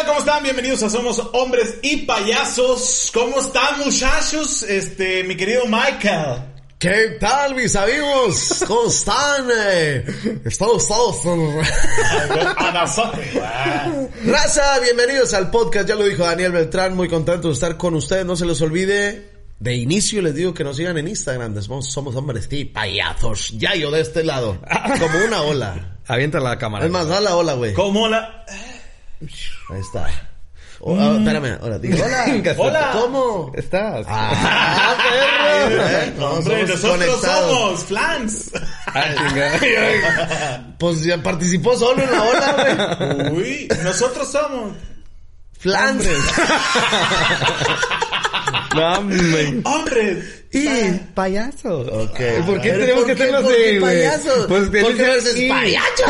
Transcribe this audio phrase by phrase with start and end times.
[0.00, 0.06] tal?
[0.06, 0.42] ¿Cómo están?
[0.42, 3.10] Bienvenidos a Somos Hombres y Payasos.
[3.12, 4.62] ¿Cómo están, muchachos?
[4.62, 6.42] Este, mi querido Michael.
[6.78, 8.64] ¿Qué tal, mis amigos?
[8.66, 9.48] ¿Cómo están?
[9.54, 10.04] Eh,
[10.44, 11.22] Estamos todos...
[14.24, 15.86] Raza, bienvenidos al podcast.
[15.88, 16.96] Ya lo dijo Daniel Beltrán.
[16.96, 18.24] Muy contento de estar con ustedes.
[18.24, 19.28] No se les olvide.
[19.58, 21.60] De inicio les digo que nos sigan en Instagram.
[21.60, 23.50] Somos, somos hombres y payasos.
[23.58, 24.58] Ya yo de este lado.
[24.98, 25.98] Como una ola.
[26.06, 26.86] Avienta la cámara.
[26.86, 27.74] Es más, da la ola, güey.
[27.74, 28.46] ¿Cómo la...?
[29.20, 30.06] Ahí está.
[30.82, 32.24] Oh, ah, espérame, ahora digo, hola.
[32.58, 32.90] Hola.
[32.94, 33.52] ¿Cómo?
[33.54, 34.06] ¿Estás?
[34.08, 35.82] Ah, perro.
[35.84, 37.50] Eh, Hombre, somos nosotros conectados.
[37.58, 38.50] somos flans.
[38.86, 40.64] Ah.
[40.78, 42.96] Pues ya participó solo en la ola,
[43.28, 43.42] güey.
[43.42, 44.72] Uy, nosotros somos
[45.58, 46.06] Flans.
[48.74, 49.60] no, hombre.
[49.64, 50.39] hombres.
[50.52, 50.66] Y
[51.14, 51.86] Payasos.
[51.86, 52.20] Ok.
[52.44, 54.46] ¿Por qué tenemos ¿por que hacerlo así, payasos?
[54.48, 56.04] Pues ¿Por qué dices payacho?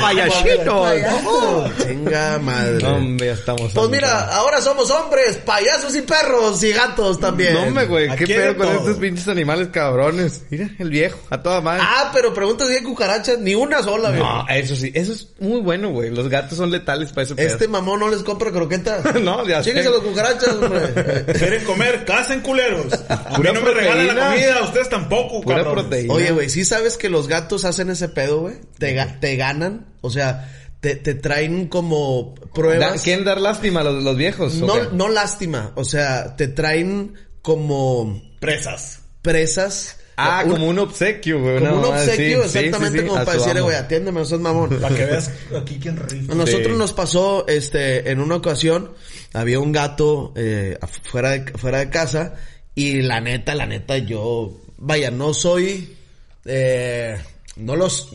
[0.00, 1.70] Payaso.
[1.82, 2.86] Chinga madre.
[2.86, 3.72] Hombre, ya estamos.
[3.74, 7.52] Pues mira, ahora somos hombres, payasos y perros y gatos también.
[7.52, 8.16] No, hombre, güey.
[8.16, 10.42] ¿Qué pedo con estos pinches animales cabrones?
[10.48, 11.82] Mira, el viejo, a toda madre.
[11.84, 14.20] Ah, pero preguntas si hay cucarachas, ni una sola, güey.
[14.20, 16.08] No, eso sí, eso es muy bueno, güey.
[16.08, 17.46] Los gatos son letales para ese pedo.
[17.46, 19.04] Este mamón no les compra croquetas.
[19.24, 19.70] No, ya sé.
[19.70, 21.24] Chíquense las cucarachas, hombre.
[21.38, 22.92] Quieren comer, cacen culeros.
[23.08, 25.84] A mí Pura no me regalan la comida, ustedes tampoco, Pura cabrones.
[25.84, 26.14] proteína.
[26.14, 28.54] Oye, güey, ¿sí sabes que los gatos hacen ese pedo, güey?
[28.78, 30.50] Te, ga- te ganan, o sea,
[30.80, 33.02] te, te traen como Da- pruebas.
[33.02, 34.54] ¿Quieren dar lástima a los, los viejos?
[34.54, 34.88] No, qué?
[34.92, 39.00] no lástima, o sea, te traen como Presas.
[39.22, 39.98] presas.
[40.16, 41.58] Ah, Un- como un obsequio, güey.
[41.58, 42.42] como un obsequio.
[42.46, 43.62] Sí, exactamente sí, sí, como a para amo.
[43.64, 44.70] güey, atiéndeme, no sos mamón.
[44.80, 45.28] Para que veas
[45.60, 46.32] aquí quién rifa.
[46.32, 46.78] A nosotros Sí.
[46.78, 48.92] nos pasó, este, en una ocasión,
[49.32, 52.34] había un gato, eh, fuera de, fuera de casa,
[52.74, 55.96] y la neta, la neta, yo, vaya, no soy,
[56.44, 57.16] eh,
[57.56, 58.08] no los,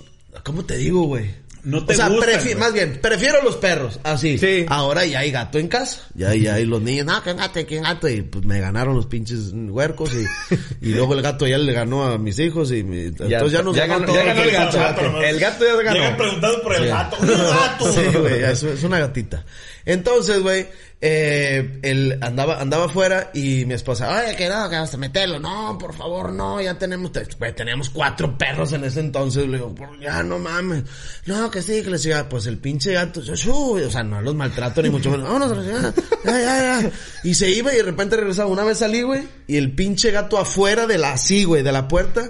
[0.43, 1.29] ¿cómo te digo, güey?
[1.61, 4.37] No te o sea, gustan, más bien, prefiero los perros, así.
[4.37, 4.65] Sí.
[4.69, 6.03] Ahora ya hay gato en casa.
[6.15, 8.07] Ya, ya hay los niños, no, que gato, que gato.
[8.07, 12.05] Y pues me ganaron los pinches huercos y, y luego el gato ya le ganó
[12.05, 14.51] a mis hijos y mi- entonces ya nos ya ganó, ganó- todo ya ganó el
[14.51, 15.01] gato.
[15.03, 15.23] nomás.
[15.25, 15.93] El gato ya ganó.
[15.99, 16.87] Llegan preguntando por el Sí.
[16.87, 17.17] gato.
[17.19, 17.93] ¡Un gato!
[17.93, 19.43] Sí, güey, es, es una gatita.
[19.85, 20.67] Entonces, güey,
[21.01, 25.39] eh, él andaba, andaba afuera y mi esposa, oye, que no, que vas a meterlo.
[25.39, 29.47] No, por favor, no, ya tenemos, te- güey, teníamos cuatro perros en ese entonces.
[29.47, 30.83] Le digo, "Por- ya no mames.
[31.25, 33.33] No, que sí, que les diga, pues el pinche gato, yo,
[33.71, 35.25] o sea, no los maltrato ni mucho menos.
[35.31, 35.93] Vámonos, chingada.
[36.25, 36.91] ya, ya, ya.
[37.23, 38.49] Y se iba y de repente regresaba.
[38.49, 41.87] Una vez salí, güey, y el pinche gato afuera de la, así, güey, de la
[41.87, 42.29] puerta,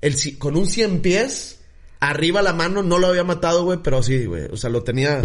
[0.00, 1.58] el, con un cien pies,
[2.00, 4.44] arriba la mano, no lo había matado, güey, pero sí, güey.
[4.52, 5.22] O sea, lo tenía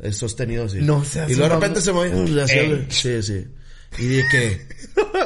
[0.00, 0.78] eh, sostenido así.
[0.80, 2.86] No seas Y luego de repente se le hacía- Ey.
[2.90, 3.46] Sí, sí.
[3.98, 4.66] Y dije que...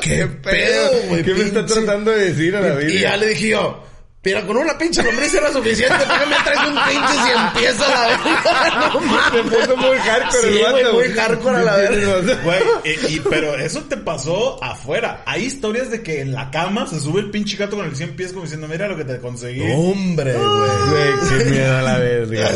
[0.02, 1.22] ¿Qué pedo, güey?
[1.22, 2.90] ¿Qué me está tratando de decir a la vida?
[2.92, 3.84] Y ya le dije yo...
[4.26, 5.94] Mira, con una pinche lombriz era suficiente.
[6.04, 8.90] ¿Para qué me traes un pinche si empieza la verga?
[8.92, 9.56] No Se mames.
[9.66, 10.94] puso muy hardcore Sí, el güey, vato.
[10.96, 12.36] muy hardcore a la verga.
[12.42, 15.22] Güey, y, y- pero eso te pasó afuera.
[15.26, 18.16] Hay historias de que en la cama se sube el pinche gato con el 100
[18.16, 19.62] pies como diciendo, mira lo que te conseguí.
[19.72, 20.46] Hombre, güey.
[20.90, 22.50] Güey, qué miedo a la verga.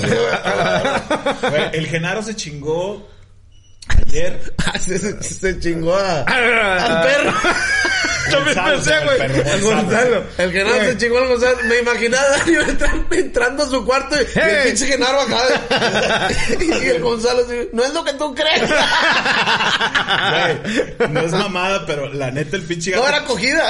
[1.51, 3.09] Güey, el Genaro se chingó
[4.06, 4.41] ayer.
[4.73, 6.21] Ah, se, se- se chingó a...
[6.23, 7.33] Al Al perro.
[8.31, 9.21] Yo me pensé, güey.
[9.51, 10.23] Al Gonzalo.
[10.39, 11.56] El Genaro se chingó al Gonzalo.
[11.65, 16.28] Me imaginaba a Dani entrando, entrando a su cuarto y el pinche Genaro acá.
[16.61, 18.71] y el Gonzalo así, no es lo que tú crees.
[20.31, 23.03] Güey, no es mamada, pero la neta el pinche gato.
[23.03, 23.65] No era acogida.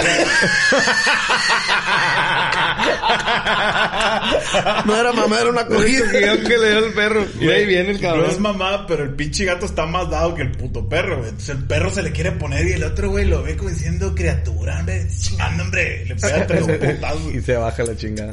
[4.85, 7.27] no era mamá, era una guion que le dio el perro.
[7.41, 8.31] Y Güey, ahí viene el No cabrón.
[8.31, 11.31] es mamada, pero el pinche gato está más dado que el puto perro, güey.
[11.31, 14.15] Entonces el perro se le quiere poner y el otro, güey, lo ve como diciendo
[14.15, 16.05] criatura, hombre, chingando, hombre.
[16.07, 17.35] Le pega tres putazos.
[17.35, 18.33] y se baja la chingada.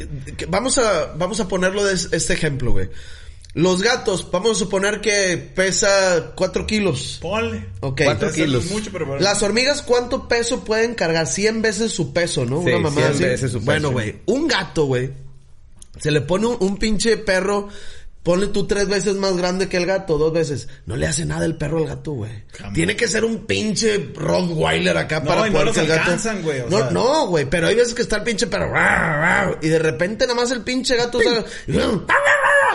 [0.50, 2.90] Vamos a, vamos a ponerlo de es- este ejemplo, güey.
[3.54, 7.18] Los gatos, vamos a suponer que pesa 4 kilos.
[7.22, 7.66] Ponle.
[7.80, 8.02] Ok.
[8.04, 8.66] Cuatro Eso no es kilos.
[8.72, 9.22] mucho, pero bueno.
[9.24, 11.26] Las hormigas, ¿cuánto peso pueden cargar?
[11.26, 12.62] 100 veces su peso, ¿no?
[12.62, 13.24] Sí, Una mamada 100 así.
[13.24, 13.66] veces su peso.
[13.66, 15.10] Bueno, güey, un gato, güey,
[16.00, 17.70] se le pone un, un pinche perro,
[18.28, 20.68] ponle tú tres veces más grande que el gato, dos veces.
[20.86, 22.44] No le hace nada el perro al gato, güey.
[22.74, 26.02] Tiene que ser un pinche Rottweiler acá No, para y no poder que el gato...
[26.02, 26.92] alcanzan, güey, o no, sea.
[26.92, 28.68] no, güey, pero hay veces que está el pinche perro,
[29.62, 31.20] y de repente nada más el pinche gato...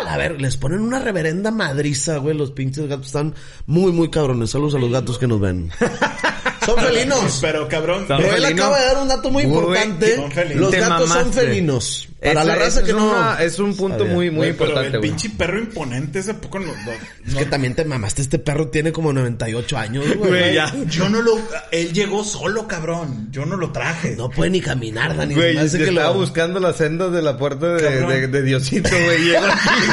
[0.07, 2.35] A ver, les ponen una reverenda madriza, güey.
[2.35, 3.35] Los pinches gatos están
[3.67, 4.51] muy, muy cabrones.
[4.51, 5.71] Saludos a los gatos que nos ven.
[6.65, 7.39] Son felinos.
[7.43, 8.63] Pero cabrón, Pero él felino.
[8.65, 10.17] acaba de dar un dato muy importante.
[10.55, 12.09] Los gatos son felinos.
[12.23, 15.11] Para la raza que no una- es un punto muy, muy pero importante, el güey.
[15.11, 16.93] pinche perro imponente ese poco no, no-
[17.29, 18.23] Es que también te mamaste.
[18.23, 20.31] Este perro tiene como 98 años, güey.
[20.31, 20.73] Güey, ya.
[20.89, 21.39] Yo no lo...
[21.73, 23.29] Él llegó solo, cabrón.
[23.33, 24.15] Yo no lo traje.
[24.17, 25.35] No puede ni caminar, Dani.
[25.35, 28.09] Güey, yo que estaba lo- buscando las sendas de la puerta de, Cabrón.
[28.11, 29.23] de, de Diosito, güey.
[29.23, 29.87] y Llegó aquí,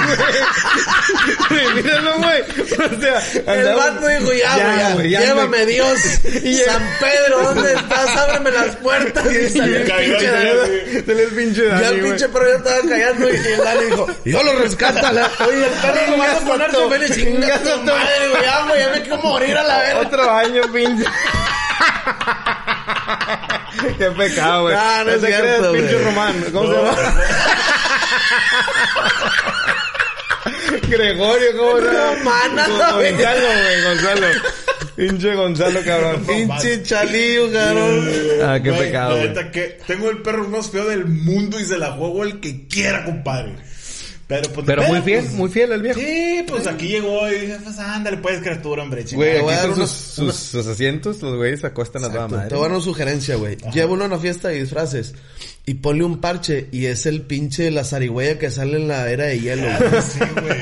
[1.50, 1.76] güey.
[1.84, 2.42] Míralo, güey.
[2.42, 3.22] O sea,
[3.54, 5.66] El andaba- vato dijo, ya, güey, llévame.
[5.66, 5.98] Dios.
[6.44, 8.18] Y San Pedro, ¿dónde estás?
[8.18, 9.26] Ábreme las puertas.
[9.34, 10.50] Y salió el pinche Dani.
[11.06, 12.02] le el pinche Dani, el.
[12.19, 15.31] Pinche perro ya estaba callando y el Dani dijo, yo lo rescátala.
[15.48, 18.44] Oye, el perro no va a chingazo, tu madre, güey.
[18.44, 20.00] Ya, güey, ya me quiero morir a la verga.
[20.01, 21.06] Otro año, pinche.
[23.98, 24.75] Qué pecado, güey.
[24.77, 26.45] Ah, no es cierto, pinche Román.
[26.51, 26.95] ¿Cómo se llama?
[30.89, 32.16] Gregorio, ¿cómo se llama?
[32.16, 33.12] Román, Gon- güey.
[33.12, 34.27] Gonzalo, güey, Gonzalo.
[34.95, 36.25] Pinche Gonzalo, cabrón.
[36.25, 38.10] Pinche chalillo, cabrón.
[38.44, 39.18] Ah, qué pecado,
[39.88, 43.56] tengo el perro más feo del mundo y se la juego el que quiera, compadre.
[44.30, 44.64] Pero pues...
[44.68, 46.00] Pero muy pues, fiel, muy fiel el viejo.
[46.00, 49.04] Sí, pues aquí llegó y dije, pues ándale, pues criatura, hombre.
[49.12, 52.04] Güey, Te voy a aquí con unos- sus, sus, sus asientos, los güeyes se acuestan
[52.04, 52.36] a toda Exacto.
[52.36, 52.50] madre.
[52.50, 53.58] Te voy a dar una sugerencia, güey.
[53.74, 55.16] Llévalo a una fiesta de disfraces
[55.66, 59.26] y ponle un parche y es el pinche la zarigüeya que sale en la era
[59.26, 60.02] de hielo, güey.
[60.04, 60.62] Sí, güey.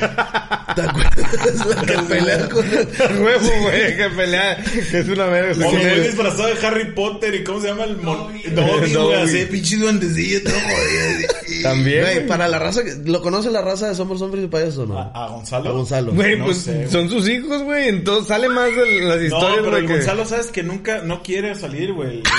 [0.78, 1.66] ¿Te acuerdas?
[1.66, 2.88] La que pelea con el...
[3.22, 5.52] huevo, güey, que pelea, que es una verga.
[5.68, 6.04] O ¿quién lo voy es?
[6.08, 8.32] disfrazado de Harry Potter y ¿cómo se llama el mon...
[8.54, 8.94] Dobby.
[8.94, 11.34] Güey, así, pinche duendecillo, todo jodido.
[11.64, 12.28] También, Güey, güey.
[12.28, 12.94] para la raza que...
[13.06, 15.00] ¿Lo conoce la raza de Somos Hombres y Payasos o no?
[15.00, 15.70] ¿A, a Gonzalo?
[15.70, 16.12] A Gonzalo.
[16.14, 16.92] Güey, No pues sé, güey.
[16.92, 17.88] son sus hijos, güey.
[17.90, 19.94] Entonces sale más de las No, historias pero de el que...
[19.94, 22.22] Gonzalo, ¿sabes que nunca, no quiere salir, güey?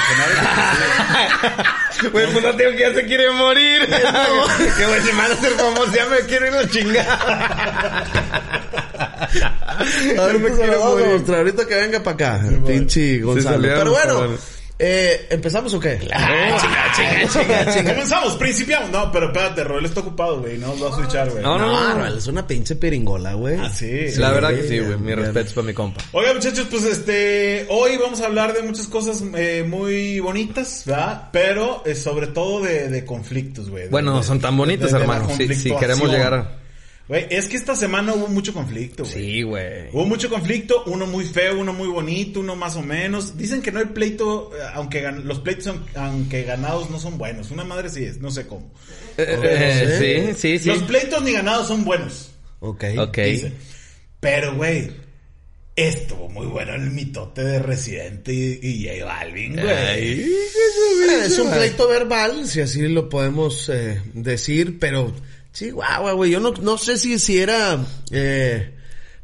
[2.13, 3.81] Güey, pues no tengo que ya se quiere morir.
[3.87, 8.28] que güey, se me van a hacer famoso, ya me quiero ir a la chingada.
[10.19, 11.07] Ahorita me se quiero a morir.
[11.09, 11.39] mostrar.
[11.39, 12.49] Ahorita que venga para acá.
[12.67, 13.63] Pinche Gonzalo.
[13.63, 14.37] Pero bueno,
[14.81, 15.99] eh, ¿empezamos o qué?
[16.13, 17.29] Ah, chinga, chinga,
[17.65, 17.91] chinga, chinga.
[17.95, 18.91] Comenzamos, principiamos.
[18.91, 20.57] No, pero espérate, Roel está ocupado, güey.
[20.59, 21.43] No va a switchar, güey.
[21.43, 21.99] No, no, No, no.
[22.01, 23.57] Ral, es una pinche peringola, güey.
[23.59, 24.07] Ah, sí.
[24.17, 24.97] La verdad que Sí, sí, güey.
[24.99, 26.01] Mi respeto para mi compa.
[26.13, 31.29] Oiga, muchachos, pues este, hoy vamos a hablar de muchas cosas eh, muy bonitas, ¿verdad?
[31.33, 33.89] Pero eh, sobre todo de, de conflictos, güey.
[33.89, 35.29] Bueno, no son tan bonitas, de- hermano.
[35.37, 36.53] Si, si queremos llegar a...
[37.09, 39.15] Güey, es que esta semana hubo mucho conflicto, güey.
[39.15, 39.89] Sí, güey.
[39.93, 43.37] Hubo mucho conflicto, uno muy feo, uno muy bonito, uno más o menos.
[43.39, 47.17] Dicen que no hay pleito, eh, aunque gan- los pleitos, son- aunque ganados, no son
[47.17, 47.51] buenos.
[47.51, 48.71] Una madre sí es, no sé cómo.
[49.17, 50.69] Eh, eh, sí, sí, sí.
[50.69, 52.31] Los pleitos ni ganados son buenos.
[52.61, 52.85] Ok.
[52.99, 53.19] Ok.
[54.21, 54.91] Pero, güey,
[55.77, 59.67] estuvo muy bueno el mitote de Residente y, y J Balvin, güey.
[59.71, 60.21] Ay,
[61.11, 65.15] Eh, Es un pleito verbal, si así lo podemos eh, decir, pero
[65.59, 66.31] sí, guau, güey.
[66.31, 67.79] Yo no, no sé si, si era,
[68.13, 68.75] eh,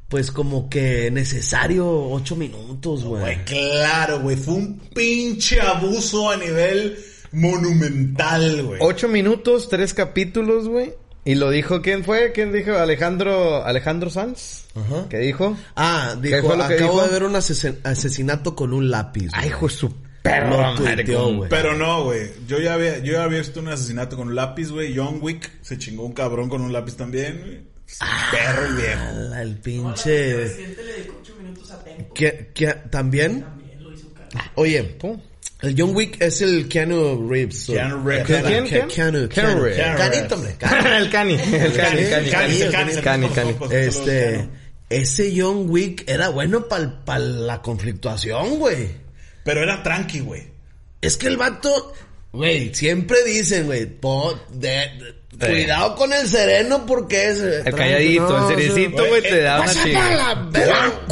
[0.08, 3.22] pues como que necesario ocho minutos, güey.
[3.22, 4.36] Güey, claro, güey.
[4.36, 6.98] Fue un pinche abuso a nivel
[7.32, 8.81] monumental, güey.
[8.82, 10.94] Ocho minutos, tres capítulos, güey.
[11.26, 12.32] Y lo dijo, ¿quién fue?
[12.32, 12.72] ¿Quién dijo?
[12.72, 14.64] Alejandro, Alejandro Sanz.
[14.75, 15.06] Ajá.
[15.08, 15.56] ¿Qué dijo?
[15.75, 17.06] Ah, ¿Qué dijo, fue lo que acabo dijo?
[17.06, 19.31] de ver un asesinato con un lápiz.
[19.32, 19.94] Ay, hijo de su
[20.25, 21.50] Perro, madre, tuiteó, con- güey.
[21.50, 22.31] Pero no, güey.
[22.49, 24.97] Yo ya había, yo ya había visto un asesinato con un lápiz, güey.
[24.97, 27.61] John Wick se chingó un cabrón con un lápiz también, güey.
[28.32, 29.35] Perro el viejo.
[29.38, 30.35] El pinche...
[30.35, 32.15] presidente le dedicó 8 minutos a Tempo.
[32.15, 33.43] ¿Qué, qué, ¿También?
[33.43, 34.50] También lo hizo cara.
[34.55, 35.21] Oye, ¿Tú?
[35.61, 37.67] el John Wick es el Keanu Reeves.
[37.67, 38.27] Keanu Reeves.
[38.27, 38.88] ¿Quién, quién?
[38.88, 39.61] Keanu, Keanu Keanu.
[39.62, 39.77] Reeves.
[39.77, 40.56] Keanu Canito, hombre.
[40.59, 40.75] Cani.
[40.94, 42.31] el Cani, el Cani, el Cani, Cani,
[42.70, 44.49] Cani, el Cani, Cani, Este,
[44.88, 49.04] ese John Wick era bueno para la conflictuación, güey.
[49.44, 50.43] Pero era tranqui, güey.
[51.00, 51.93] Es que el vato,
[52.32, 55.46] güey, siempre dicen, güey, po- de- de- Eh.
[55.64, 57.38] cuidado con el sereno porque es...
[57.41, 60.49] eh, El calladito, el cerecito, güey, te da una chica.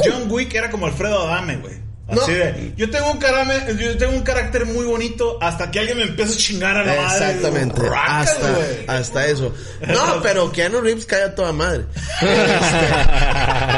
[0.03, 1.83] John, Wick era como Alfredo Adame, güey.
[2.05, 2.37] Así No.
[2.37, 6.03] de, yo tengo un carame- yo tengo un carácter muy bonito hasta que alguien me
[6.03, 7.31] empieza a chingar a la madre.
[7.31, 8.55] Exactamente, hasta,
[8.87, 9.53] hasta eso.
[9.87, 11.85] No, pero Keanu Reeves cae a toda madre.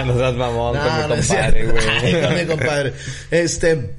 [0.05, 2.21] no seas mamón con No, mi no compadre, güey.
[2.21, 2.93] Con mi compadre.
[3.31, 3.95] Este,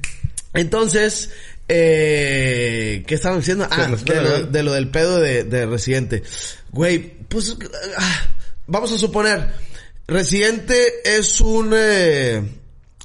[0.57, 1.31] entonces,
[1.67, 3.67] eh, ¿qué estaban diciendo?
[3.69, 4.45] Ah, de lo, ¿no?
[4.45, 6.23] de lo del pedo de, de Residente.
[6.71, 7.57] Güey, pues,
[7.97, 8.27] ah,
[8.67, 9.53] vamos a suponer,
[10.07, 12.43] Residente es un, eh,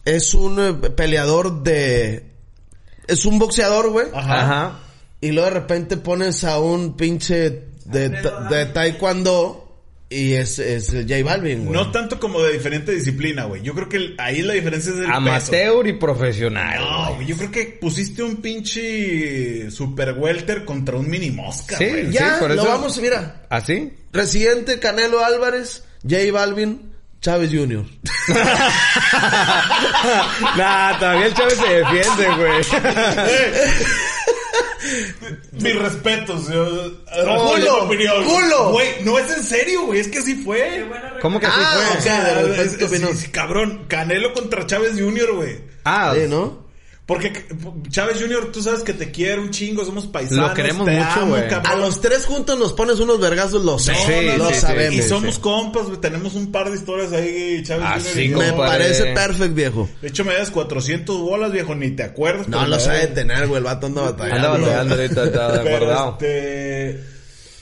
[0.04, 2.24] es un eh, peleador de,
[3.06, 4.06] es un boxeador, güey.
[4.14, 4.42] Ajá.
[4.42, 4.78] Ajá.
[5.20, 9.61] Y luego de repente pones a un pinche de, de taekwondo
[10.12, 11.72] y es, es J Balvin, güey.
[11.78, 13.62] No tanto como de diferente disciplina, güey.
[13.62, 15.16] Yo creo que el- ahí la diferencia es el peso.
[15.16, 16.80] Amateur y profesional.
[16.80, 21.86] No, güey, yo creo que pusiste un pinche super welter contra un mini mosca, Sí.
[21.88, 22.10] güey.
[22.12, 23.42] ya, por lo eso- vamos, mira.
[23.48, 23.92] ¿Así?
[24.12, 27.84] Residente Canelo Álvarez, J Balvin, Chávez Jr.
[30.56, 32.62] nah, todavía el Chávez se defiende, güey.
[35.52, 36.48] Mis respetos.
[36.48, 36.90] Yo,
[37.84, 38.24] opinión.
[38.24, 38.70] ¡Culo!
[38.72, 40.00] Güey, no es en serio, güey.
[40.00, 40.84] Es que así fue.
[41.20, 41.98] ¿Cómo que así Ah, fue?
[41.98, 43.84] O sea, es- es- cabrón.
[43.88, 45.58] Canelo contra Chávez Jr., güey.
[45.84, 46.61] Ah, Sí, ¿no?
[47.12, 47.32] Porque
[47.90, 50.48] Chávez Jr., tú sabes que te quiero un chingo, somos paisanos.
[50.48, 51.42] Lo queremos te mucho, amo, güey.
[51.52, 53.90] A los tres juntos nos pones unos vergazos, lo Sí,
[54.26, 54.94] no, lo no, sí, sabemos.
[54.94, 56.00] Y sí, somos compas, güey.
[56.00, 58.30] Tenemos un par de historias ahí, Chávez Así Jr.
[58.30, 58.38] yo.
[58.38, 59.88] Me parece perfecto, viejo.
[60.00, 62.48] De hecho, me das 400 bolas, viejo, ni te acuerdas.
[62.48, 63.58] No lo sabe tener, güey.
[63.58, 64.50] El vato anda Anda batallando.
[64.60, 66.10] batallando ahorita, está Pero, guardado.
[66.20, 67.04] este...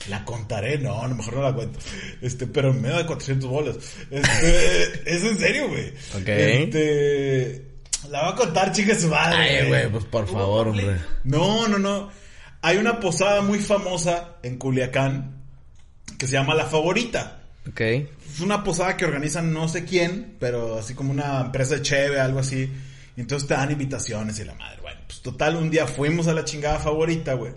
[0.09, 1.77] La contaré, no, a lo mejor no la cuento.
[2.21, 3.75] Este, pero me da 400 bolas.
[4.09, 5.89] Este, es en serio, güey.
[6.15, 6.27] Ok.
[6.27, 7.70] Este...
[8.09, 9.37] La voy a contar, chica, su madre.
[9.37, 10.97] Ay, güey, pues por favor, hombre.
[11.23, 12.09] No, no, no.
[12.61, 15.41] Hay una posada muy famosa en Culiacán
[16.17, 17.39] que se llama La Favorita.
[17.67, 17.81] Ok.
[17.81, 22.19] Es una posada que organizan no sé quién, pero así como una empresa de cheve,
[22.19, 22.71] algo así.
[23.15, 24.81] Y entonces te dan invitaciones y la madre.
[24.81, 27.53] Bueno, pues total, un día fuimos a la chingada favorita, güey.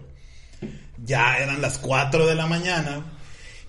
[1.05, 3.05] Ya eran las 4 de la mañana.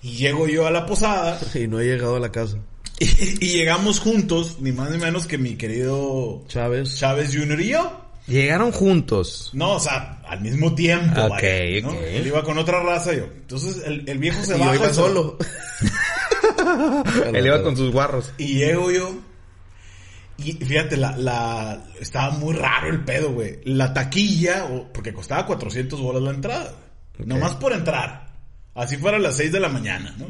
[0.02, 1.38] Y llego yo a la posada.
[1.54, 2.58] Y no he llegado a la casa.
[3.40, 6.98] Y, llegamos juntos, ni más ni menos que mi querido Chávez.
[6.98, 7.60] Chávez Jr.
[7.60, 8.02] y yo.
[8.26, 9.50] Llegaron juntos.
[9.52, 11.20] No, o sea, al mismo tiempo.
[11.22, 11.92] Ok, vaya, ¿no?
[11.92, 13.24] Él iba con otra raza yo.
[13.24, 14.74] Entonces el, el viejo se Y baja.
[14.74, 15.38] yo iba solo.
[17.32, 18.32] Él iba con sus guarros.
[18.38, 19.14] Y llego yo.
[20.38, 23.60] Y fíjate, la, la, estaba muy raro el pedo, güey.
[23.64, 26.74] La taquilla, porque costaba 400 bolas la entrada.
[27.16, 27.28] güey.
[27.28, 28.26] Nomás por entrar.
[28.74, 30.26] Así fuera a las 6 de la mañana, ¿no?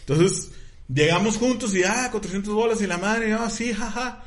[0.00, 0.50] Entonces,
[0.88, 4.22] llegamos juntos y, ah, 400 bolas y la madre, ah, sí, jaja.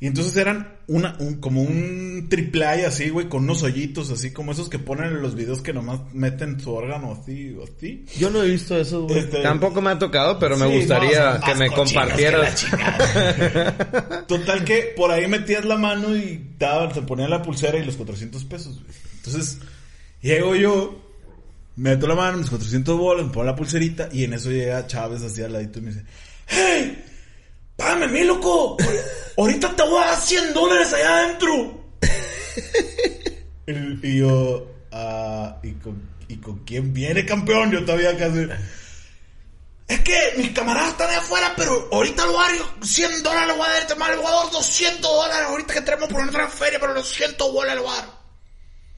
[0.00, 4.32] Y entonces eran una, un, como un triple A así, güey, con unos hoyitos así,
[4.32, 8.04] como esos que ponen en los videos que nomás meten su órgano así, así.
[8.18, 9.20] Yo no he visto eso, güey.
[9.20, 12.64] Este, Tampoco me ha tocado, pero me Sí, gustaría no, que me compartieras.
[12.64, 13.72] que.
[14.26, 18.44] Total que por ahí metías la mano y te ponían la pulsera y los 400
[18.46, 18.82] pesos.
[18.82, 18.92] güey.
[19.18, 19.58] Entonces,
[20.20, 21.01] llego yo,
[21.76, 25.22] meto la mano, mis 400 bolas, me pongo la pulserita y en eso llega Chávez
[25.22, 26.04] así al ladito y me dice,
[26.46, 27.04] ¡Hey!
[27.76, 28.76] ¡Págame mí, loco!
[29.36, 31.84] Ahorita te voy a dar 100 dólares allá adentro.
[34.02, 37.70] y, yo, ah, ¿y, con, ¿y con quién viene campeón?
[37.70, 38.46] Yo todavía casi...
[39.88, 43.66] Es que mis camaradas están ahí afuera, pero ahorita lo hago 100 dólares le voy
[43.66, 46.48] a dar, este mal le voy a dar 200 dólares ahorita que tenemos por una
[46.48, 48.21] feria, pero los 100 dólares le voy.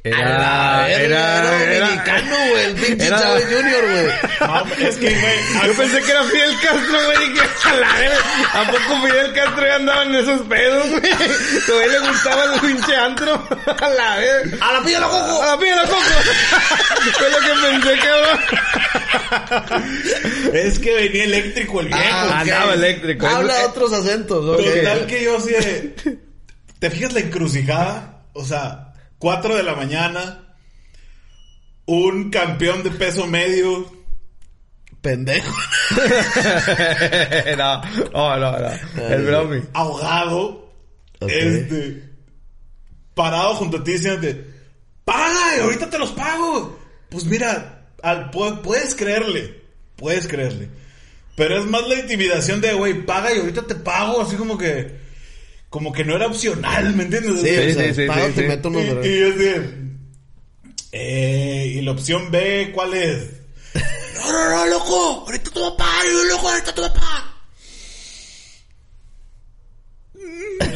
[0.07, 2.65] Era, era, era, era, dominicano, güey.
[2.67, 4.87] El pinche Era- Chávez Junior, güey.
[4.87, 7.29] Es que, güey, Yo pensé que era Fidel Castro, güey.
[7.31, 8.19] Dije, a la verga,
[8.53, 11.03] ¿a poco Fidel Castro ya andaba en esos pedos, güey?
[11.67, 13.49] Todavía le gustaba el pinche antro.
[13.81, 14.57] A la verga.
[14.61, 15.43] ¡A la pilla la cojo!
[15.43, 16.03] ¡A la pilla la coco!
[17.19, 18.39] Fue lo que pensé, cabrón.
[20.53, 22.03] Es que venía eléctrico el viejo.
[22.13, 22.41] Ah.
[22.41, 23.27] Andaba eléctrico.
[23.27, 24.63] Habla Eso- otros acentos, ok.
[24.65, 25.95] Total que yo así de...
[26.79, 28.25] ¿Te fijas la encrucijada?
[28.35, 28.93] O sea,
[29.25, 30.55] 4 de la mañana,
[31.87, 33.91] un campeón de peso medio,
[35.01, 35.51] Pendejo.
[37.57, 37.81] no,
[38.13, 39.07] no, no, no.
[39.09, 39.63] El bromi.
[39.73, 40.71] ahogado,
[41.23, 42.05] este,
[43.15, 44.45] parado junto a ti diciéndote,
[45.07, 46.79] paga y ahorita te los pago.
[47.09, 49.63] Pues mira, al- puedes creerle,
[49.97, 50.69] puedes creerle.
[51.35, 55.03] Pero es más la intimidación de, güey, paga y ahorita te pago, así como que,
[55.75, 57.41] como que no era opcional, ¿me entiendes?
[57.41, 58.47] Sí, O sea, sí, sí, pago, sí, te sí.
[58.47, 59.75] meto unos y, y yo así,
[60.93, 63.31] eh, y la opción B, ¿cuál es?
[64.15, 67.23] No, no, no, loco, ahorita te voy a pagar, loco, ahorita te voy a pagar.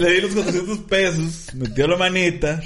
[0.00, 2.60] Le di los 400 pesos, metió la manita.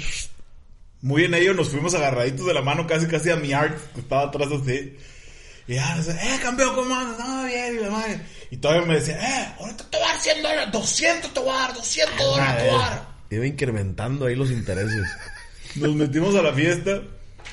[1.01, 3.99] Muy en ello nos fuimos agarraditos de la mano casi casi a mi art, que
[3.99, 4.97] estaba atrás así.
[5.67, 7.19] Y ya, eh, campeón, ¿cómo andas?
[7.19, 8.21] No, bien, y la madre.
[8.53, 11.49] Y todavía me decía, eh, ahorita te voy a dar 100 dólares, 200 te voy
[11.49, 13.07] a dar, 200 dólares te voy a dar.
[13.31, 15.07] Iba incrementando ahí los intereses.
[15.75, 17.01] Nos metimos a la fiesta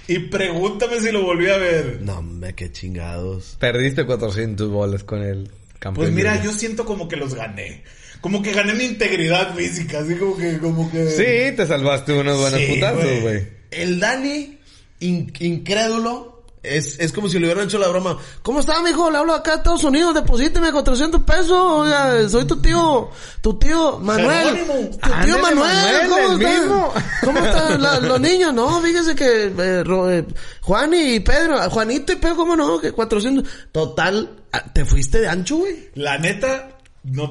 [0.07, 2.01] y pregúntame si lo volví a ver.
[2.03, 3.57] No, hombre, qué chingados.
[3.59, 5.95] Perdiste 400 bolas con el campeón.
[6.05, 7.83] Pues mira, yo siento como que los gané.
[8.21, 11.07] Como que gané mi integridad física, así como que, como que...
[11.09, 13.21] Sí, te salvaste unos buenos Sí, putazos, güey.
[13.23, 13.49] güey.
[13.71, 14.59] El Dani,
[15.01, 18.19] in- incrédulo, es, es como si le hubieran hecho la broma.
[18.43, 19.11] ¿Cómo está, mijo?
[19.11, 21.51] Le hablo acá a Estados Unidos, deposíteme 400 pesos.
[21.51, 24.57] Oiga, soy tu tío, tu tío Manuel.
[24.57, 24.91] Jerónimo.
[24.99, 26.51] Tu tío Manuel, Manuel, ¿cómo está?
[26.61, 26.95] mismo.
[27.25, 28.53] ¿Cómo están la- los niños?
[28.53, 30.27] No, fíjese que eh, Ro- eh,
[30.63, 32.79] Juan y Pedro, Juanito y Pedro, ¿cómo no?
[32.81, 33.45] Que 400.
[33.73, 35.89] Total, ah, te fuiste de ancho, güey.
[35.95, 36.69] La neta,
[37.05, 37.31] no...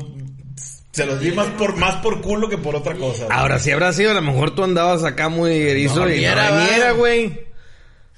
[0.91, 3.25] Se los di más por, más por culo que por otra cosa.
[3.25, 3.38] güey.
[3.38, 6.31] Ahora sí habrá sido, a lo mejor tú andabas acá muy erizo No, y no
[6.31, 7.45] era, era, güey.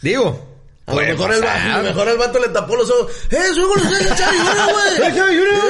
[0.01, 0.50] Digo.
[0.91, 3.11] A lo, mejor el, a lo mejor el vato le tapó los ojos.
[3.29, 4.95] ¡Eh, soy Gonzalo de Chavi Junior, güey!
[4.95, 5.61] ¡Eh, Chavi Junior!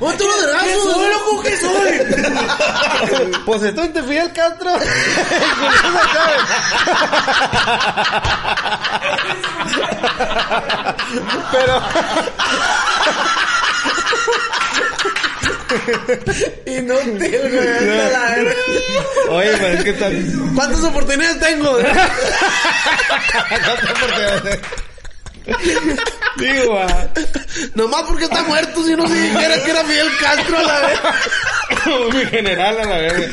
[0.00, 0.92] ¡Otro ¿Qué vergazo!
[0.92, 1.42] soy, loco?
[1.42, 1.90] ¿Qué soy?
[3.44, 4.70] Pues estoy te Fidel Castro.
[11.52, 11.82] Pero,
[16.66, 17.68] Inútil, güey.
[17.68, 18.54] a la verga.
[19.28, 20.10] oye, pero es que está...
[20.54, 21.78] ¿Cuántas oportunidades tengo?
[26.36, 27.08] Digo, ah,
[27.74, 31.14] Nomás porque está muerto, si no si dijera que era Fidel Castro a la verga.
[32.14, 33.28] mi general a la verga.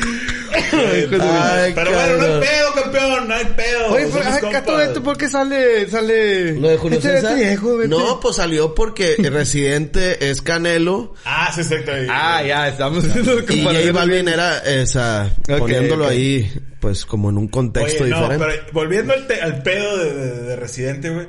[0.52, 3.86] Ay, Pero bueno, no hay pedo, campeón, no hay pedo.
[3.92, 6.52] Oye, pero acá todo esto, ¿por qué sale, sale...
[6.54, 7.32] Lo de Julio este, César.
[7.32, 11.92] este viejo, no, pues salió porque el residente es Canelo Ah, sí, exacto.
[11.92, 12.06] ahí.
[12.10, 16.50] Ah, ya, estamos haciendo y J Balvin era esa, poniéndolo ahí,
[16.80, 18.46] pues como en un contexto Oye, no, diferente.
[18.62, 21.28] pero volviendo al, te- al pedo de, de- de Residente, güey.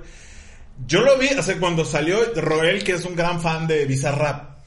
[0.88, 4.59] Yo lo vi, o sea, cuando salió Roel, que es un gran fan de Bizarrap,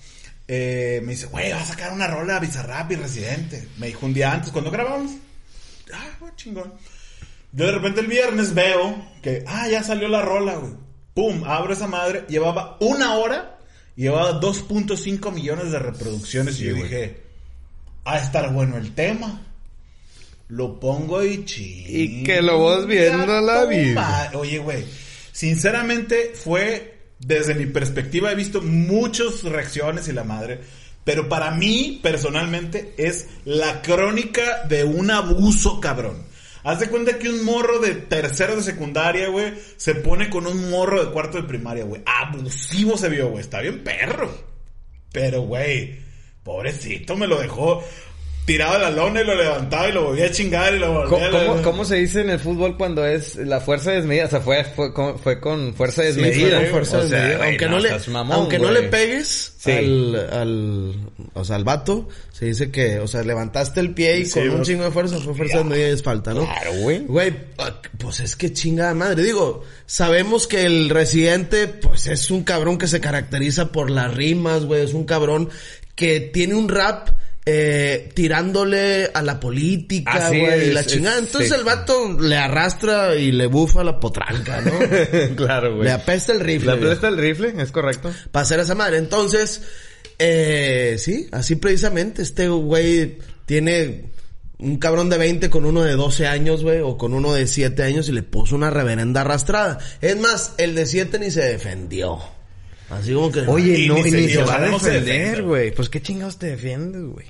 [0.55, 3.69] eh, me dice, güey, va a sacar una rola Bizarrap y Residente.
[3.79, 5.13] Me dijo un día antes, cuando grabamos.
[5.95, 6.75] Ah, güey, chingón.
[7.53, 10.75] Yo de repente el viernes veo que, ah, ya salió la rola, güey.
[11.15, 12.27] Pum, abro esa madre.
[12.29, 13.61] Llevaba una hora
[13.97, 16.61] y llevaba 2.5 millones de reproducciones.
[16.61, 17.23] y yo dije,
[18.05, 19.47] a estar bueno el tema.
[20.49, 21.87] Lo pongo y ching.
[21.89, 24.33] Y que lo vas viendo a la vida.
[24.35, 24.85] Oye, güey.
[25.33, 26.92] Sinceramente fue,
[27.27, 30.61] desde mi perspectiva, he visto muchas reacciones y la madre.
[31.05, 36.25] Pero para mí, personalmente, es la crónica de un abuso, cabrón.
[36.65, 40.71] Haz de cuenta que un morro de tercero de secundaria, güey, se pone con un
[40.71, 42.03] morro de cuarto de primaria, güey.
[42.07, 43.41] Abusivo se vio, güey.
[43.41, 44.33] Está bien perro.
[45.11, 45.99] Pero, güey,
[46.45, 47.85] pobrecito, me lo dejó
[48.45, 51.31] tirado de la lona y lo levantaba y lo volvía a chingar y lo volvía
[51.31, 51.47] ¿Cómo, a...
[51.47, 54.25] cómo, cómo se dice en el fútbol cuando es la fuerza desmedida?
[54.27, 56.57] O sea, fue, fue, con, fue con fuerza Sí, desmedida.
[56.59, 57.45] fue con fuerza O sea, desmedida.
[57.47, 59.71] aunque no, le, mamón, aunque no le pegues Sí.
[59.71, 60.93] al, al,
[61.35, 64.51] o sea, al vato, se dice que, o sea, levantaste el pie y Sí, con
[64.51, 66.45] un chingo de fuerza fue fuerza desmedida y es falta, ¿no?
[66.45, 66.99] Claro, güey.
[67.07, 69.23] Güey, ah, pues es que chingada madre.
[69.23, 74.65] Digo, sabemos que el residente, pues es un cabrón que se caracteriza por las rimas,
[74.65, 74.83] güey.
[74.83, 75.49] Es un cabrón
[75.95, 77.11] que tiene un rap
[77.45, 81.19] eh, tirándole a la política, güey, y la chingada.
[81.19, 81.57] Entonces sí.
[81.59, 84.73] el vato le arrastra y le bufa la potranca, ¿no?
[85.37, 85.85] claro, güey.
[85.85, 86.73] le apesta el rifle.
[86.73, 88.13] Le aplasta el rifle, es correcto.
[88.31, 88.99] para hacer esa madre.
[88.99, 89.63] Entonces,
[90.19, 94.13] eh, sí, así precisamente, este güey tiene
[94.59, 97.83] un cabrón de 20 con uno de 12 años, güey, o con uno de 7
[97.83, 99.79] años y le puso una reverenda arrastrada.
[100.01, 102.21] Es más, el de 7 ni se defendió.
[102.89, 103.41] Así como que...
[103.41, 105.73] Oye, no, ni y se- ni se va a defender, güey.
[105.75, 107.27] Pues qué chingados te defiendes, güey.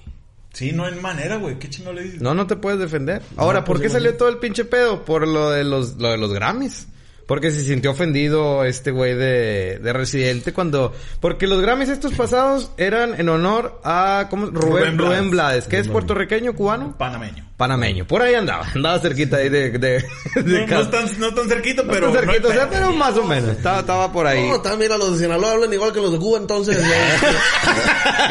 [0.52, 1.58] Sí, no hay manera, güey.
[1.58, 2.20] ¿Qué chingo le dices?
[2.20, 3.22] No, no te puedes defender.
[3.36, 5.04] Ahora, No, ¿por pues, qué salió todo el pinche pedo?
[5.04, 6.88] Por lo de los, lo de los Grammys.
[7.26, 10.92] Porque se sintió ofendido este güey de, de Residente cuando...
[11.20, 14.26] Porque los Grammys estos pasados eran en honor a...
[14.28, 14.46] ¿cómo?
[14.46, 14.98] Rubén, Rubén Blades.
[14.98, 15.64] Rubén Blades.
[15.66, 16.96] ¿Que es puertorriqueño, cubano?
[16.98, 17.48] Panameño.
[17.56, 18.06] Panameño.
[18.06, 18.66] Por ahí andaba.
[18.74, 19.70] Andaba cerquita ahí de...
[19.70, 19.78] de,
[20.36, 20.82] de No, casa.
[20.82, 22.12] no tan, no tan cerquito, No pero...
[22.12, 23.50] tan cerquita, no o sea, pero más o menos.
[23.50, 24.48] Estaba, estaba por ahí.
[24.48, 26.76] No, también mira, los de Sinaloa hablan igual que los de Cuba, entonces...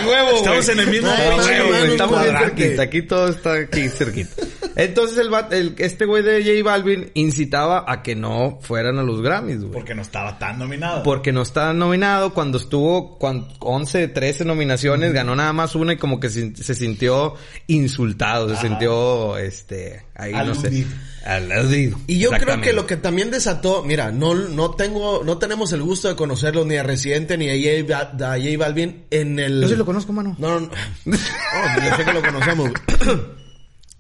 [0.06, 0.72] huevo, Estamos güey.
[0.72, 2.82] en el mismo huevo, mano, güey, Estamos bien cerquita.
[2.84, 4.44] Aquí todo está aquí cerquita.
[4.76, 9.22] Entonces el, el este güey de J Balvin incitaba a que no fueran a los
[9.22, 9.72] Grammys, güey.
[9.72, 11.04] Porque no estaba tan nominado.
[11.04, 12.34] Porque no estaba nominado.
[12.34, 16.74] Cuando estuvo con 11, 13 nominaciones, ganó nada más una y como que se, se
[16.74, 17.36] sintió
[17.68, 18.50] insultado.
[18.50, 20.88] Se sintió, este, ahí no sé.
[21.24, 22.00] Aludido.
[22.08, 25.84] Y yo creo que lo que también desató, mira, no, no tengo, no tenemos el
[25.84, 29.62] gusto de conocerlo ni a Residente ni a J, a J Balvin en el...
[29.62, 30.36] Yo sí lo conozco, mano.
[30.40, 30.72] No, no,
[31.06, 31.18] no.
[31.54, 32.72] Oh, yo sé que lo conocemos.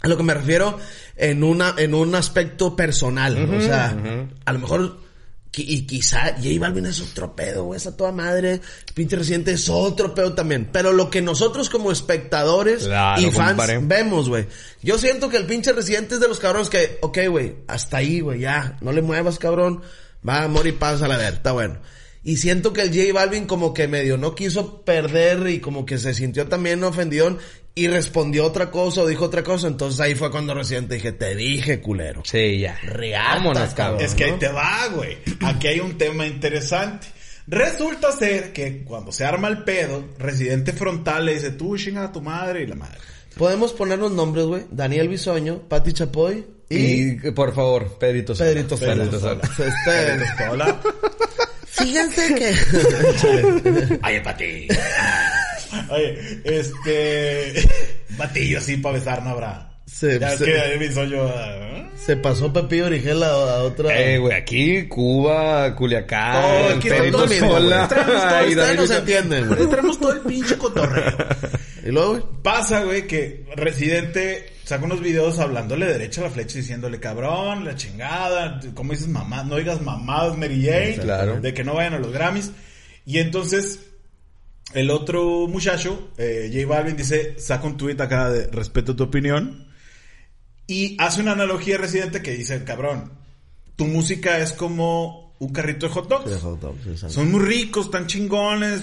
[0.01, 0.77] A lo que me refiero
[1.15, 3.37] en una, en un aspecto personal.
[3.49, 3.95] o sea,
[4.45, 4.97] a lo mejor,
[5.55, 8.61] y quizá J Balvin es otro pedo, güey, esa toda madre.
[8.93, 10.69] Pinche reciente es otro pedo también.
[10.71, 14.47] Pero lo que nosotros como espectadores Claro, y fans vemos, güey.
[14.81, 18.21] Yo siento que el pinche residente es de los cabrones que, ok, güey, hasta ahí,
[18.21, 19.81] güey, ya, no le muevas, cabrón.
[20.27, 21.79] Va, amor y paz a la ver, está bueno.
[22.23, 25.97] Y siento que el J Balvin como que medio no quiso perder y como que
[25.97, 27.37] se sintió también ofendido
[27.73, 29.67] y respondió otra cosa o dijo otra cosa.
[29.67, 32.21] Entonces ahí fue cuando Residente dije, te dije, culero.
[32.25, 32.77] Sí, ya.
[32.83, 34.01] Reata, Vámonos, cabrón.
[34.01, 35.17] Es que ahí te va, güey.
[35.41, 37.07] Aquí hay un tema interesante.
[37.47, 42.11] Resulta ser que cuando se arma el pedo, Residente Frontal le dice, tú chinga a
[42.11, 42.97] tu madre y la madre.
[43.37, 44.63] Podemos poner los nombres, güey.
[44.69, 46.77] Daniel Bisoño, Pati Chapoy y,
[47.27, 48.49] Y, por favor, Pedrito Sola.
[48.51, 48.95] Pedrito Sola.
[48.95, 49.41] Pedrito Sola.
[49.51, 50.81] Este, Hola.
[51.65, 53.99] fíjense que...
[54.01, 54.67] Ay, Pati.
[55.89, 57.53] Oye, este...
[58.17, 59.67] Batillo así para besar, no habrá.
[59.85, 61.27] Se- ya es se- que ahí me hizo yo...
[61.27, 63.97] ah, Se pasó Pepillo Origel a, a otra...
[63.99, 67.87] Eh, güey, aquí, Cuba, Culiacán, No, aquí está todo mismo, Sola.
[67.87, 69.67] Traemos todo, no se entienden, güey.
[69.67, 71.13] Tenemos todo el pinche cotorreo.
[71.83, 72.23] Y luego, güey.
[72.43, 77.73] Pasa, güey, que Residente saca unos videos hablándole derecha a la flecha, diciéndole cabrón, la
[77.75, 81.41] chingada, como dices mamá, no digas mamadas Mary Jane, Claro.
[81.41, 82.51] de que no vayan a los Grammys.
[83.03, 83.79] Y entonces,
[84.73, 89.67] el otro muchacho, eh, J Balvin, dice, saca un tweet acá de respeto tu opinión.
[90.67, 93.11] Y hace una analogía residente que dice, cabrón,
[93.75, 96.41] tu música es como un carrito de hot dogs.
[96.41, 97.09] Hot.
[97.09, 98.81] Son muy ricos, tan chingones.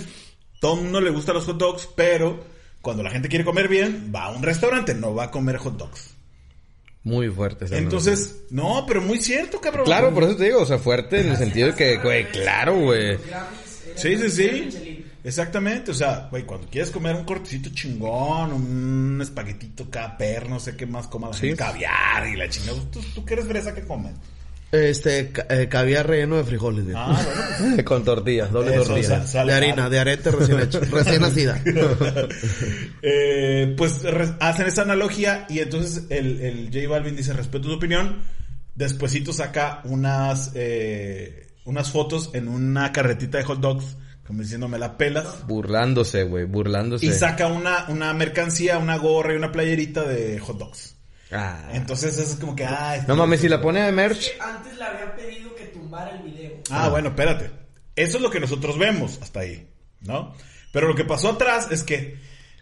[0.60, 2.44] Todo el mundo le gusta los hot dogs, pero
[2.82, 5.76] cuando la gente quiere comer bien, va a un restaurante, no va a comer hot
[5.76, 6.14] dogs.
[7.04, 7.64] Muy fuerte.
[7.64, 9.84] esa Entonces, no, pero muy cierto, cabrón.
[9.84, 12.76] Claro, por eso te digo, o sea, fuerte en el sentido de que, güey, claro,
[12.76, 13.16] güey.
[13.94, 14.87] Sí, sí, sí.
[15.28, 20.74] Exactamente, o sea, güey, cuando quieres comer un cortecito chingón, un espaguetito caper, no sé
[20.74, 21.54] qué más comas, Sí.
[21.54, 22.78] caviar y la chingada.
[22.90, 24.12] ¿Tú, tú qué eres fresa que comes?
[24.72, 26.84] Este, eh, caviar relleno de frijoles.
[26.94, 27.18] Ah,
[27.60, 27.82] bueno.
[27.84, 29.18] Con tortillas, doble Eso, tortilla.
[29.44, 31.60] de harina, de arete recién hecho, recién nacida.
[33.02, 34.02] Eh, pues
[34.40, 38.22] hacen esa analogía y entonces el, el J Balvin dice respeto tu opinión.
[38.74, 43.96] Despuésito saca unas eh, unas fotos en una carretita de hot dogs,
[44.28, 45.46] como diciendo me la pelas.
[45.46, 47.06] Burlándose, güey, burlándose.
[47.06, 50.96] Y saca una, una mercancía, una gorra y una playerita de hot dogs.
[51.32, 51.70] Ah.
[51.72, 54.32] Entonces eso es como que, ay, No mames, si la pone de merch.
[54.38, 56.60] Antes le había pedido que tumbara el video.
[56.70, 57.50] Ah, bueno, espérate.
[57.96, 59.66] Eso es lo que nosotros vemos hasta ahí,
[60.02, 60.34] ¿no?
[60.72, 62.18] Pero lo que pasó atrás es que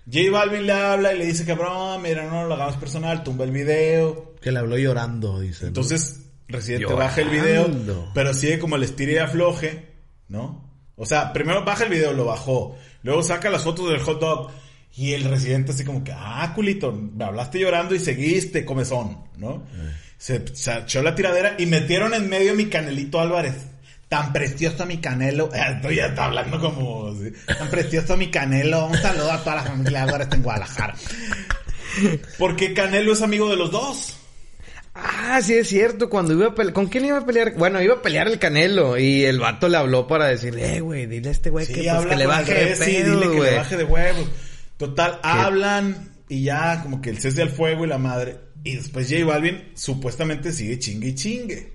[0.07, 3.51] J Balvin le habla y le dice, cabrón, mira, no lo hagamos personal, tumba el
[3.51, 4.37] video.
[4.41, 5.67] Que le habló llorando, dice.
[5.67, 7.05] Entonces, Residente Llorando.
[7.05, 9.97] baja el video, pero sigue como el estire y afloje,
[10.29, 10.66] ¿no?
[10.97, 12.77] O sea, primero baja el video, lo bajó.
[13.03, 14.51] Luego saca las fotos del hot dog.
[14.95, 19.63] Y el residente así como que, ah, culito, me hablaste llorando y seguiste, comezón, ¿no?
[20.17, 23.55] Se, se echó la tiradera y metieron en medio mi Canelito Álvarez.
[24.09, 25.51] Tan precioso mi Canelo.
[25.53, 27.15] Eh, Estoy ya está hablando como...
[27.15, 27.33] sí.
[27.47, 28.87] Tan precioso mi Canelo.
[28.87, 30.95] Un saludo a toda la familia Álvarez en Guadalajara.
[32.39, 34.17] Porque Canelo es amigo de los dos.
[34.99, 37.55] Ah, sí es cierto, cuando iba a pelear, ¿con quién iba a pelear?
[37.55, 41.07] Bueno, iba a pelear el Canelo y el vato le habló para decirle, eh, güey,
[41.07, 43.57] dile a este güey Sí, que, pues, que le baje de pedo, dile que le
[43.57, 44.27] baje de huevos.
[44.79, 48.39] Total, hablan y ya como que el cese al fuego y la madre.
[48.65, 51.73] Y después J Balvin supuestamente sigue chingue y chingue.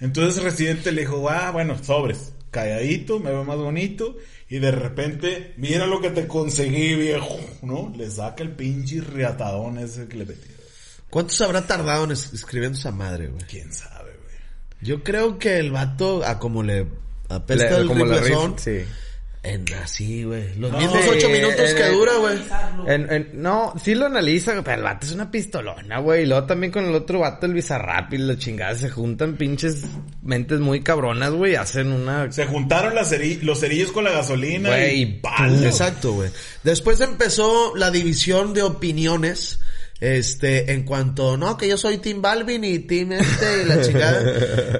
[0.00, 4.16] Entonces Residente le dijo, ah, bueno, sobres, calladito, me veo más bonito.
[4.48, 7.92] Y de repente, mira lo que te conseguí, viejo, ¿no?
[7.96, 10.55] Le saca el pinche riatadón ese que le metió.
[11.10, 13.42] ¿Cuánto se habrá tardado en es- escribiendo esa madre, güey?
[13.48, 14.36] ¿Quién sabe, güey?
[14.82, 16.86] Yo creo que el vato, a como le
[17.28, 18.90] apesta Le- el como la riflezón, rif- sí.
[19.42, 20.56] en así, güey.
[20.56, 22.32] Los No, mismos sí, ocho minutos en que dura, güey.
[22.34, 22.88] Analizarlo.
[22.90, 26.24] En- en- no, sí lo analiza, pero el vato es una pistolona, güey.
[26.24, 29.84] Y luego también con el otro vato, el Bizarrap y la chingada, se juntan pinches
[30.22, 31.54] mentes muy cabronas, güey.
[31.54, 32.30] Hacen una...
[32.32, 35.62] Se juntaron las ceri- los cerillos con la gasolina Güey, y y palo.
[35.64, 36.30] Exacto, güey.
[36.64, 39.60] Después empezó la división de opiniones.
[40.00, 44.22] Este, en cuanto, no, que yo soy Team Balvin y Team este y la chingada.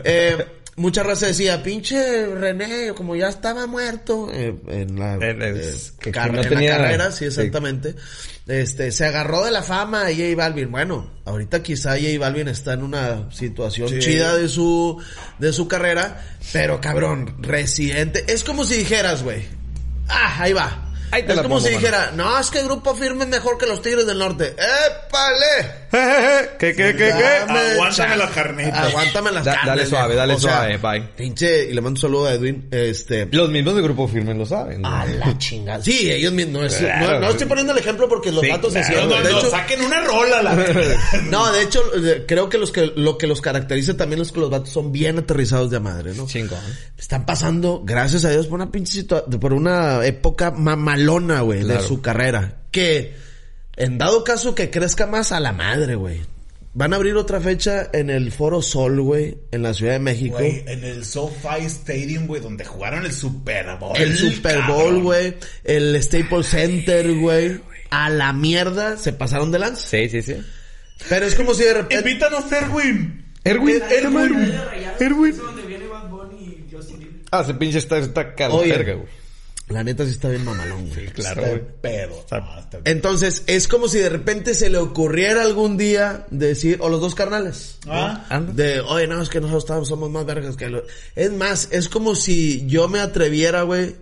[0.04, 5.72] Eh, mucha raza decía, pinche René, como ya estaba muerto eh, en la, el- eh,
[5.98, 7.24] que car- no en tenía- la carrera, sí, sí.
[7.26, 7.94] exactamente.
[8.46, 10.70] Este, se agarró de la fama a J Balvin.
[10.70, 13.98] Bueno, ahorita quizá J Balvin está en una situación Sí.
[14.00, 15.02] chida de su,
[15.38, 18.24] de su carrera, pero cabrón, residente.
[18.28, 19.44] Es como si dijeras, güey,
[20.08, 20.85] ah, ahí va.
[21.10, 21.78] Ahí te es la como pongo, si mano.
[21.80, 24.54] dijera, no, es que el grupo firme es mejor que los Tigres del Norte.
[24.56, 25.85] ¡Épale!
[26.58, 27.12] ¿Qué, qué, qué, qué?
[27.48, 28.88] Aguántame las carnitas.
[28.88, 29.66] Aguántame las Da- carnes.
[29.68, 31.08] dale suave, dale O sea, suave, bye.
[31.16, 32.68] Pinche, y le mando un saludo a Edwin.
[32.70, 34.82] Este, Los mismos de Grupo Firme lo saben.
[34.82, 34.92] güey.
[34.92, 35.82] a la chingada.
[35.82, 36.54] Sí, ellos mismos.
[36.60, 37.14] No, es- Claro.
[37.14, 39.08] no, no estoy poniendo el ejemplo porque los Sí, datos se hicieron.
[39.08, 40.54] No, de no, hecho, saquen una rola, la
[41.30, 41.82] no, de hecho,
[42.26, 45.18] creo que los que, lo que los caracteriza también es que los vatos son bien
[45.18, 46.26] aterrizados de madre, ¿no?
[46.26, 46.58] Chingón.
[46.98, 51.80] Están pasando, gracias a Dios, por una pinche situa- por una época mamalona, güey, Claro.
[51.80, 52.62] de su carrera.
[52.70, 53.14] Que,
[53.76, 56.20] en dado caso que crezca más a la madre, güey.
[56.72, 60.36] Van a abrir otra fecha en el Foro Sol, güey, en la Ciudad de México.
[60.36, 63.96] Güey, en el SoFi Stadium, güey, donde jugaron el Super Bowl.
[63.96, 65.36] el Super Bowl, güey.
[65.64, 67.60] El Staples Center, güey.
[67.88, 69.86] A la mierda se pasaron de lanza.
[69.88, 70.36] Sí, sí, sí.
[71.08, 72.10] Pero es como si de repente...
[72.10, 73.24] Invítanos, Erwin.
[73.42, 74.54] Erwin, Erwin.
[75.00, 75.34] Erwin.
[77.30, 78.72] Ah, ese pinche está, está güey.
[79.68, 81.06] La neta sí está bien mamalón, güey.
[81.06, 81.62] Claro, Está güey.
[81.80, 82.20] pedo.
[82.20, 87.00] Está- Entonces, es como si de repente se le ocurriera algún día decir, o los
[87.00, 87.78] dos carnales.
[87.88, 88.52] Ah, Anda.
[88.52, 90.82] De, oye, no, es que nosotros estamos- somos más vergas que los...
[91.16, 93.96] Es más, es como si yo me atreviera, güey,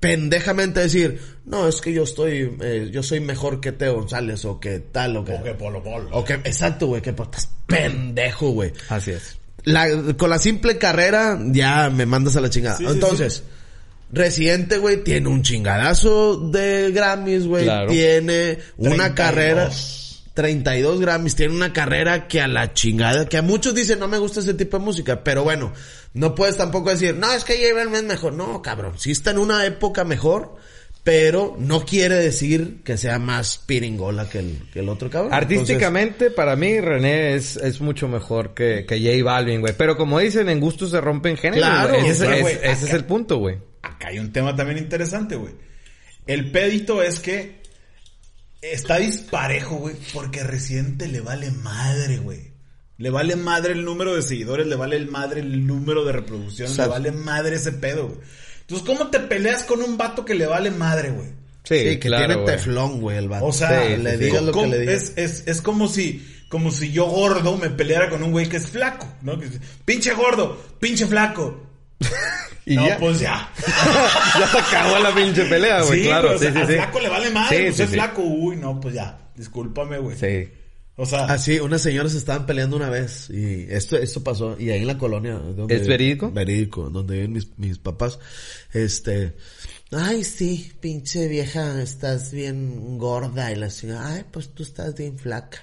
[0.00, 4.44] pendejamente a decir, no, es que yo estoy, eh, yo soy mejor que Teo González,
[4.44, 5.32] o que tal, o que...
[5.32, 6.10] o que Polo Polo.
[6.12, 8.70] O que, exacto, güey, que estás pendejo, güey.
[8.90, 9.38] Así es.
[9.64, 12.76] La, con la simple carrera ya me mandas a la chingada.
[12.76, 13.42] Sí, sí, Entonces,
[14.12, 17.64] Residente, güey, tiene un chingadazo de Grammys, güey.
[17.64, 17.90] Claro.
[17.90, 19.14] Tiene una 32.
[19.14, 19.70] carrera.
[20.34, 24.18] 32 Grammys, tiene una carrera que a la chingada, que a muchos dicen no me
[24.18, 25.72] gusta ese tipo de música, pero bueno,
[26.12, 28.34] no puedes tampoco decir, no, es que J Balvin es mejor.
[28.34, 30.56] No, cabrón, sí está en una época mejor,
[31.02, 35.32] pero no quiere decir que sea más piringola que el, que el otro cabrón.
[35.32, 39.72] Artísticamente, para mí, René es, es mucho mejor que, que J Balvin, güey.
[39.78, 41.94] Pero como dicen, en gustos se rompen géneros, Claro.
[41.94, 43.56] Ese, es- ese el punto, güey.
[43.96, 45.54] Acá hay un tema también interesante, güey.
[46.26, 47.62] El pedito es que
[48.62, 52.54] está disparejo, güey, porque Residente le vale madre, güey.
[52.98, 56.72] Le vale madre el número de seguidores, le vale el madre el número de reproducciones,
[56.72, 58.20] O sea, le vale madre ese pedo, güey.
[58.62, 61.28] Entonces, ¿cómo te peleas con un vato que le vale madre, güey?
[61.62, 63.44] Sí, Sí, que claro, tiene teflón, güey, el vato.
[63.46, 65.12] O sea, Sí, le sí, digas lo que ¿cómo- le digas.
[65.16, 68.56] es, es, es como si, como si yo gordo me peleara con un güey que
[68.56, 69.38] es flaco, ¿no?
[69.38, 69.48] Que
[69.84, 71.65] pinche gordo, pinche flaco.
[72.66, 72.98] Y no, ya.
[72.98, 73.48] pues ya.
[74.38, 76.00] ya se acabó la pinche pelea, güey.
[76.00, 76.72] sí, claro, pero, o sí, sea, sí, al sí.
[76.74, 77.94] flaco le vale madre, Sí, pues sí, es sí.
[77.94, 78.22] flaco.
[78.22, 79.18] Uy, no, pues ya.
[79.36, 80.16] Discúlpame, güey.
[80.16, 80.48] Sí.
[80.98, 84.80] O sea, Así, unas señoras estaban peleando una vez y esto, esto pasó y ahí
[84.80, 85.34] en la colonia.
[85.34, 86.30] donde- ¿Es verídico?
[86.32, 88.18] Verídico, donde viven mis, mis papás.
[88.72, 89.36] Este,
[89.92, 95.18] ay sí, pinche vieja, estás bien gorda y la señora, ay pues tú estás bien
[95.18, 95.58] flaca.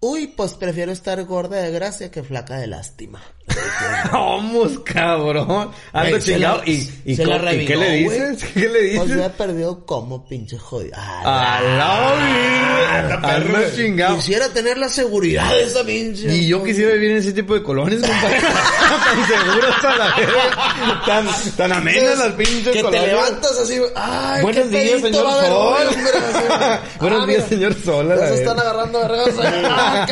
[0.00, 3.20] Uy, pues prefiero estar gorda de gracia que flaca de lástima.
[4.12, 5.70] Vamos, cabrón.
[5.92, 6.58] Ando se chingado.
[6.58, 8.44] la- ¿Y, y, se co- la y qué le dices?
[8.54, 9.16] ¿Qué le Pues dices?
[9.18, 10.96] ya perdió como pinche jodida.
[10.96, 13.20] A la Ah, vida.
[13.20, 14.16] perro, Ando chingado.
[14.16, 16.32] Quisiera tener la seguridad de esa pinche.
[16.34, 18.38] Y yo quisiera vivir en ese tipo de colonias, compadre.
[18.40, 21.02] tan seguras a la verga.
[21.06, 23.06] Tan, tan amenas las pinches Que te colonias.
[23.06, 25.86] levantas así, ay, Buenos qué días, pedito señor a Sol.
[27.00, 28.12] Buenos Ah, días, mira, señor Sol.
[28.12, 29.28] a Ya la se están agarrando vergas.
[29.42, 30.06] Ah,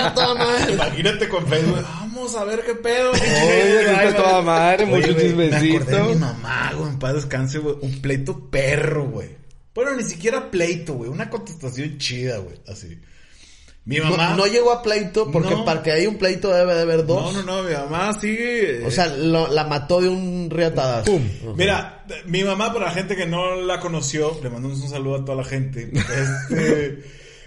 [0.66, 1.84] a imagínate con Facebook.
[2.16, 3.10] Vamos a ver qué pedo.
[3.12, 6.98] Oye, está Ay, toda madre, Oye, mucho güey, Me acordé de mi mamá, güey, en
[6.98, 7.76] paz descanse, güey.
[7.82, 9.28] Un pleito perro, güey.
[9.74, 11.10] Bueno, ni siquiera pleito, güey.
[11.10, 12.56] Una contestación chida, güey.
[12.66, 12.98] Así.
[13.84, 14.30] Mi mamá.
[14.30, 15.64] No, no llegó a pleito porque No.
[15.64, 17.34] para que haya un pleito debe de haber dos.
[17.34, 18.84] No, no, no, mi mamá sigue.
[18.86, 21.12] O sea, lo- la mató de un riatadazo.
[21.12, 21.54] Pum.
[21.54, 25.24] Mira, mi mamá, para la gente que no la conoció, le mandamos un saludo a
[25.24, 25.88] toda la gente.
[25.92, 27.04] Este,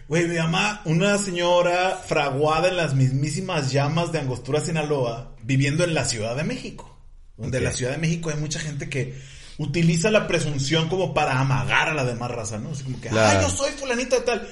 [0.09, 5.93] güey, mi mamá, una señora fraguada en las mismísimas llamas de Angostura, Sinaloa, viviendo en
[5.93, 6.97] la Ciudad de México.
[7.37, 9.17] Donde en la Ciudad de México hay mucha gente que
[9.59, 12.71] utiliza la presunción como para amagar a la demás raza, ¿no?
[12.71, 14.47] Así como que, ay, yo soy fulanita de tal.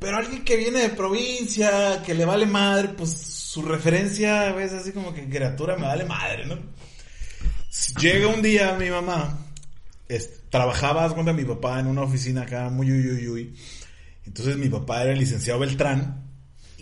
[0.00, 4.92] Pero alguien que viene de provincia, que le vale madre, pues su referencia es así
[4.92, 6.56] como que criatura me vale madre, ¿no?
[8.00, 9.38] Llega un día mi mamá,
[10.08, 13.56] es- trabajaba, cuenta, mi papá en una oficina acá muy uy, uy, uy.
[14.28, 16.22] Entonces mi papá era el licenciado Beltrán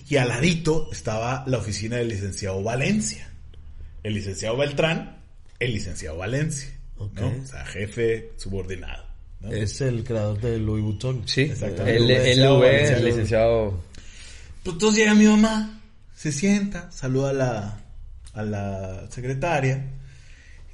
[0.09, 3.31] y al ladito estaba la oficina del licenciado Valencia.
[4.03, 5.19] El licenciado Beltrán,
[5.61, 6.71] el licenciado Valencia.
[6.99, 7.29] ¿no?
[7.29, 9.05] O sea, jefe subordinado.
[9.41, 9.53] ¿no?
[9.53, 11.23] Es el creador de Louis Vuitton.
[11.29, 11.97] Sí, Exactamente.
[11.97, 13.07] el, el Licenciado, LV, licenciado.
[13.07, 13.81] licenciado.
[14.65, 15.81] Pues entonces llega mi mamá,
[16.17, 17.81] se sienta, saluda a la,
[18.35, 19.85] a la secretaria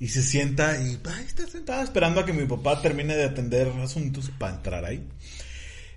[0.00, 3.68] y se sienta y ahí está sentada esperando a que mi papá termine de atender
[3.82, 5.06] asuntos para entrar ahí.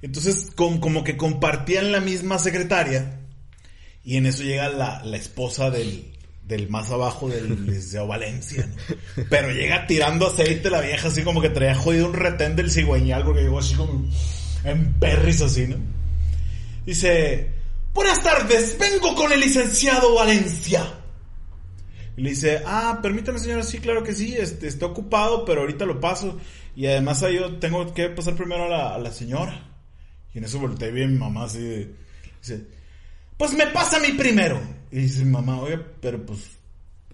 [0.06, 3.22] Entonces, como que compartían la misma secretaria
[4.04, 6.14] y en eso llega la, la esposa del,
[6.44, 9.26] del más abajo del licenciado Valencia, ¿no?
[9.32, 13.24] Pero llega tirando aceite la vieja así como que traía jodido un retén del cigüeñal
[13.24, 14.08] porque llegó así como
[14.64, 15.78] en perris así, ¿no?
[16.86, 17.50] Dice,
[17.92, 20.86] buenas tardes, vengo con el licenciado Valencia.
[22.16, 25.84] Y le dice, ah, permítame señora, sí, claro que sí, este, está ocupado, pero ahorita
[25.84, 26.40] lo paso.
[26.76, 29.72] Y además ahí yo tengo que pasar primero a la señora.
[30.36, 31.96] Y en eso volteé bien mi mamá así de,
[32.42, 32.68] dice,
[33.38, 34.60] pues me pasa a mí primero.
[34.92, 36.42] Y dice mi mamá, oye, pero pues,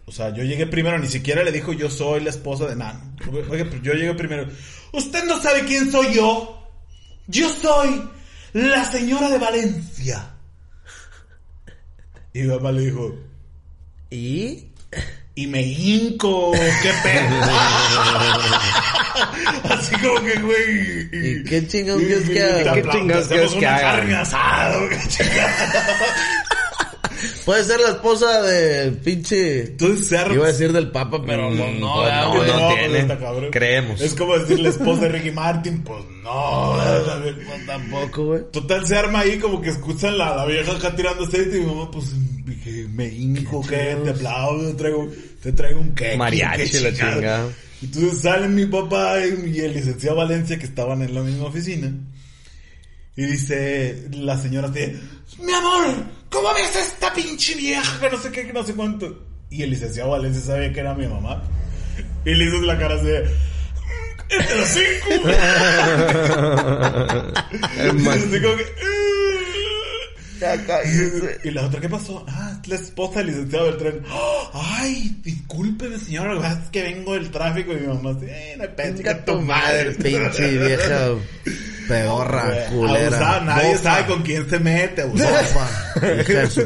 [0.05, 3.15] o sea, yo llegué primero, ni siquiera le dijo yo soy la esposa de Nan.
[3.31, 4.47] Oye, pero yo llegué primero.
[4.91, 6.67] Usted no sabe quién soy yo.
[7.27, 8.09] Yo soy
[8.53, 10.33] la señora de Valencia.
[12.33, 13.15] Y mi mamá le dijo,
[14.09, 14.71] Y
[15.35, 17.41] y me hinco, qué pedo.
[19.69, 21.09] Así como que, güey.
[21.11, 22.73] ¿Y qué chingados quieres que haga?
[22.73, 23.81] ¿Qué chingados quieres que haga?
[23.81, 24.17] carne
[25.17, 25.35] qué
[27.45, 29.61] puede ser la esposa del pinche.
[29.61, 32.29] Entonces se arma- Iba a decir del Papa, pero no, Mm, no, pues ¿verdad, no,
[32.35, 32.47] güey?
[32.47, 32.99] no pues, tiene.
[32.99, 33.51] está cabrón.
[33.51, 34.01] Creemos.
[34.01, 36.77] Es como decir la esposa de Ricky Martin, pues no.
[36.77, 38.41] No, tampoco, güey.
[38.51, 41.65] Total se arma ahí como que escuchan la, la vieja acá tirando aceite y mi
[41.67, 42.05] mamá pues
[42.89, 45.07] me hinco, que te aplaudo, te traigo,
[45.41, 46.17] te traigo un queque.
[46.17, 47.47] Mariachi, qué la chingada.
[47.81, 51.91] Entonces salen mi papá y el licenciado Valencia que estaban en la misma oficina.
[53.15, 54.99] Y dice la señora así,
[55.39, 55.87] mi amor,
[56.29, 59.25] ¿cómo ves a esta pinche vieja que no sé qué, que no sé cuánto?
[59.49, 61.43] Y el licenciado Valencia sabía que era mi mamá.
[62.23, 63.27] Y le hizo la cara así de,
[64.31, 65.27] ¡Es de las cinco!
[68.11, 68.65] Así como que,
[71.43, 72.25] Y la otra, ¿qué pasó?
[72.27, 74.01] Ah, es la esposa del licenciado Beltrán.
[74.53, 79.25] Ay, discúlpeme, señora, lo es que vengo del tráfico y mi mamá así, eh, no
[79.25, 81.09] tu madre, pinche vieja
[81.87, 83.05] pedorra, Güey, culera.
[83.07, 83.83] abusada, nadie Bofa.
[83.83, 85.03] sabe con quién se mete,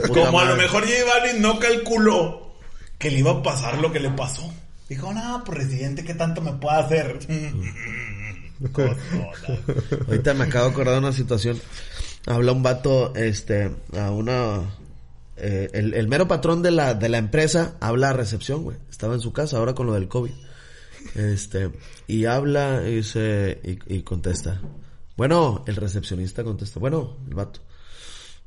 [0.08, 2.56] Como a lo mejor J Balvin no calculó
[3.00, 4.54] que le iba a pasar lo que le pasó.
[4.88, 7.20] Dijo, no, presidente, ¿qué tanto me puede hacer?
[10.08, 11.60] Ahorita me acabo de acordar de una situación.
[12.28, 14.62] Habla un vato, este, a una...
[15.38, 18.78] eh, el, el mero patrón de la, de la empresa habla a recepción, güey.
[18.90, 20.32] Estaba en su casa ahora con lo del COVID.
[21.14, 21.72] Este,
[22.08, 24.60] y habla y dice, y, y contesta.
[25.18, 26.80] Bueno, el recepcionista contesta.
[26.80, 27.62] Bueno, el vato.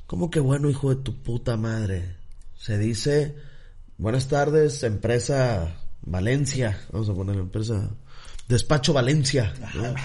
[0.07, 2.17] ¿Cómo que bueno, hijo de tu puta madre?
[2.57, 3.37] Se dice,
[3.97, 6.81] buenas tardes, empresa Valencia.
[6.91, 7.91] Vamos a poner la empresa,
[8.49, 9.55] despacho Valencia.
[9.75, 9.95] ¿no?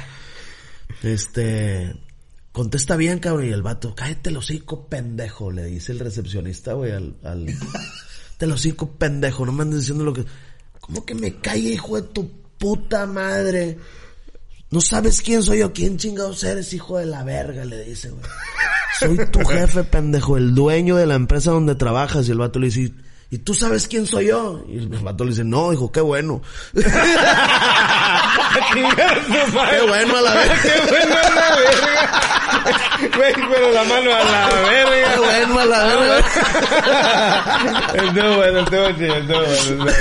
[1.02, 1.94] Este,
[2.54, 3.50] contesta bien, cabrón.
[3.50, 7.46] Y el vato, cállate el hocico, pendejo, le dice el recepcionista, güey, al, al,
[8.38, 10.24] te el hocico, pendejo, no me andes diciendo lo que,
[10.80, 13.78] ¿cómo que me calle, hijo de tu puta madre?
[14.72, 18.24] No sabes quién soy yo, quién chingados eres, hijo de la verga, le dice, güey.
[18.98, 22.28] Soy tu jefe, pendejo, el dueño de la empresa donde trabajas.
[22.28, 22.94] Y el vato le dice,
[23.34, 24.64] ¿y tú sabes quién soy yo?
[24.70, 26.44] Y el vato le dice, no, hijo, qué bueno.
[26.74, 26.84] qué
[29.88, 30.56] bueno a la verga.
[30.62, 32.22] ¡Qué bueno a la verga!
[33.18, 35.18] Güey, pero la mano a la Qué verga.
[35.18, 36.20] bueno a la verga.
[37.96, 39.96] Estuvo bueno, estuvo chido, estuvo bueno.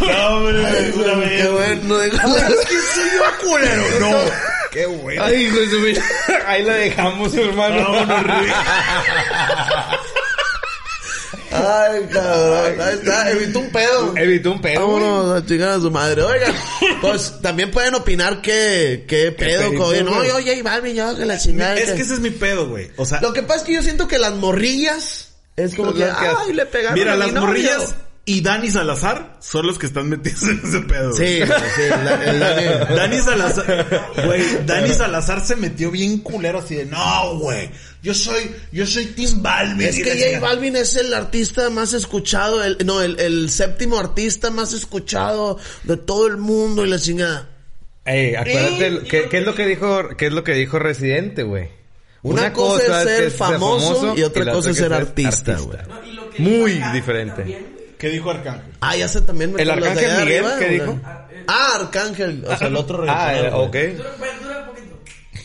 [0.00, 0.92] No, hombre.
[0.92, 1.98] Qué bueno.
[1.98, 2.28] dijo.
[2.38, 3.82] ¿Sabes quién soy yo, culero?
[3.98, 4.14] No.
[4.70, 5.24] Qué bueno.
[5.24, 6.02] Ay, hijo de su vida.
[6.46, 7.90] Ahí la dejamos, hermano.
[7.92, 8.46] Vámonos.
[11.54, 12.80] Ay, cabrón.
[12.80, 14.14] Ahí está, evitó un pedo.
[14.16, 15.02] Evitó un pedo, güey.
[15.04, 16.22] Vámonos a chingar a su madre.
[16.22, 16.52] Oigan,
[17.00, 19.68] pues también pueden opinar qué, qué pedo.
[19.86, 21.76] Oye, no, yo, J Balvin, yo que la chingada.
[21.76, 22.90] Es que- que ese es mi pedo, güey.
[22.96, 26.00] O sea, Lo que pasa es que yo siento que las morrillas es como que,
[26.00, 27.46] que- ay, le pegaron mira, a mi las novio.
[27.46, 27.94] morrillas
[28.26, 31.12] y Dani Salazar son los que están metidos en ese pedo.
[31.12, 31.60] Sí, güey.
[31.76, 32.94] sí, la- el Dani.
[32.96, 37.68] Dani Salazar, güey, Dani Salazar se metió bien culero así de, no, güey,
[38.02, 39.88] yo soy, yo soy Tim Balvin.
[39.88, 40.40] Es que J chingada".
[40.40, 45.96] Balvin es el artista más escuchado, el, no, el, el séptimo artista más escuchado de
[45.98, 47.48] todo el mundo y la chingada.
[48.06, 51.68] Ey, acuérdate, ¿qué, qué es lo que dijo, qué es lo que dijo Residente, güey?
[52.22, 55.78] Una cosa es ser famoso y otra cosa es ser artista, güey.
[55.88, 57.36] No, Muy diferente.
[57.42, 57.73] también.
[58.04, 58.72] ¿Qué dijo Arcángel?
[58.82, 59.54] Ah, ya sé también.
[59.58, 60.44] ¿El los de Arcángel allá Miguel?
[60.44, 61.00] arriba, ¿Qué dijo?
[61.48, 63.96] Ah, Arcángel, o sea, el otro Ah, reggaetonero, eh, ok.
[63.96, 64.98] Dura, pues, dura un poquito.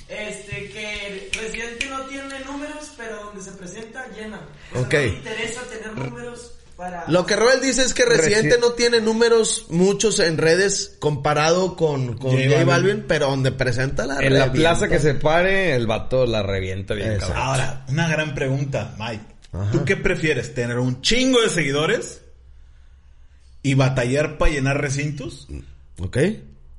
[0.09, 4.41] Este, que Residente no tiene números, pero donde se presenta, llena.
[4.71, 4.93] O sea, Ok.
[4.93, 7.05] no le interesa tener números para...
[7.07, 11.77] Lo que Roel dice es que Residente Reci- no tiene números muchos en redes comparado
[11.77, 14.51] con, con J J Balvin, Balvin, pero donde presenta la En la revienta.
[14.53, 17.37] plaza que se pare, el vato la revienta bien, cabrón.
[17.37, 19.23] Ahora, una gran pregunta, Mike.
[19.53, 19.71] Ajá.
[19.71, 20.53] ¿Tú qué prefieres?
[20.53, 22.21] ¿Tener un chingo de seguidores
[23.63, 25.47] y batallar para llenar recintos?
[25.99, 26.17] ¿Ok?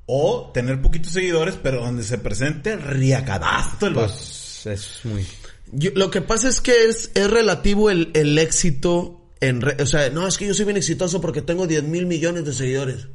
[0.05, 4.07] ¿O tener poquitos seguidores, pero donde se presente riacadazo el vato?
[4.13, 5.25] Pues es muy...
[5.71, 9.85] Yo- lo que pasa es que es, es relativo el, el éxito en re- o
[9.85, 13.07] sea, no, es que yo soy bien exitoso porque tengo 10 mil millones de seguidores.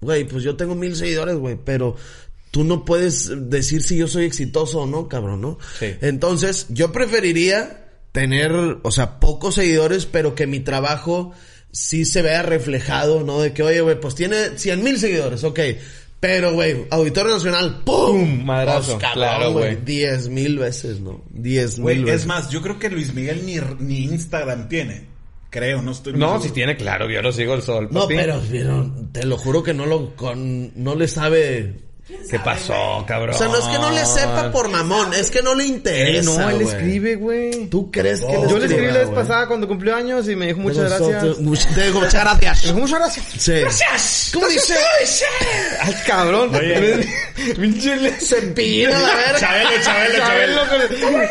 [0.00, 1.96] Güey, pues yo tengo mil seguidores, güey, pero
[2.50, 5.58] tú no puedes decir si yo soy exitoso o no, cabrón, ¿no?
[5.78, 5.94] Sí.
[6.00, 11.32] Entonces, yo preferiría tener, o sea, pocos seguidores, pero que mi trabajo
[11.76, 13.40] sí se vea reflejado, ¿no?
[13.40, 15.60] De que, oye, güey, pues tiene 100 mil seguidores, ok.
[16.18, 18.42] Pero, güey, Auditorio Nacional, ¡pum!
[18.44, 18.98] Madrazo.
[18.98, 19.76] Pues, Claro, güey.
[19.84, 21.22] 10 mil veces, ¿no?
[21.30, 22.26] 10 Güey, mil es veces.
[22.26, 25.04] más, yo creo que Luis Miguel ni, ni Instagram tiene.
[25.50, 26.42] Creo, no estoy No, seguro.
[26.42, 28.14] si tiene claro, yo lo sigo el sol, No, papi.
[28.16, 31.74] pero, pero te lo juro que no lo con, no le sabe.
[32.30, 33.34] ¿Qué pasó, cabrón?
[33.34, 35.70] O sea, no es que no le sepa por mamón, es que no le Él
[35.70, 36.22] interesa.
[36.40, 36.68] no, él güey.
[36.68, 37.66] escribe, güey.
[37.66, 39.20] ¿Tú crees que Oh, Yo le escribí la vez güey?
[39.22, 41.38] pasada cuando cumplió años y me dijo muchas gracias.
[41.40, 42.72] muchas gracias.
[42.74, 43.26] Muchas gracias.
[43.38, 44.30] Sí.
[44.34, 44.76] ¿Cómo dice?
[45.80, 46.52] Ay, cabrón.
[47.60, 49.38] Pinche le- Se empina la verga.
[49.40, 50.62] Chabelo, Chabelo, Chabelo.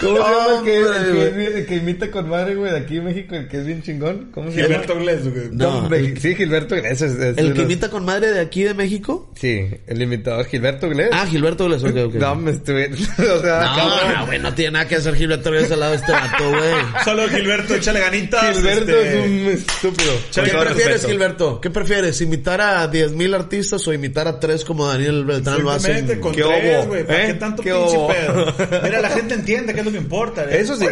[0.00, 2.96] ¿Cómo se llama el que, el que, el que imita con madre, güey, de aquí
[2.98, 4.30] en México, el que es bien chingón?
[4.32, 4.68] ¿Cómo se llama?
[4.68, 5.48] Gilberto Glés, güey.
[5.52, 7.02] No, el- sí, Gilberto Glés.
[7.02, 9.30] Es, es- El que los- imita con madre de aquí de México.
[9.40, 11.10] Sí, el imitador Gilberto Glés.
[11.12, 12.14] Ah, Gilberto Glés, ok, ok.
[12.14, 12.90] No, me estuve...
[13.18, 15.98] o sea, No, no, güey, no tiene nada que hacer Gilberto Glés al lado de
[15.98, 17.04] este vato, güey.
[17.04, 18.56] Solo Gilberto, échale ganitas.
[18.56, 20.12] Gilberto este, es un estúpido.
[20.34, 21.08] ¿Qué prefieres, respeto.
[21.08, 21.60] Gilberto?
[21.60, 22.20] ¿Qué prefieres?
[22.20, 25.86] ¿Imitar a 10.000 artistas o imitar a tres como Daniel Beltrán lo hace?
[25.94, 26.86] Simplemente con ¿Qué tres, hubo?
[26.88, 27.04] güey.
[27.06, 27.26] ¿Para ¿Eh?
[27.28, 28.80] qué tanto ¿Qué pinche pedo?
[28.82, 30.44] Mira, la gente entiende qué es lo que importa.
[30.44, 30.60] ¿eh?
[30.60, 30.86] Eso sí.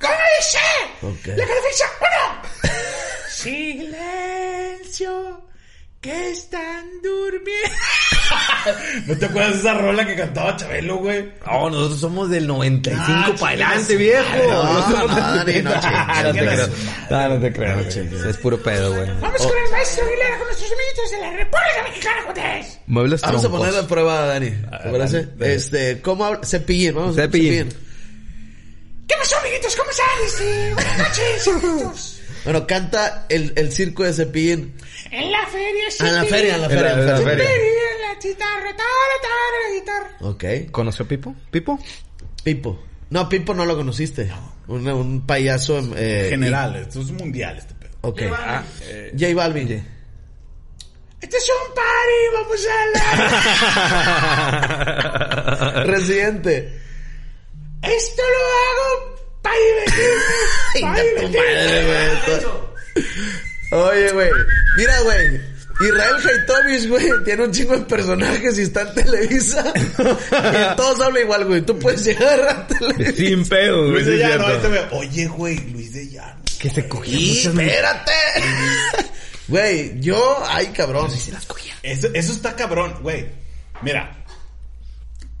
[0.00, 0.58] ¿Cómo dice?
[1.36, 2.42] La calificación, uno.
[3.28, 5.12] Silencio,
[6.00, 7.76] que están durmiendo.
[9.06, 11.30] ¿No te acuerdas de esa rola que cantaba Chabelo, güey?
[11.46, 14.24] No, nosotros somos del 95 Ah, para adelante, viejo.
[14.48, 16.68] no, No somos no, del- Dani, no, Ah, chinga, no te creo.
[17.10, 17.74] No, no te creo.
[17.84, 18.30] güey.
[18.30, 19.08] Es puro pedo, güey.
[19.20, 22.14] Vamos con el maestro Aguilera con nuestros amiguitos de la República Mexicana.
[22.86, 24.50] Muebles Vamos a poner la prueba, Dani.
[24.50, 25.16] ¿Te parece?
[25.22, 25.54] dale, dale.
[25.54, 26.40] Este, ¿cómo habla?
[26.44, 27.68] Cepillín, vamos a Cepillín.
[29.06, 29.76] ¿Qué pasó, amiguitos?
[29.76, 30.06] ¿Cómo están?
[30.26, 32.20] Este, buenas noches, amiguitos.
[32.44, 34.74] Bueno, canta el, el circo de Cepillín.
[35.10, 35.98] En la feria, sí.
[36.00, 36.84] Ah, en la feria, en la En feria.
[36.84, 37.44] la- en en la feria.
[37.44, 40.10] la guitarra, tara, tara, la guitarra.
[40.20, 40.44] Ok.
[40.70, 41.34] ¿Conoció Pipo?
[41.50, 41.78] ¿Pipo?
[42.42, 42.82] Pipo.
[43.10, 44.30] No, Pipo no lo conociste.
[44.66, 45.78] Un, un payaso.
[45.96, 47.92] Eh, General, esto es mundial este pedo.
[48.02, 48.18] ok.
[48.20, 48.62] Llevan- Ah,
[49.18, 49.86] J Balvin.
[51.20, 52.86] Este es un party, vamos a
[55.72, 55.84] la...
[55.86, 56.80] Residente.
[57.86, 60.24] Esto lo hago para divertirme.
[63.70, 63.80] Güey.
[63.80, 64.30] Oye, güey.
[64.76, 65.40] Mira, güey.
[65.80, 69.72] Israel Haitovich, güey, tiene un chingo de personajes y está en Televisa.
[69.98, 71.62] y todos hablan igual, güey.
[71.62, 73.12] Tú puedes llegar a Televisa.
[73.16, 73.90] Sin pedo, güey.
[73.90, 74.88] Luis de Llano, ahí te veo.
[74.92, 76.40] Oye, güey, Luis de Llano.
[76.60, 78.12] Que se cogía Y espérate.
[79.46, 81.10] Güey, yo, ay, cabrón.
[81.82, 83.26] Eso, eso está cabrón, güey.
[83.82, 84.23] Mira.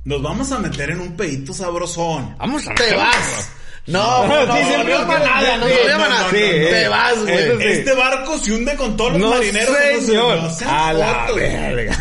[0.04, 2.34] Nos vamos a meter en un pedito sabrosón.
[2.38, 3.48] Vamos a Te vas.
[3.86, 6.22] No, no, no, Sí, no, no, nada, no, nada.
[6.24, 7.72] no, Te vas, güey.
[7.72, 9.76] Este barco se hunde con todos los No, marineros.
[10.06, 10.38] señor.
[10.66, 11.96] A la verga.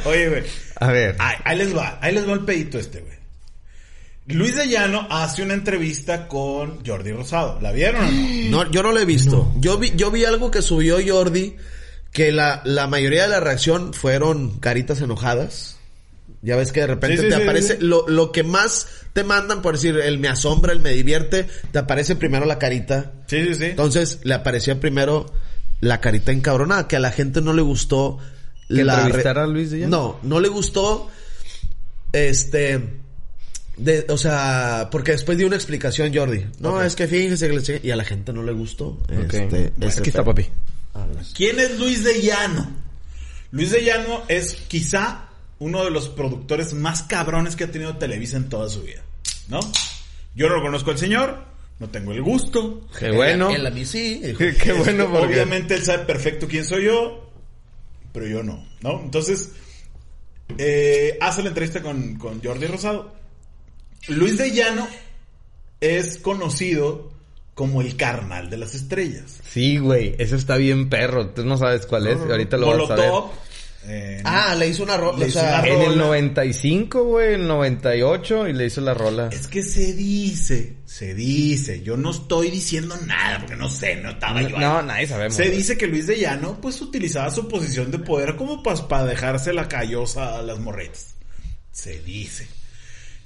[0.04, 0.42] Oye, güey.
[0.78, 1.16] A ver.
[1.18, 1.98] Ahí, ahí les va.
[2.00, 3.16] Ahí les va el pedito este, güey.
[4.28, 7.58] Luis de Llano hace una entrevista con Jordi Rosado.
[7.60, 8.64] ¿La vieron o no?
[8.64, 9.52] No, yo no lo he visto.
[9.56, 11.56] Yo vi, yo vi algo que subió Jordi,
[12.12, 15.75] que la, la mayoría de la reacción fueron caritas enojadas.
[16.46, 17.82] Ya ves que de repente Sí, sí, te sí, aparece, sí.
[17.84, 21.78] Lo, lo que más te mandan, por decir, el me asombra, el me divierte, te
[21.78, 23.12] aparece primero la carita.
[23.26, 23.64] Sí, sí, sí.
[23.64, 25.26] Entonces le aparecía primero
[25.80, 28.18] la carita encabronada, que a la gente no le gustó
[28.68, 30.18] ¿Que la re- entrevistara a Luis de Llano?
[30.22, 31.10] No, no le gustó
[32.12, 33.00] este
[33.76, 36.46] de, o sea, porque después dio una explicación Jordi.
[36.60, 38.86] No, es que fíjese que le y a la gente no le gustó.
[38.86, 39.34] Ok.
[39.34, 40.46] Este, Bueno, Aquí está, papi.
[41.34, 42.70] ¿Quién es Luis de Llano?
[43.50, 45.25] Luis de Llano es quizá
[45.58, 49.02] uno de los productores más cabrones que ha tenido Televisa en toda su vida.
[49.48, 49.60] ¿No?
[50.34, 51.44] Yo no lo conozco al señor,
[51.78, 52.86] no tengo el gusto.
[52.98, 53.50] Qué bueno.
[53.50, 54.20] Él a mí sí.
[54.38, 55.34] Qué, bueno Este, porque...
[55.34, 57.30] Obviamente él sabe perfecto quién soy yo,
[58.12, 59.00] pero yo no, ¿no?
[59.02, 59.52] Entonces,
[60.58, 63.14] eh, hace la entrevista con, con Jordi Rosado.
[64.08, 64.86] Luis de Llano
[65.80, 67.12] es conocido
[67.54, 69.40] como el carnal de las estrellas.
[69.48, 70.14] Sí, güey.
[70.18, 71.30] Eso está bien perro.
[71.30, 72.18] Tú no sabes cuál es.
[72.18, 73.12] Ahorita lo vas a ver.
[73.88, 75.24] Eh, Ah, le hizo una rola.
[75.24, 76.02] O sea, En el rola.
[76.06, 77.34] 95, güey.
[77.34, 78.48] En el 98.
[78.48, 79.28] Y le hizo la rola.
[79.32, 84.10] Es que se dice, se dice, yo no estoy diciendo nada porque no sé, no
[84.10, 84.62] estaba yo ahí.
[84.62, 85.34] No, nadie sabemos.
[85.34, 89.52] Se dice que Luis de Llano, pues, utilizaba su posición de poder como para dejarse
[89.52, 91.14] la callosa a las morretas.
[91.70, 92.48] Se dice.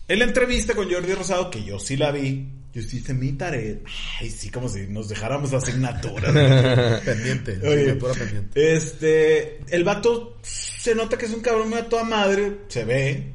[0.08, 3.32] En la entrevista con Jordi Rosado, que yo sí la vi, yo sí hice mi
[3.32, 3.76] tarea.
[4.20, 6.32] Ay, sí, como si nos dejáramos asignaturas.
[7.04, 7.58] pendiente.
[7.62, 8.76] Oye, asignatura pendiente.
[8.76, 13.32] este, el vato se nota que es un cabrón a toda madre, se ve.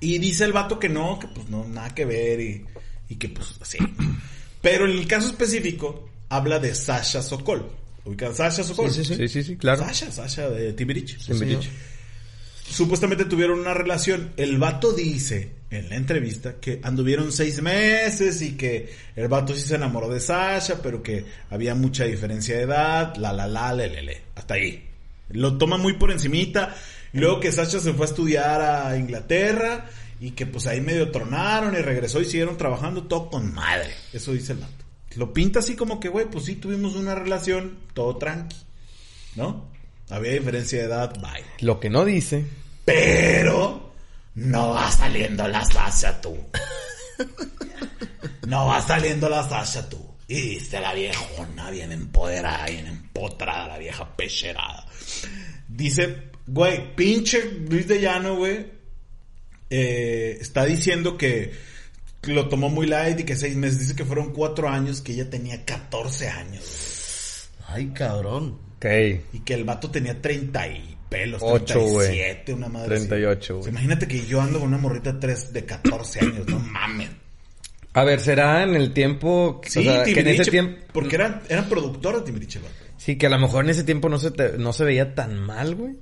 [0.00, 2.66] Y dice el vato que no, que pues no, nada que ver y,
[3.08, 3.78] y que pues así.
[4.62, 7.70] Pero en el caso específico, habla de Sasha Sokol.
[8.04, 8.90] ¿Ubican Sasha Sokol?
[8.90, 9.84] Sí, sí, Sí, sí, sí, claro.
[9.84, 11.18] Sasha, Sasha de Timbiriche.
[11.18, 11.70] Timbiriche.
[12.68, 14.32] Supuestamente tuvieron una relación.
[14.36, 19.62] El vato dice en la entrevista que anduvieron seis meses y que el vato sí
[19.62, 23.88] se enamoró de Sasha, pero que había mucha diferencia de edad, la la la, le
[23.88, 24.22] le le.
[24.34, 24.88] Hasta ahí.
[25.30, 26.74] Lo toma muy por encimita.
[27.12, 29.86] Y luego que Sasha se fue a estudiar a Inglaterra
[30.20, 33.92] y que pues ahí medio tronaron y regresó y siguieron trabajando todo con madre.
[34.12, 34.84] Eso dice el vato.
[35.16, 38.56] Lo pinta así como que, güey, pues sí tuvimos una relación, todo tranqui.
[39.34, 39.66] ¿No?
[40.10, 41.44] Había diferencia de edad, bye.
[41.60, 42.44] Lo que no dice.
[42.84, 43.85] Pero
[44.36, 46.36] no va saliendo la Sasha tú.
[48.46, 49.98] No va saliendo la Sasha tú.
[50.28, 54.86] Y dice la viejona bien empoderada, bien empotrada, la vieja pecherada.
[55.66, 58.66] Dice, güey, pinche Luis de Llano, güey,
[59.70, 61.52] eh, está diciendo que
[62.22, 63.80] lo tomó muy light y que seis meses.
[63.80, 67.48] Dice que fueron cuatro años, que ella tenía 14 años.
[67.68, 68.60] Ay, cabrón.
[68.76, 68.86] Ok.
[69.32, 72.08] Y que el vato tenía 30 y pelos, Ocho, güey.
[72.08, 72.96] 37, una madre.
[72.96, 73.06] así.
[73.08, 73.70] 38, O sea, güey.
[73.70, 77.10] imagínate que yo ando con una morrita de, tres, de 14 años, no mames.
[77.92, 79.60] A ver, será en el tiempo.
[79.64, 80.82] Sí, o sea, que en Timbiriche, ese tiempo.
[80.92, 82.72] Porque eran, eran productores de Timbiriche, vato.
[82.98, 85.38] Sí, que a lo mejor en ese tiempo no se, te- no se veía tan
[85.38, 85.94] mal, güey.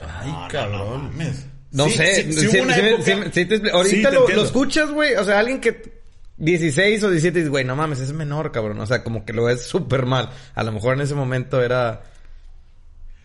[0.00, 0.88] Ay, No, no, cabrón.
[1.04, 1.46] No, mames.
[1.72, 2.14] No Sí, sé.
[2.24, 4.90] sí, sí, sí hubo una sí, época- sí, sí te ahorita te lo, lo escuchas,
[4.90, 5.14] güey.
[5.14, 6.00] O sea, alguien que
[6.36, 8.80] 16 o 17 dices, güey, no mames, es menor, cabrón.
[8.80, 10.30] O sea, como que lo ves súper mal.
[10.54, 12.02] A lo mejor en ese momento era.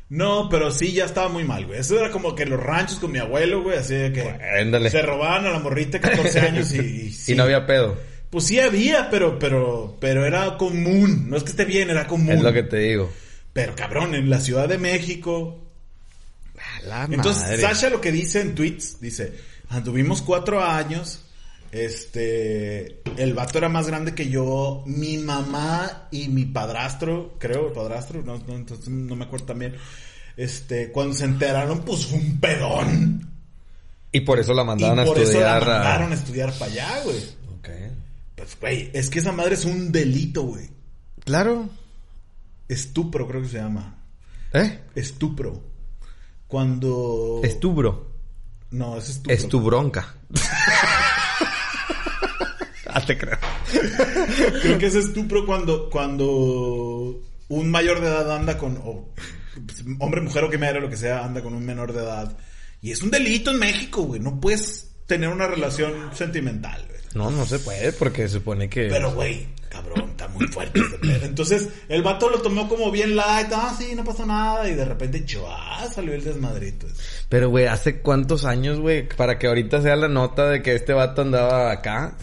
[0.09, 1.79] No, pero sí ya estaba muy mal, güey.
[1.79, 5.47] Eso era como que los ranchos con mi abuelo, güey, así de que se robaban
[5.47, 7.33] a la morrita de 14 años y, y sí.
[7.33, 7.97] Y no había pedo.
[8.29, 11.29] Pues sí había, pero, pero, pero era común.
[11.29, 12.31] No es que esté bien, era común.
[12.31, 13.11] Es lo que te digo.
[13.53, 15.71] Pero cabrón, en la Ciudad de México.
[16.83, 17.61] La Entonces, madre.
[17.61, 19.33] Sasha lo que dice en tweets, dice,
[19.69, 21.24] anduvimos cuatro años,
[21.75, 28.23] este, el vato era más grande que yo, mi mamá y mi padrastro, creo, padrastro,
[28.23, 29.75] no, no, entonces no me acuerdo también,
[30.37, 33.29] este, cuando se enteraron, pues fue un pedón.
[34.13, 35.67] Y por eso la Y mandaron a por eso la estudiar.
[35.67, 37.17] mandaron a estudiar para allá, güey.
[37.57, 37.69] Ok.
[38.35, 40.69] Pues, güey, es que esa madre es un delito, güey.
[41.25, 41.67] Claro.
[42.69, 43.97] Estupro, creo que se llama.
[44.53, 44.79] ¿Eh?
[44.95, 45.61] Estupro.
[46.47, 47.41] Cuando...
[47.43, 48.15] Es tu bro.
[48.71, 49.33] No, es estupro.
[49.33, 50.15] Es tu bronca.
[52.95, 53.37] ah, te creo.
[54.61, 59.13] Creo que es estupro cuando, cuando un mayor de edad anda con, o,
[59.65, 62.37] pues, hombre, mujer o que me lo que sea, anda con un menor de edad.
[62.81, 64.19] Y es un delito en México, güey.
[64.19, 66.95] No puedes tener una relación sentimental, güey.
[67.15, 68.87] No, no se puede porque se supone que...
[68.87, 71.25] Pero, güey, cabrón, está muy fuerte pedo.
[71.25, 73.47] Entonces, el vato lo tomó como bien light.
[73.53, 74.69] Ah, sí, no pasó nada.
[74.69, 76.87] Y de repente, chua, salió el desmadrito.
[77.29, 79.07] Pero, güey, ¿hace cuántos años, güey?
[79.07, 82.17] Para que ahorita sea la nota de que este vato andaba acá.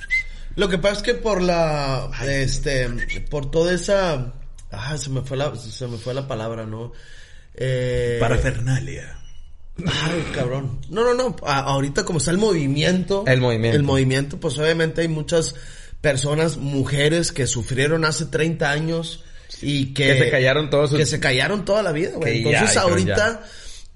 [0.57, 2.89] Lo que pasa es que por la, este,
[3.31, 4.35] por toda esa,
[4.71, 6.93] ah, se me fue la, se me fue la palabra, ¿no?
[7.55, 9.19] Eh, Parafernalia.
[9.87, 10.81] Ay, cabrón.
[10.91, 11.37] No, no, no.
[11.47, 13.25] A- ahorita como está el movimiento.
[13.27, 13.77] El movimiento.
[13.77, 15.55] El movimiento, pues obviamente hay muchas
[16.01, 19.25] personas, mujeres que sufrieron hace 30 años
[19.63, 20.07] y que...
[20.09, 22.43] Que se callaron todos sus- Que se callaron toda la vida, güey.
[22.43, 23.43] Ya, Entonces ahorita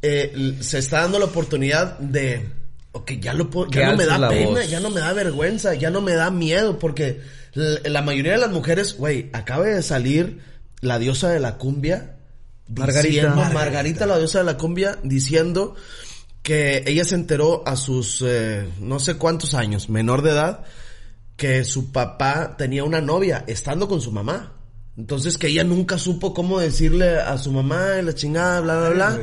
[0.03, 2.49] eh, se está dando la oportunidad de...
[2.97, 4.71] Ok, ya, lo puedo- Que ya no me da pena, voz.
[4.71, 7.21] ya no me da vergüenza, ya no me da miedo, porque
[7.55, 10.41] la mayoría de las mujeres, güey, acaba de salir
[10.81, 12.17] la diosa de la cumbia.
[12.69, 13.03] Margarita.
[13.03, 13.59] diciendo- Margarita.
[13.65, 15.75] Margarita, la diosa de la cumbia, diciendo
[16.43, 20.65] que ella se enteró a sus eh, no sé cuántos años, menor de edad,
[21.37, 24.53] que su papá tenía una novia estando con su mamá.
[24.97, 28.89] Entonces que ella nunca supo cómo decirle a su mamá y la chingada, bla, bla,
[28.91, 29.19] bla.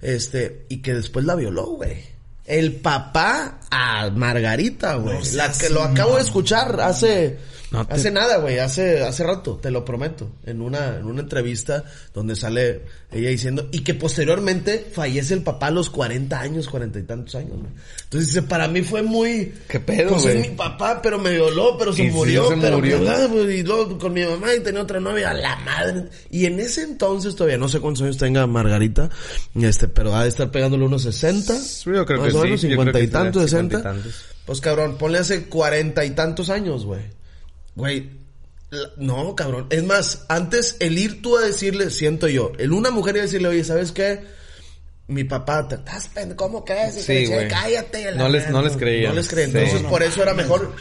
[0.00, 2.04] Este, y que después la violó, güey.
[2.46, 5.18] El papá a Margarita, güey.
[5.18, 7.38] No la que lo acabo de escuchar hace
[7.72, 11.22] No te- hace nada, güey, hace hace rato, te lo prometo, en una en una
[11.22, 11.82] entrevista
[12.14, 12.82] donde sale
[13.12, 17.34] ella diciendo y que posteriormente fallece el papá a los 40 años, 40 y tantos
[17.36, 17.70] años, güey.
[18.04, 20.38] Entonces dice, para mí fue muy ¿Qué pedo, Pues güey?
[20.38, 22.98] es mi papá, pero me violó, pero se Y sí, murió, se pero murió.
[22.98, 26.04] violado, güey, y luego con mi mamá y tenía otra novia, la madre.
[26.30, 29.08] Y en ese entonces todavía no sé cuántos años tenga Margarita,
[29.54, 31.54] este, pero ha de estar pegándole unos 60.
[31.84, 32.68] Yo creo más que o sí, menos, yo creo 50 y que sí, 60.
[32.68, 33.06] 50 y
[33.82, 34.24] tantos.
[34.44, 37.02] Pues cabrón, ponle hace cuarenta y tantos años, güey.
[37.74, 38.10] Güey,
[38.96, 39.66] no, cabrón.
[39.70, 43.48] Es más, antes el ir tú a decirle, siento yo, el una mujer y decirle,
[43.48, 44.22] oye, ¿sabes qué?
[45.08, 46.96] Mi papá, te estás ¿cómo crees?
[46.96, 47.46] Y Sí, güey.
[47.48, 48.10] Cállate.
[48.10, 48.68] la No les- no verga".
[48.68, 49.10] les creían.
[49.10, 49.52] No les creían.
[49.52, 49.58] Sí.
[49.58, 50.74] Entonces, por eso era mejor.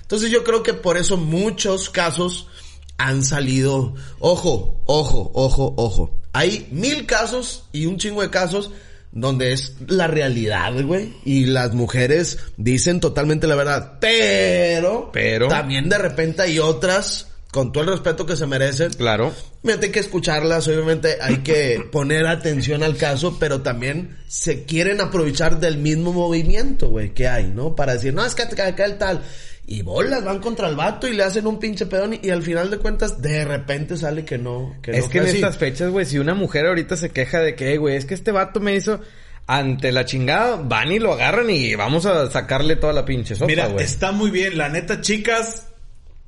[0.00, 2.48] Entonces, yo creo que por eso muchos casos
[2.96, 3.94] han salido.
[4.18, 6.18] Ojo, ojo, ojo, ojo.
[6.32, 8.70] Hay mil casos y un chingo de casos
[9.16, 11.14] donde es la realidad, güey.
[11.24, 13.94] Y las mujeres dicen totalmente la verdad.
[13.98, 18.92] Pero, Pero- también de repente hay otras, con todo el respeto que se merecen.
[18.92, 19.32] Claro.
[19.62, 25.00] Obviamente hay que escucharlas, obviamente hay que poner atención al caso, pero también se quieren
[25.00, 27.74] aprovechar del mismo movimiento, güey, que hay, ¿no?
[27.74, 29.22] Para decir, no, es que acá acá el tal.
[29.68, 32.42] Y bolas, van contra el vato y le hacen un pinche pedón y, y al
[32.42, 35.34] final de cuentas de repente sale que no, que Es no que en así.
[35.36, 38.14] estas fechas, güey, si una mujer ahorita se queja de que, "Ey, güey, es que
[38.14, 39.00] este vato me hizo
[39.48, 43.46] ante la chingada, van y lo agarran y vamos a sacarle toda la pinche sopa,
[43.46, 43.84] Mira, güey.
[43.84, 44.56] está muy bien.
[44.56, 45.66] La neta, chicas,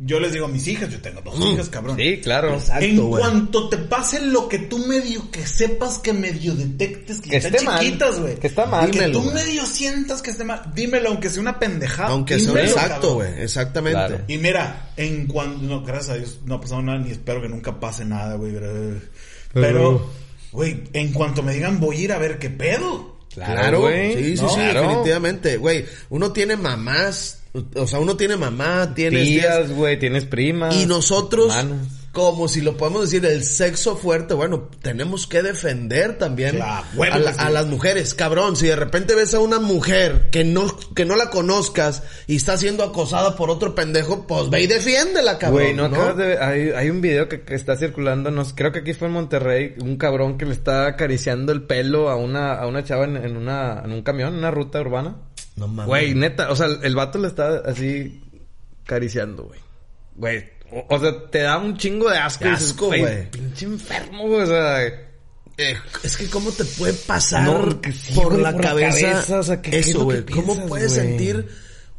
[0.00, 1.96] yo les digo a mis hijas, yo tengo dos hijas, cabrón.
[1.96, 2.54] Sí, claro.
[2.54, 3.20] Exacto, en güey.
[3.20, 7.80] cuanto te pase lo que tú medio que sepas que medio detectes que, Que están
[7.80, 8.36] chiquitas, güey.
[8.36, 8.90] Que está mal.
[8.90, 9.34] Que tú güey.
[9.34, 10.62] medio sientas que esté mal.
[10.74, 12.10] Dímelo, aunque sea una pendejada.
[12.10, 13.98] Aunque sea exacto, güey, exactamente.
[13.98, 14.24] Claro.
[14.28, 17.48] Y mira, en cuanto, no, gracias a Dios, no ha pasado nada, ni espero que
[17.48, 18.52] nunca pase nada, güey.
[18.52, 19.00] pero-
[19.52, 20.10] Pero,
[20.52, 23.18] güey, en cuanto me digan, voy a ir a ver qué pedo.
[23.34, 24.14] Claro, güey.
[24.14, 24.80] sí, sí, No, sí, claro.
[24.82, 25.84] definitivamente, güey.
[26.10, 27.37] Uno tiene mamás,
[27.74, 30.74] o sea, uno tiene mamá, tiene Tías, güey, tienes primas.
[30.76, 31.88] Y nosotros, hermanas.
[32.12, 36.56] como si lo podemos decir, el sexo fuerte, bueno, tenemos que defender también
[37.14, 38.14] a, la- a las mujeres.
[38.14, 42.36] Cabrón, si de repente ves a una mujer que no, que no la conozcas y
[42.36, 45.62] está siendo acosada por otro pendejo, pues ve y defiéndela, cabrón.
[45.62, 45.96] Güey, no, ¿no?
[45.96, 46.42] acabas de ver?
[46.42, 49.14] Hay, hay un video que, que está circulando, no sé, creo que aquí fue en
[49.14, 53.16] Monterrey, un cabrón que le está acariciando el pelo a una, a una chava en,
[53.16, 55.16] en una, en un camión, en una ruta urbana.
[55.58, 55.86] No mames.
[55.88, 58.22] Güey, neta, o sea, el vato le está así
[58.84, 59.60] acariciando, güey.
[60.14, 62.44] Güey, o, o sea, te da un chingo de asco.
[62.44, 63.30] De asco, güey.
[63.30, 64.84] Pinche enfermo, güey, o sea...
[64.86, 68.68] eh, es que cómo te puede pasar No, que sí, por güey, la por la
[68.70, 70.24] cabeza, cabeza, o sea, ¿qué- qué es eso, güey.
[70.24, 71.06] ¿Cómo puedes güey?
[71.08, 71.48] sentir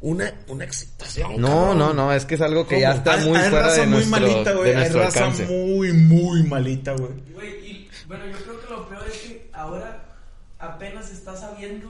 [0.01, 1.41] una, una excitación?
[1.41, 1.77] No, cabrón?
[1.79, 3.87] no, no, es que es algo que ya está Hay- muy hay fuera raza de
[3.87, 4.63] muy nuestro, malita, güey.
[4.63, 5.45] de Hay nuestro raza alcance.
[5.45, 7.11] muy, muy malita, güey.
[7.33, 10.08] Güey, y bueno, yo creo que lo peor es que ahora
[10.59, 11.89] apenas está sabiendo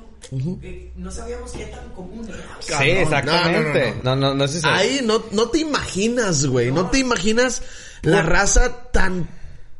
[0.61, 2.37] que no sabíamos qué tan común era.
[2.59, 2.89] Sí, Cabrón.
[2.97, 3.93] exactamente.
[4.03, 4.67] No, No, no, no, es eso.
[4.69, 6.71] Ahí no, no te imaginas, güey.
[6.71, 6.89] No.
[6.89, 7.63] te imaginas
[8.03, 9.27] la raza tan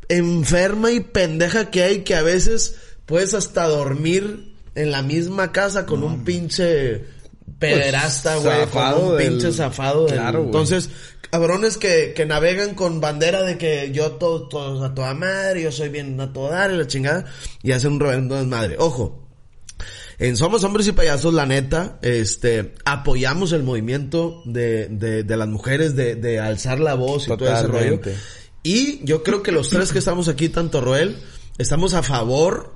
[0.10, 2.76] enferma y pendeja que hay que a veces
[3.06, 7.06] puedes hasta dormir en la misma casa con un pinche
[7.60, 8.68] pederasta, Pues, güey.
[8.68, 10.06] con un del- pinche zafado.
[10.08, 10.44] Claro.
[10.46, 10.90] Entonces,
[11.32, 15.72] cabrones que, que navegan con bandera de que yo todo, todo a toda madre, yo
[15.72, 17.26] soy bien a todo dar y la chingada.
[17.64, 18.76] Y hacen un reverendo desmadre.
[18.80, 19.26] Ojo.
[20.18, 25.48] En Somos Hombres y Payasos, la neta, este, apoyamos el movimiento de, de, de las
[25.48, 28.02] mujeres de, de alzar la voz y todo ese rollo.
[28.62, 31.16] Y yo creo que los tres que estamos aquí, tanto Roel,
[31.58, 32.76] estamos a favor,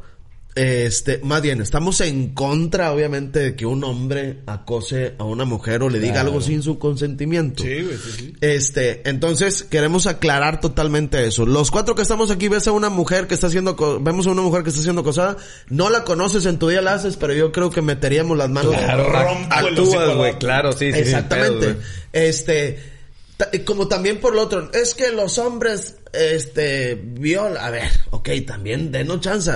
[0.56, 5.82] este, más bien, estamos en contra, obviamente, de que un hombre acose a una mujer
[5.82, 7.64] o le diga algo sin su consentimiento.
[7.64, 8.34] Sí, güey, sí, sí.
[8.42, 11.46] Este, entonces queremos aclarar totalmente eso.
[11.48, 14.32] Los cuatro que estamos aquí ves a una mujer que está siendo, co- vemos a
[14.32, 15.38] una mujer que está siendo acosada,
[15.70, 18.76] no la conoces en tu día la haces, pero yo creo que meteríamos las manos.
[18.76, 19.12] Claro,
[19.50, 21.00] actúas, güey, claro, sí, sí.
[21.00, 21.66] Exactamente.
[21.74, 21.78] güey.
[22.14, 22.80] este,
[23.66, 28.92] como también por lo otro, es que los hombres, este, viola, a ver, ok, también
[28.92, 29.52] denos chance.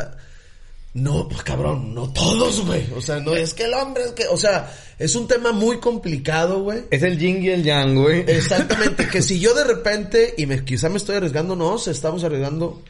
[0.99, 2.87] No, pues, cabrón, no todos, güey.
[2.95, 5.77] O sea, no es que el hombre es que, o sea, es un tema muy
[5.79, 6.85] complicado, güey.
[6.89, 8.21] Es el yin y el yang, güey.
[8.27, 12.23] Exactamente, que si yo de repente, y me, quizá me estoy arriesgando, no, se estamos
[12.23, 12.81] arriesgando,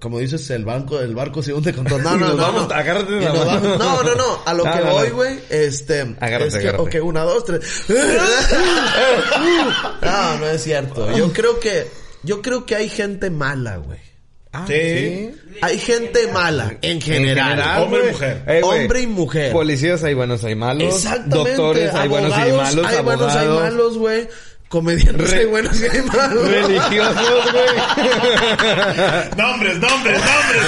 [0.00, 1.98] como dices, el banco, el barco se hunde con todo.
[1.98, 2.74] No, no, no, vamos, no.
[2.74, 3.60] agárrate de Y la nos mano.
[3.60, 4.90] vamos- No, no, no, a lo No, que no.
[4.92, 6.98] voy, güey, este, Agárrate, es que, agárrate.
[7.00, 7.60] ok, una, dos, tres.
[10.02, 11.12] no, no es cierto.
[11.16, 11.88] Yo creo que,
[12.22, 13.98] yo creo que hay gente mala, güey.
[14.52, 15.30] Ah, Sí.
[15.62, 17.50] Hay gente mala, en general.
[17.50, 18.42] general, Hombre y mujer.
[18.46, 19.52] Eh, Hombre y mujer.
[19.52, 20.94] Policías hay buenos, hay malos.
[20.94, 21.36] Exactamente.
[21.54, 22.86] Doctores hay buenos y abogados, malos.
[22.86, 23.70] Hay buenos, hay abogados.
[23.72, 24.28] malos, güey.
[24.68, 26.48] Comediantes Re- hay buenos y hay malos.
[26.48, 27.66] Religiosos, güey.
[29.36, 30.66] Nombres, nombres, nombres.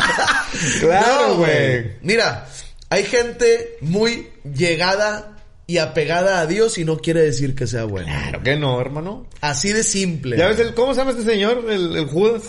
[0.80, 1.92] claro, No, güey.
[2.02, 2.46] Mira,
[2.90, 5.36] hay gente muy llegada
[5.66, 8.22] y apegada a Dios y no quiere decir que sea buena.
[8.22, 9.26] Claro que no, hermano.
[9.40, 10.36] Así de simple.
[10.36, 11.64] ¿Ya ves el, cómo se llama este señor?
[11.68, 12.42] El, el Judas.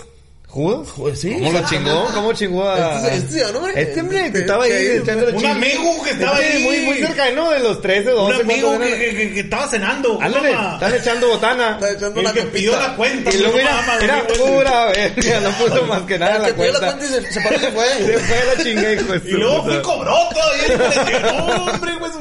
[0.47, 0.87] ¿Judas?
[1.19, 1.33] Sí.
[1.33, 2.05] ¿Cómo lo chingó?
[2.13, 2.95] ¿Cómo chingó a...?
[2.95, 3.67] Este- este señor, ¿no?
[3.67, 4.71] Este hombre que Este- estaba ahí
[5.01, 6.63] echándole Un amigo que estaba Este, ahí.
[6.63, 7.49] Muy, muy cerca, ¿no?
[7.51, 8.35] De los 13, 12.
[8.35, 10.19] Un amigo ¿cuántos que, estaba cenando.
[10.21, 11.79] Ándale, están echando botana.
[11.93, 13.31] Echando El la que pidió la cuenta.
[13.33, 16.71] Y luego era, era pura verga, no puso más que nada El la que pidió
[16.71, 16.97] la cuenta.
[16.97, 18.19] cuenta y se, se paró y se Se fue.
[18.19, 21.21] fue a la chinga, hijo Y luego fui cobró todavía.
[21.35, 22.11] No, hombre, güey.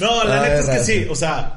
[0.00, 1.06] No, la Ay, neta es que sí.
[1.10, 1.52] O sea,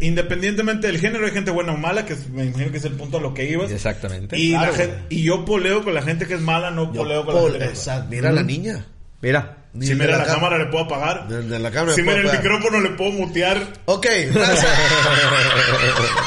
[0.00, 2.92] independientemente del género, hay gente buena o mala, que es- me imagino que es el
[2.92, 3.70] punto a lo que ibas.
[3.70, 4.38] Exactamente.
[4.38, 7.24] Y, Claro, la y yo poleo con la gente que es mala, no Yo, poleo
[7.24, 7.78] con la gente que es buena.
[7.78, 8.06] exacto.
[8.10, 8.86] Mira a la niña.
[9.22, 9.56] Mira.
[9.72, 11.28] Ni Si de mira la, cam- cámara le puedo apagar.
[11.28, 12.42] Desde la cámara Si mira el apagar.
[12.42, 13.72] micrófono le puedo mutear.
[13.86, 14.66] Ok, raza.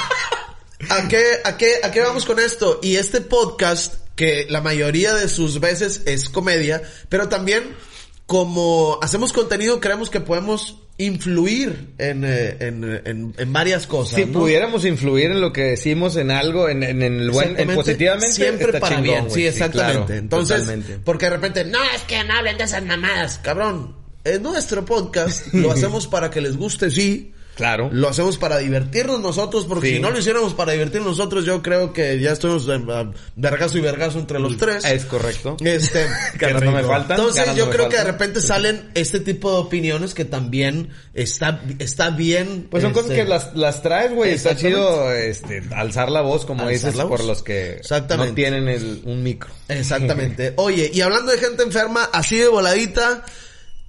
[0.90, 2.80] ¿A qué, a, qué, ¿A qué vamos con esto?
[2.82, 7.64] Y este podcast, que la mayoría de sus veces es comedia, pero también
[8.26, 14.16] como hacemos contenido, creemos que podemos influir en, eh, en, en, en varias cosas.
[14.16, 14.40] Si ¿no?
[14.40, 18.68] pudiéramos influir en lo que decimos, en algo, en, en el buen, en positivamente, Siempre
[18.68, 20.06] está para chingón, bien, sí, exactamente.
[20.06, 21.00] claro, Entonces, totalmente.
[21.04, 23.96] porque de repente, no, es que no hablen de esas mamadas, cabrón.
[24.24, 27.34] Es nuestro podcast, lo hacemos para que les guste, sí.
[27.56, 27.90] Claro.
[27.92, 29.96] Lo hacemos para divertirnos nosotros, porque Sí.
[29.96, 34.20] si no lo hiciéramos para divertirnos nosotros, yo creo que ya ah, vergazo y vergazo
[34.20, 34.84] entre los tres.
[34.86, 35.58] Es correcto.
[35.64, 36.08] Este,
[36.40, 37.20] Ganas no me faltan.
[37.20, 41.62] entonces yo no creo que de repente salen este tipo de opiniones que también está,
[41.80, 42.68] está bien.
[42.72, 44.32] Pues son este, cosas que las, las traes, güey.
[44.34, 47.06] Está chido este, alzar la voz, como Alzar dices, voz.
[47.20, 48.30] por los que Exactamente.
[48.32, 49.52] no tienen el, un micro.
[49.68, 50.54] Exactamente.
[50.58, 53.24] Oye, y hablando de gente enferma, así de voladita,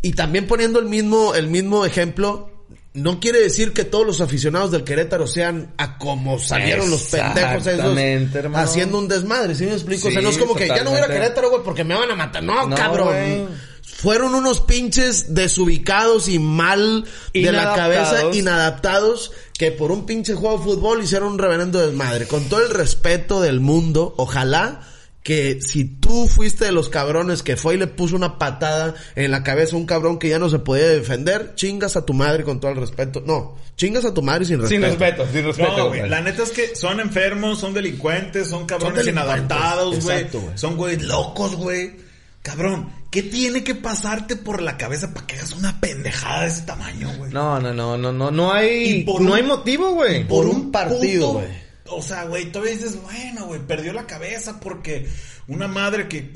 [0.02, 2.50] y también poniendo el mismo, el mismo ejemplo,
[2.95, 7.66] no quiere decir que todos los aficionados del Querétaro sean a como salieron los pendejos
[7.66, 7.99] esos
[8.34, 8.64] hermano.
[8.64, 10.09] haciendo un desmadre, ¿sí me explico?
[10.09, 11.09] o sea, no es como que ya no voy a.
[11.09, 12.42] Querétaro, güey, porque me van a matar.
[12.42, 13.49] No, No, cabrón.
[13.82, 20.59] Fueron unos pinches desubicados y mal de la cabeza, inadaptados, que por un pinche juego
[20.59, 22.26] de fútbol hicieron un reverendo desmadre.
[22.26, 24.80] Con todo el respeto del mundo, ojalá
[25.25, 29.31] que si tú fuiste de los cabrones que fue y le puso una patada en
[29.31, 32.45] la cabeza a un cabrón que ya no se podía defender, chingas a tu madre
[32.45, 33.22] con todo el respeto.
[33.27, 34.83] No, chingas a tu madre sin respeto.
[34.87, 35.77] Sin respeto, sin respeto.
[35.79, 36.07] No, güey.
[36.11, 40.27] La neta es que son enfermos, son delincuentes, son cabrones Son delincuentes, inadaptados, güey.
[40.57, 41.93] Son güey locos, güey.
[42.43, 46.61] Cabrón, ¿qué tiene que pasarte por la cabeza para que hagas una pendejada de ese
[46.62, 47.33] tamaño, güey?
[47.33, 50.29] No, no, no, no, no, no hay, no un- hay motivo, güey.
[50.29, 51.63] por un partido, güey.
[51.89, 55.07] O sea, güey, todavía dices, bueno, güey, perdió la cabeza porque
[55.49, 56.32] una madre que...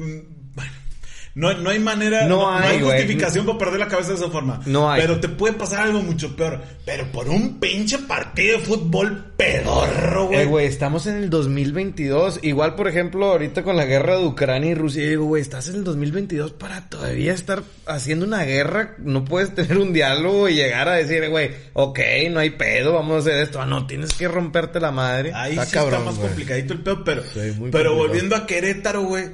[1.39, 4.17] No, no hay manera, No no, no hay, hay, justificación para perder la cabeza de
[4.17, 4.61] esa forma.
[4.67, 5.01] No hay.
[5.03, 6.61] Pero te puede pasar algo mucho peor.
[6.85, 10.41] Pero por un pinche partido de fútbol pedorro, güey.
[10.41, 12.41] Eh, güey, estamos en el 2022.
[12.43, 15.69] Igual, por ejemplo, ahorita con la guerra de Ucrania y Rusia, yo digo, güey, estás
[15.69, 18.97] en el 2022 para todavía estar haciendo una guerra.
[18.99, 22.01] No puedes tener un diálogo y llegar a decir, güey, ok,
[22.33, 23.61] no hay pedo, vamos a hacer esto.
[23.61, 25.31] Ah, no, tienes que romperte la madre.
[25.33, 27.95] Ahí Está sí cabrón, está más complicadito el pedo, pero, Sí, pero complicado.
[27.95, 29.27] volviendo a Querétaro, güey.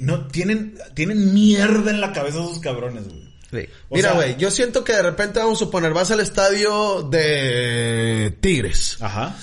[0.00, 3.26] No, tienen, tienen mierda en la cabeza esos cabrones, güey.
[3.50, 3.70] Sí.
[3.90, 8.96] Mira, güey, yo siento que de repente vamos a suponer, vas al estadio de Tigres
[9.00, 9.36] Ajá.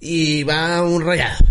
[0.00, 1.44] y va un rayado.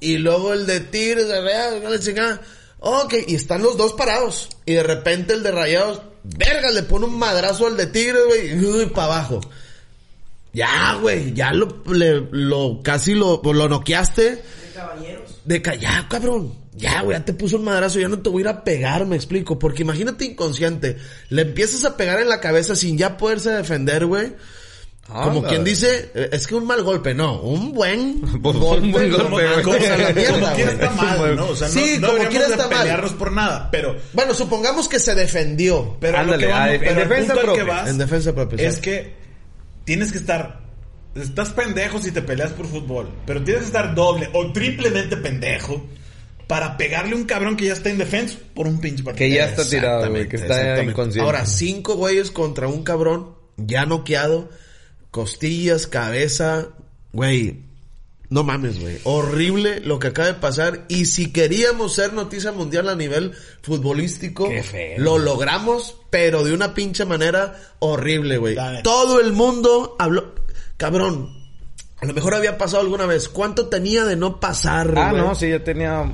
[0.00, 2.40] Y luego el de Tigres, de Rayados, la chingada.
[2.78, 4.48] Ok, y están los dos parados.
[4.64, 8.58] Y de repente el de Rayados, verga, le pone un madrazo al de Tigres, güey,
[8.58, 9.40] y uy, para abajo.
[10.52, 14.22] Ya, güey, ya lo, le- lo, casi lo, lo noqueaste.
[14.22, 14.42] De
[14.74, 15.30] caballeros.
[15.44, 16.54] De ca- ya, cabrón.
[16.76, 19.04] Ya, güey, ya te puso un madrazo, ya no te voy a ir a pegar,
[19.06, 19.58] me explico.
[19.58, 20.96] Porque imagínate inconsciente,
[21.28, 24.32] le empiezas a pegar en la cabeza sin ya poderse defender, güey.
[25.08, 25.48] Como Anda.
[25.48, 29.30] quien dice, eh, es que un mal golpe, no, un buen Pues, un buen como-
[29.30, 31.46] golpe, como a la mierda, como quiera está mal, ¿no?
[31.48, 32.78] O sea, no, Sí, no como quiera de está mal.
[32.78, 33.96] pelearnos por nada, pero...
[34.12, 35.96] Bueno, supongamos que se defendió.
[36.00, 37.64] Pero a lo Ándale, que vamos- a- en pero defensa al que propia.
[37.64, 38.68] vas En defensa propia.
[38.68, 39.14] es que
[39.84, 40.60] tienes que estar...
[41.16, 45.84] Estás pendejo si te peleas por fútbol, pero tienes que estar doble o triplemente pendejo
[46.50, 49.18] para pegarle a un cabrón que ya está indefenso por un pinche partido.
[49.28, 51.20] Que ya está tirado, güey, que está inconsciente.
[51.24, 54.48] Ahora, cinco güeyes contra un cabrón, ya noqueado,
[55.12, 56.70] costillas, cabeza,
[57.12, 57.60] güey.
[58.30, 58.98] No mames, güey.
[59.04, 60.86] Horrible lo que acaba de pasar.
[60.88, 63.30] Y si queríamos ser noticia mundial a nivel
[63.62, 64.98] futbolístico, Qué feo.
[64.98, 68.56] lo logramos, pero de una pinche manera horrible, güey.
[68.82, 70.34] Todo el mundo habló.
[70.76, 71.30] Cabrón,
[72.00, 73.28] a lo mejor había pasado alguna vez.
[73.28, 76.12] ¿Cuánto tenía de no pasar, Ah, no, sí, ya tenía.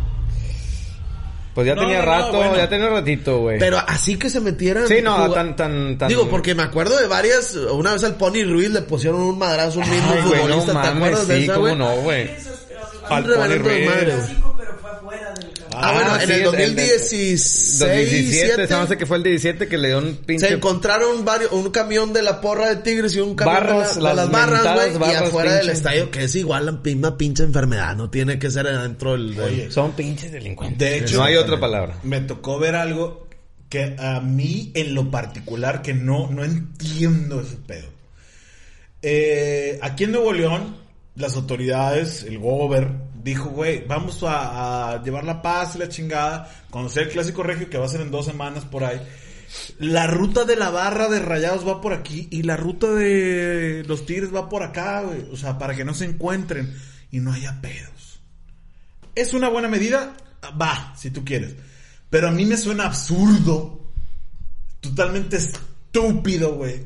[1.56, 2.54] Pues ya No, tenía no, rato, bueno.
[2.56, 3.58] ya tenía ratito, güey.
[3.58, 4.86] Pero así que se metieran.
[4.86, 6.06] Sí, no, tan, tan, tan.
[6.08, 7.54] Digo, porque me acuerdo de varias.
[7.54, 10.60] Una vez al Pony Ruiz le pusieron un madrazo a un mismo Ay, güey, no
[10.60, 10.66] futbolista.
[10.66, 11.76] ¿Te mames, acuerdas de sí, esa, cómo güey?
[11.78, 12.30] no, güey.
[13.08, 13.86] Al Pony de Ruiz.
[13.88, 14.04] madre.
[14.12, 15.65] Clásico, pero fue afuera del campo.
[15.78, 17.78] Ah, bueno, en sí, el el- 2016.
[17.80, 20.48] 2017, se me hace que fue el 17 que le dio un pinche.
[20.48, 24.00] Se encontraron varios, un camión de la porra de Tigres y un camión Barras, de,
[24.02, 24.32] la- de las las
[24.64, 28.38] barras, güey, y afuera del estadio, que es igual la misma pinche enfermedad, no tiene
[28.38, 29.34] que ser adentro del...
[29.34, 30.78] del- Oye, Son pinches delincuentes.
[30.78, 31.98] De hecho, no hay otra palabra.
[32.02, 33.26] me tocó ver algo
[33.68, 37.88] que a mí en lo particular que no, no entiendo ese pedo.
[39.02, 40.76] Eh, aquí en Nuevo León,
[41.16, 42.88] las autoridades, el gober,
[43.26, 47.76] dijo, güey, vamos a, llevar la paz y la chingada, conocer el clásico regio que
[47.76, 49.00] va a ser en dos semanas por ahí.
[49.80, 54.06] La ruta de la barra de rayados va por aquí y la ruta de los
[54.06, 55.26] tigres va por acá, güey.
[55.32, 56.72] O sea, para que no se encuentren
[57.10, 58.20] y no haya pedos.
[59.16, 60.16] ¿Es una buena medida?
[60.60, 61.56] Va, si tú quieres.
[62.08, 63.90] Pero a mí me suena absurdo,
[64.80, 66.84] totalmente estúpido, güey,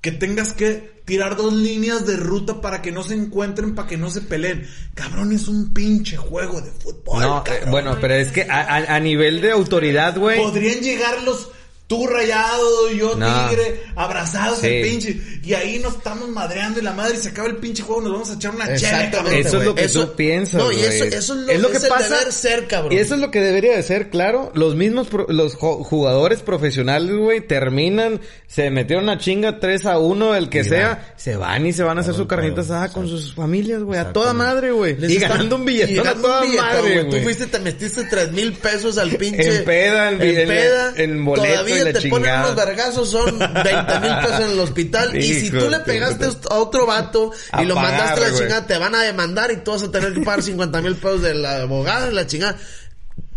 [0.00, 3.96] que tengas que tirar dos líneas de ruta para que no se encuentren, para que
[3.96, 4.66] no se peleen.
[4.94, 7.20] Cabrón, es un pinche juego de fútbol.
[7.22, 7.70] No, eh, cabrón.
[7.70, 10.38] bueno, pero es que a, a- a nivel de autoridad, güey.
[10.40, 11.48] Podrían llegar los
[11.92, 13.48] tú rayado, yo No.
[13.50, 14.66] tigre, abrazados Sí.
[14.66, 15.20] el pinche.
[15.44, 18.12] Y ahí nos estamos madreando y la madre y se acaba el pinche juego, nos
[18.12, 19.34] vamos a echar una chela, cabrón.
[19.34, 21.70] Eso es lo que Eso- tú piensas, No, y eso, eso es lo, Es lo
[21.70, 22.92] que es pasa- deber ser, cabrón.
[22.94, 24.52] Y eso es lo que debería de ser, claro.
[24.54, 30.34] Los mismos, pro- los jugadores profesionales, güey, terminan, se metieron una chinga 3 a 1,
[30.34, 33.06] el que Y sea, se van y se van a hacer su carnita asada con
[33.08, 34.96] sus familias, güey, a toda madre, güey.
[35.12, 37.22] Y ganando un billetón a toda billetón, madre, Tú güey.
[37.24, 39.56] fuiste, te metiste tres mil pesos al pinche...
[39.58, 40.92] En peda, en en- peda.
[40.96, 42.44] en boleto y La te ponen chingada.
[42.52, 45.16] unos vergazos, son 20 mil pesos en el hospital.
[45.16, 48.28] y si tú le de pegaste a otro vato y A lo pagar, mandaste a
[48.30, 50.94] la chingada, te van a demandar y tú vas a tener que pagar 50 mil
[50.96, 52.56] pesos de la abogada y la chingada.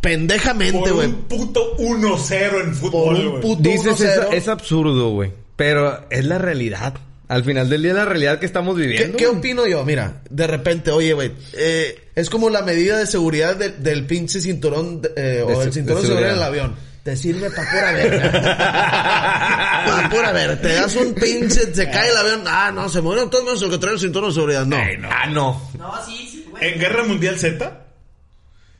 [0.01, 1.07] Pendejamente, güey.
[1.07, 4.33] un puto 1-0 en Por fútbol, un puto Dices, es, 1-0.
[4.33, 5.31] es absurdo, güey.
[5.55, 6.93] Pero es la realidad.
[7.27, 9.17] Al final del día es la realidad que estamos ¿Qué, viviendo.
[9.17, 9.39] qué güey.
[9.39, 9.83] opino yo?
[9.83, 14.39] Mira, de repente, oye, güey, eh, es como la medida de seguridad del- del pinche
[14.41, 16.33] cinturón de- eh, o De el cinturón de de seguridad seguridad.
[16.33, 16.75] del avión.
[17.05, 18.31] Te sirve pa' pura verga.
[19.85, 20.59] pa' pura verga.
[20.59, 22.43] Te das un pinche, se cae el avión.
[22.47, 24.65] Ah, no, se murieron todos menos el que trae el cinturón de seguridad.
[24.65, 24.75] No.
[24.77, 25.69] Ah, no.
[25.77, 26.67] No, sí, sí, güey.
[26.67, 27.85] En Guerra Mundial Z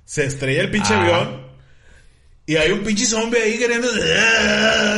[0.05, 1.01] se estrella el pinche Ah.
[1.01, 1.44] avión
[2.47, 3.87] y hay un pinche zombie ahí queriendo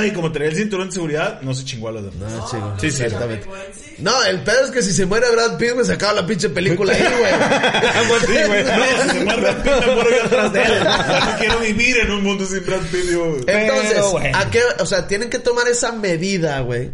[0.06, 2.30] y como traía el cinturón de seguridad no se chingó a los demás.
[2.34, 2.74] No, chico.
[2.82, 3.04] Sí, sí.
[3.04, 3.48] Exactamente.
[4.00, 6.94] No, el pedo es que si se muere Brad Pitt me sacaba la pinche película
[6.94, 8.08] ahí, güey.
[8.10, 8.64] Pues sí, güey.
[8.68, 10.84] No, si se muere Brad Pitt, me muero yo atrás de él.
[10.84, 13.44] No quiero vivir en un mundo sin Brad Pitt, yo, güey.
[13.48, 14.36] Entonces, Pero.
[14.36, 14.62] ¿a qué?
[14.80, 16.92] O sea, tienen que tomar esa medida, güey.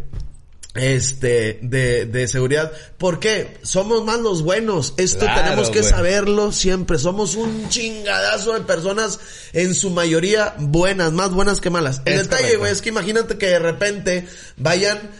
[0.74, 2.72] Este, de, de seguridad.
[2.98, 3.58] ¿Por qué?
[3.62, 4.94] Somos más los buenos.
[4.96, 6.98] Esto Claro, tenemos que saberlo siempre.
[6.98, 9.20] Somos un chingadazo de personas,
[9.52, 12.02] en su mayoría buenas, más buenas que malas.
[12.04, 15.10] El Es detalle, güey, es que imagínate que de repente vayan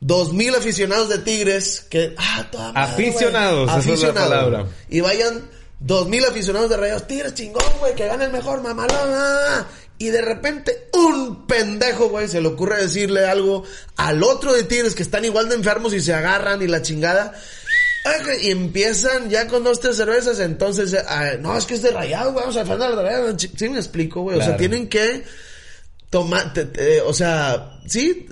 [0.00, 2.92] dos mil aficionados de Tigres que, ah, toda madre.
[2.92, 4.28] Aficionados, esa es la Aficionados.
[4.30, 4.66] palabra.
[4.88, 9.66] Y vayan dos mil aficionados de Rayados Tigres, chingón, güey, que gane el mejor, mamalona.
[10.02, 13.62] Y de repente, un pendejo, güey, se le ocurre decirle algo
[13.96, 17.32] al otro de Tigres que están igual de enfermos y se agarran y la chingada.
[18.42, 22.32] Y empiezan ya con dos, tres cervezas, entonces, ah, no, es que es de Rayados,
[22.32, 23.34] güey, vamos a defender a los Rayados.
[23.36, 24.38] Ch- Sí me explico, güey.
[24.38, 25.22] O sea, tienen que
[26.10, 28.26] tomar, te- te- o sea, sí,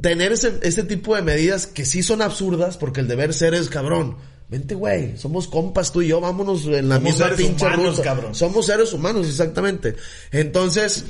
[0.00, 3.68] tener ese, ese tipo de medidas que sí son absurdas, porque el deber ser es
[3.68, 4.16] cabrón.
[4.50, 7.90] Vente, güey, somos compas tú y yo, vámonos en la Somos misma seres pinche humanos,
[7.98, 8.02] ruta.
[8.02, 8.34] cabrón.
[8.34, 9.94] Somos seres humanos, exactamente.
[10.32, 11.04] Entonces,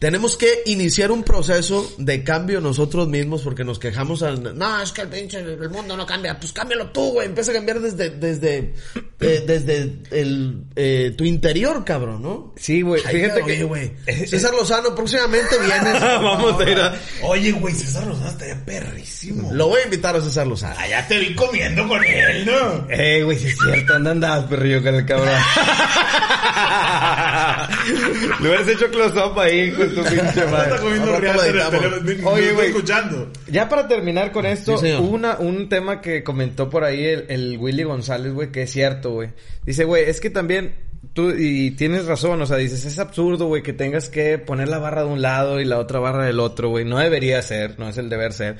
[0.00, 4.92] tenemos que iniciar un proceso de cambio nosotros mismos porque nos quejamos al, no, es
[4.92, 8.08] que el pinche, el mundo no cambia, pues cámbialo tú, güey, empieza a cambiar desde,
[8.08, 8.72] desde,
[9.20, 12.54] eh, desde el, eh, tu interior, cabrón, ¿no?
[12.56, 13.02] Sí, güey.
[13.02, 13.64] Fíjate oye, que...
[13.64, 13.92] güey.
[14.26, 15.92] César Lozano próximamente viene.
[16.00, 16.98] Vamos a ir a...
[17.24, 19.52] Oye, güey, César Lozano estaría perrísimo.
[19.52, 20.78] Lo voy a invitar a César Lozano.
[20.78, 22.86] Allá te vi comiendo con él, ¿no?
[22.88, 25.28] Eh, güey, sí es cierto, ¿dónde andabas, perrillo, con el cabrón?
[28.40, 32.30] Le hubieras hecho close-up ahí con tu pinche Está comiendo en el teléfono.
[32.30, 32.68] Oye, güey.
[32.68, 33.30] escuchando.
[33.48, 37.58] Ya para terminar con esto, Sí, una, un tema que comentó por ahí el, el
[37.58, 39.30] Willy González, güey, que es cierto, güey.
[39.64, 40.74] Dice, güey, es que también
[41.12, 44.78] tú, y tienes razón, o sea, dices, es absurdo, güey, que tengas que poner la
[44.78, 46.84] barra de un lado y la otra barra del otro, güey.
[46.84, 48.56] No debería ser, no es el deber ser.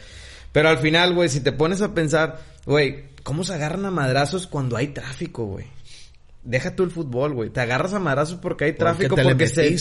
[0.52, 4.46] Pero al final, güey, si te pones a pensar, güey, ¿cómo se agarran a madrazos
[4.46, 5.66] cuando hay tráfico, güey?
[6.42, 7.50] Deja tú el fútbol, güey.
[7.50, 9.76] Te agarras a madrazos porque hay Porque tráfico, te le porque se,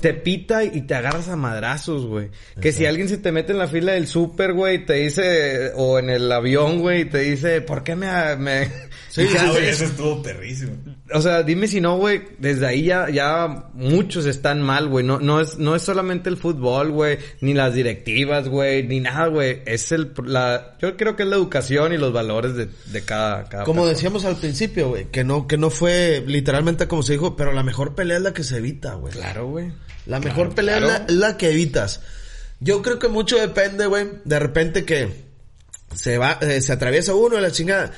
[0.00, 2.30] te pita y te agarras a madrazos, güey.
[2.60, 5.98] Que si alguien se te mete en la fila del súper, güey, te dice, o
[5.98, 8.36] en el avión, güey, te dice, ¿por qué me...
[8.36, 8.70] me...
[9.14, 9.70] Sí, Ah, sí, güey, sí.
[9.70, 10.72] eso estuvo perrísimo.
[11.12, 15.04] O sea, dime si no, güey, desde ahí ya, ya muchos están mal, güey.
[15.04, 19.26] No, no es, no es solamente el fútbol, güey, ni las directivas, güey, ni nada,
[19.26, 19.60] güey.
[19.66, 23.44] Es el, la, yo creo que es la educación y los valores de, de cada,
[23.50, 23.92] cada Como persona.
[23.94, 27.62] decíamos al principio, güey, que no, que no fue literalmente como se dijo, pero la
[27.62, 29.12] mejor pelea es la que se evita, güey.
[29.12, 29.72] Claro, güey.
[30.06, 31.04] La mejor Claro, pelea es la- claro.
[31.08, 32.00] es la, que evitas.
[32.60, 35.08] Yo creo que mucho depende, güey, de repente que
[35.94, 37.92] se va, eh, se atraviesa uno de la chingada.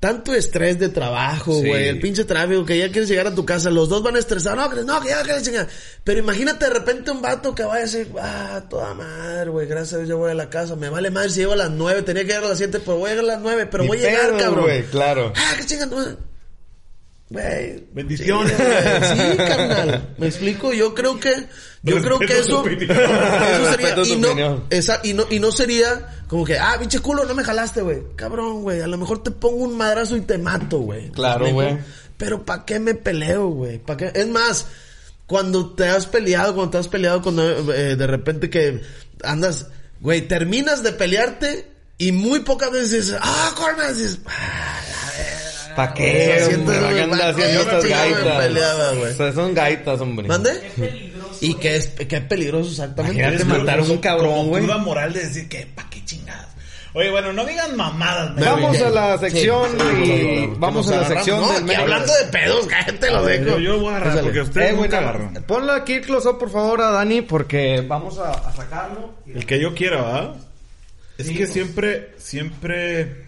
[0.00, 1.66] Tanto estrés de trabajo, Sí.
[1.66, 4.20] güey, el pinche tráfico, que ya quieres llegar a tu casa, los dos van a
[4.20, 5.66] estresar, no, que, no, que ya quieres chingar.
[6.04, 9.94] Pero imagínate de repente un vato que vaya a decir, ah, toda madre, güey, gracias
[9.94, 12.02] a Dios yo voy a la casa, me vale madre si llego a las nueve,
[12.02, 13.98] tenía que llegar a las siete, pero voy a llegar a las nueve, pero voy
[13.98, 14.64] a llegar, pedo, cabrón.
[14.66, 15.32] güey, claro.
[15.34, 16.16] Ah, qué chingada.
[17.30, 17.84] Güey.
[17.92, 18.52] Bendiciones.
[18.56, 19.30] Sí, güey.
[19.32, 20.14] Sí, carnal.
[20.18, 20.72] Me explico.
[20.72, 21.32] Yo creo que,
[21.82, 26.44] yo creo que eso, eso sería, y no, esa- y no, y no sería como
[26.44, 28.02] que, ah, pinche culo, no me jalaste, güey.
[28.16, 28.80] Cabrón, güey.
[28.80, 31.06] A lo mejor te pongo un madrazo y te mato, güey.
[31.06, 31.78] ¿Me Claro, güey.
[32.16, 33.78] Pero ¿para qué me peleo, güey?
[33.78, 34.20] ¿Para qué?
[34.20, 34.66] Es más,
[35.26, 38.80] cuando te has peleado, cuando te has peleado, cuando eh, de repente que
[39.22, 39.66] andas,
[40.00, 41.66] güey, terminas de pelearte
[41.98, 44.80] y muy pocas veces dices, ah, Corman, dices, ah,
[45.78, 46.40] ¿Para qué?
[46.44, 46.76] siento, hombre?
[46.76, 48.96] ¿Para qué güey, anda pa' haciendo estas gaitas?
[48.96, 50.26] O sea, son gaitas, hombre.
[50.28, 50.50] ¿Mande?
[50.74, 51.38] Qué peligroso.
[51.40, 53.18] Y que es, que es peligroso exactamente.
[53.20, 54.62] Imagínate Eres matar a como- un cabrón, güey.
[54.64, 56.48] cruda moral de decir que, ¿pa' qué chingadas?
[56.94, 58.84] Oye, bueno, no digan mamadas, me Vamos bien.
[58.86, 61.76] a la sección Sí, sí, y sí, sí, vamos a la sección No, del que
[61.76, 63.44] hablando de pedos, cállate lo dejo.
[63.44, 66.80] Yo, yo voy a agarrar porque ustedes Eh, nunca ponlo aquí el close-up, por favor,
[66.82, 69.14] a Dani, porque vamos a, a sacarlo.
[69.32, 70.34] El que yo quiera, ¿verdad?
[71.18, 73.27] Es que siempre, siempre...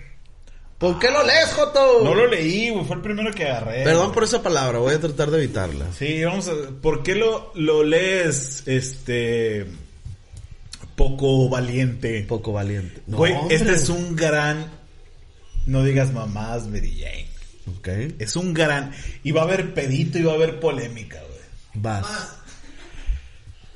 [0.80, 2.02] ¿Por qué lo lees, Joto?
[2.02, 3.84] No lo leí, güey, fue el primero que agarré.
[3.84, 4.14] Perdón güey.
[4.14, 5.84] por esa palabra, voy a tratar de evitarla.
[5.96, 6.52] Sí, vamos a...
[6.80, 9.66] ¿Por qué lo, lo lees, este...
[10.96, 12.24] Poco valiente?
[12.26, 13.02] Poco valiente.
[13.06, 13.56] No, Güey, hombre.
[13.56, 14.70] este es un gran...
[15.66, 17.28] No digas mamás, Mary Jane.
[17.78, 18.14] Ok.
[18.18, 18.92] Es un gran...
[19.22, 21.40] Y va a haber pedito y va a haber polémica, güey.
[21.74, 22.36] Vas.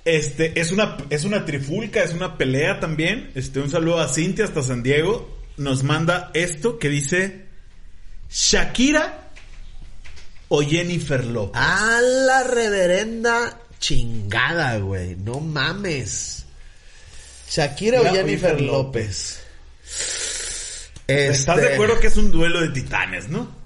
[0.06, 3.30] Este, es una, es una trifulca, es una pelea también.
[3.34, 5.34] Este, un saludo a Cintia hasta San Diego.
[5.56, 7.44] Nos manda esto que dice
[8.30, 9.30] Shakira
[10.48, 11.60] o Jennifer López.
[11.62, 15.16] A la reverenda chingada, güey.
[15.16, 16.44] No mames.
[17.48, 19.40] Shakira o Jennifer López.
[21.06, 23.64] ¿Estás Este- de acuerdo que es un duelo de titanes, no?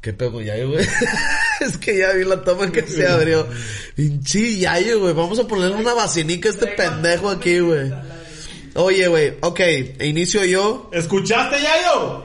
[0.00, 0.84] ¿Qué pedo con Yayo, güey?
[1.60, 3.46] es que ya vi la toma que se abrió.
[3.94, 5.12] Pinche Yayo, güey.
[5.14, 7.92] Vamos a ponerle una vacinica a este pendejo aquí, güey.
[8.74, 9.34] Oye, güey.
[9.40, 9.60] Ok,
[10.00, 10.88] inicio yo.
[10.92, 12.24] ¿Escuchaste, Yayo?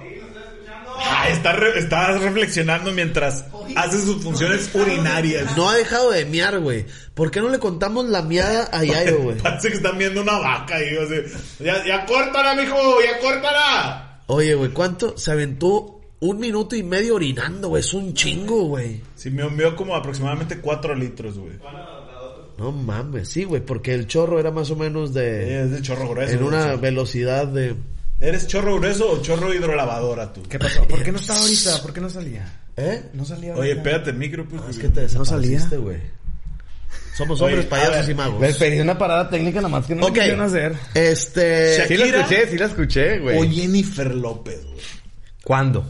[0.99, 3.45] Ah, está, re- está reflexionando mientras
[3.75, 5.55] hace sus funciones urinarias.
[5.55, 6.85] No ha dejado de miar, güey.
[7.13, 9.37] ¿Por qué no le contamos la miada a Yayo, güey?
[9.37, 10.95] Parece que están viendo una vaca ahí.
[10.97, 11.21] o sea,
[11.59, 14.21] ya, ya córtala, mijo, ya córtala.
[14.27, 15.15] Oye, güey, ¿cuánto?
[15.17, 17.81] Se aventó un minuto y medio orinando, güey.
[17.81, 19.01] Es un chingo, güey.
[19.15, 21.53] Sí, me envió como aproximadamente 4 litros, güey.
[22.57, 25.61] No mames, sí, güey, porque el chorro era más o menos de...
[25.63, 26.33] Es de chorro grueso.
[26.33, 27.75] En una velocidad de...
[28.19, 30.41] ¿Eres chorro grueso o chorro hidrolavadora tú?
[30.49, 30.87] ¿Qué pasó?
[30.87, 31.81] ¿Por qué no estaba ahorita?
[31.83, 32.51] ¿Por qué no salía?
[32.75, 33.03] ¿Eh?
[33.13, 33.83] No salía Oye, ahorita.
[33.83, 34.61] pégate el micro, pues.
[34.71, 35.51] Es que te No salía.
[35.51, 35.97] desapareciste, güey.
[37.15, 38.41] Somos hombres, payasos ver, y magos.
[38.41, 40.09] Les pedí una parada técnica nada más que no Ok.
[40.13, 40.73] me quisieron hacer.
[40.93, 41.75] Este...
[41.77, 42.05] Shakira.
[42.05, 43.37] Sí la escuché, sí la escuché, güey.
[43.37, 44.77] O Jennifer López, güey.
[45.43, 45.85] ¿Cuándo?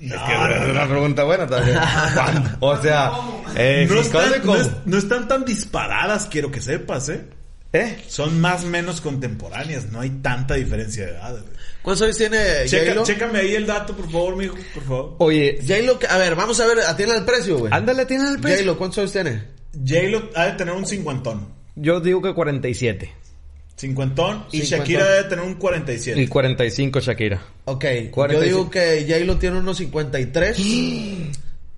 [0.00, 1.78] Es que es una pregunta buena también.
[2.60, 3.10] O sea,
[3.56, 4.56] eh, no, sí, ¿cuándo y están, no, cómo?
[4.56, 7.24] es- no están tan disparadas, quiero que sepas, ¿eh?
[7.72, 8.02] ¿Eh?
[8.08, 11.32] Son más o menos contemporáneas, no hay tanta diferencia de edad.
[11.32, 11.44] güey.
[11.82, 15.14] ¿Cuántos años tiene Checa, chécame ahí el dato, por favor, mijo, por favor.
[15.18, 17.72] Oye, J-Lo, a ver, vamos a ver, atiende el precio, güey.
[17.72, 18.58] ándale, tiene el precio.
[18.60, 19.42] J-Lo, ¿cuántos años tiene?
[19.86, 21.48] J-Lo ha de tener un cincuentón.
[21.76, 23.12] Yo digo que 47.
[23.76, 24.44] Cincuentón.
[24.50, 24.78] Y Cincuentón.
[24.80, 26.20] Shakira debe tener un 47.
[26.20, 27.40] Y 45 Shakira.
[27.70, 28.44] Ok, yo 45.
[28.44, 30.58] digo que J-Lo tiene unos 53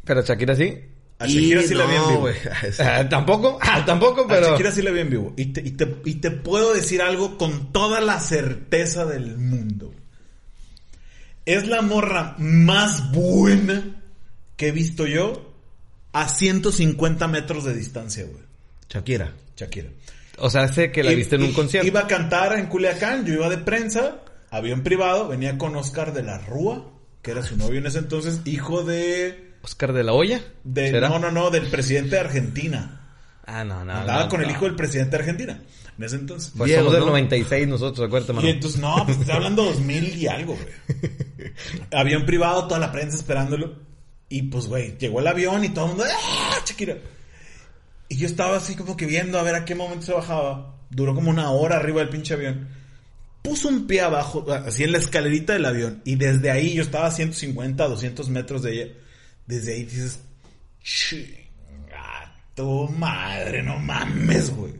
[0.07, 0.73] Pero Shakira sí.
[1.19, 2.29] A Shakira Y sí la vi en vivo.
[2.79, 4.47] Ah, tampoco, ah, tampoco, A pero.
[4.51, 5.33] Shakira sí la vi en vivo.
[5.37, 9.93] Y te, y, te, y te puedo decir algo con toda la certeza del mundo.
[11.45, 14.01] Es la morra más buena
[14.57, 15.53] que he visto yo
[16.13, 18.43] a 150 metros de distancia, güey.
[18.89, 19.33] Shakira.
[19.55, 19.89] Shakira.
[20.39, 21.87] O sea, sé que la I- viste en un concierto.
[21.87, 26.21] Iba a cantar en Culiacán, yo iba de prensa, avión privado, venía con Oscar de
[26.23, 26.91] la Rúa,
[27.21, 29.46] que era su novio en ese entonces, hijo de...
[29.61, 30.41] Oscar de la Hoya.
[30.63, 31.09] de ¿Será?
[31.09, 33.01] no, no, no, del presidente de Argentina.
[33.45, 33.93] Ah, no, no.
[33.93, 35.61] Andaba no, con el hijo del presidente de Argentina,
[35.97, 36.51] en ese entonces.
[36.57, 37.07] Pues Diego, somos del ¿no?
[37.07, 38.47] 96 nosotros, acuérdate, Y mano.
[38.49, 41.51] entonces, no, pues estoy hablando 2000 y algo, güey.
[41.93, 43.75] Avión privado, toda la prensa esperándolo.
[44.29, 46.97] Y pues, güey, llegó el avión y todo el mundo, ¡ah, Shakira!
[48.09, 50.75] Y yo estaba así como que viendo a ver a qué momento se bajaba.
[50.89, 52.67] Duró como una hora arriba del pinche avión.
[53.41, 56.01] Puso un pie abajo, así en la escalerita del avión.
[56.03, 58.93] Y desde ahí yo estaba a 150, 200 metros de ella.
[59.47, 60.19] Desde ahí dices,
[60.83, 64.73] chinga tu madre, no mames, güey.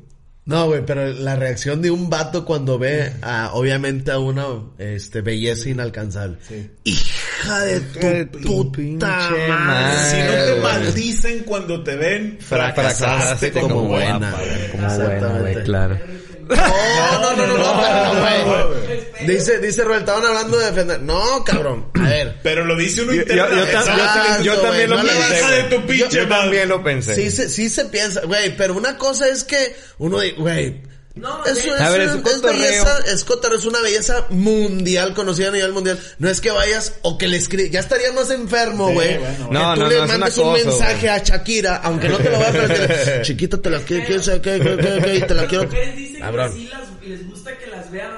[0.46, 4.46] No, güey, pero la reacción de un vato cuando ve a, obviamente, a una,
[4.78, 6.38] este, belleza inalcanzable.
[6.48, 6.70] Sí.
[6.86, 9.48] Hija de tu, de tu puta pinche madre.
[9.50, 10.10] madre.
[10.10, 14.32] Si no te maldicen cuando te ven, fracasaste Fracasaste como, como buena.
[14.32, 14.72] buena.
[14.72, 15.52] Como Exactamente.
[15.54, 16.00] güey, claro.
[16.48, 18.46] No, no, no, no, no, pero no, güey.
[18.46, 18.97] no, güey.
[19.26, 21.02] Dice, dice Roel, estaban hablando de defender.
[21.02, 21.88] No, cabrón.
[21.96, 22.36] A ver.
[22.44, 23.56] Pero lo dice uno Yo, yo- yo interno.
[23.58, 26.10] yo yo Exacto, también güey, lo no pensé.
[26.10, 27.16] Yo también lo pensé.
[27.16, 30.82] Sí se, sí se piensa, güey, pero una cosa es que uno dice, güey,
[31.16, 35.16] No, eso de- es, A ver, es es, belleza, es cotorreo, es una belleza mundial,
[35.16, 35.98] conocida a nivel mundial.
[36.20, 39.18] No es que vayas o que le escribas, ya estarías más enfermo, Sí, güey.
[39.18, 41.10] bueno, que No, tú no, le no, es mandes un cosa, mensaje güey.
[41.10, 43.22] a Shakira, aunque no te lo va a perder.
[43.24, 45.64] Chiquita, te la quiero, qué, qué, y te la Las quiero.
[45.66, 46.54] mujeres dicen Cabrón.
[46.54, 48.12] que sí las, les gusta que las vean,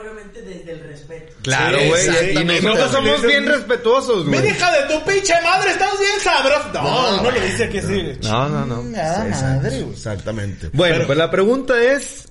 [1.50, 2.06] Claro, Sí, güey.
[2.06, 2.62] y exactamente.
[2.62, 4.50] nosotros somos bien respetuosos, ¡Mi güey.
[4.50, 5.72] hija de tu pinche madre!
[5.72, 6.70] ¡Estás bien sabroso!
[6.74, 6.82] No,
[7.18, 8.18] No, no, lo dice que sí.
[8.24, 8.82] No, no, no.
[8.84, 9.26] Chingada
[9.58, 9.80] madre.
[9.92, 10.70] Exactamente.
[10.74, 12.26] Bueno, Pero- pues la pregunta es...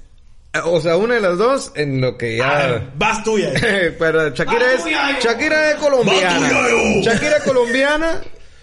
[0.64, 2.92] O sea, una de las dos en lo que A ver, ya...
[2.96, 3.52] vas tuya.
[3.98, 4.84] Pero Shakira es...
[5.22, 6.48] Shakira es colombiana.
[7.02, 8.20] Shakira colombiana.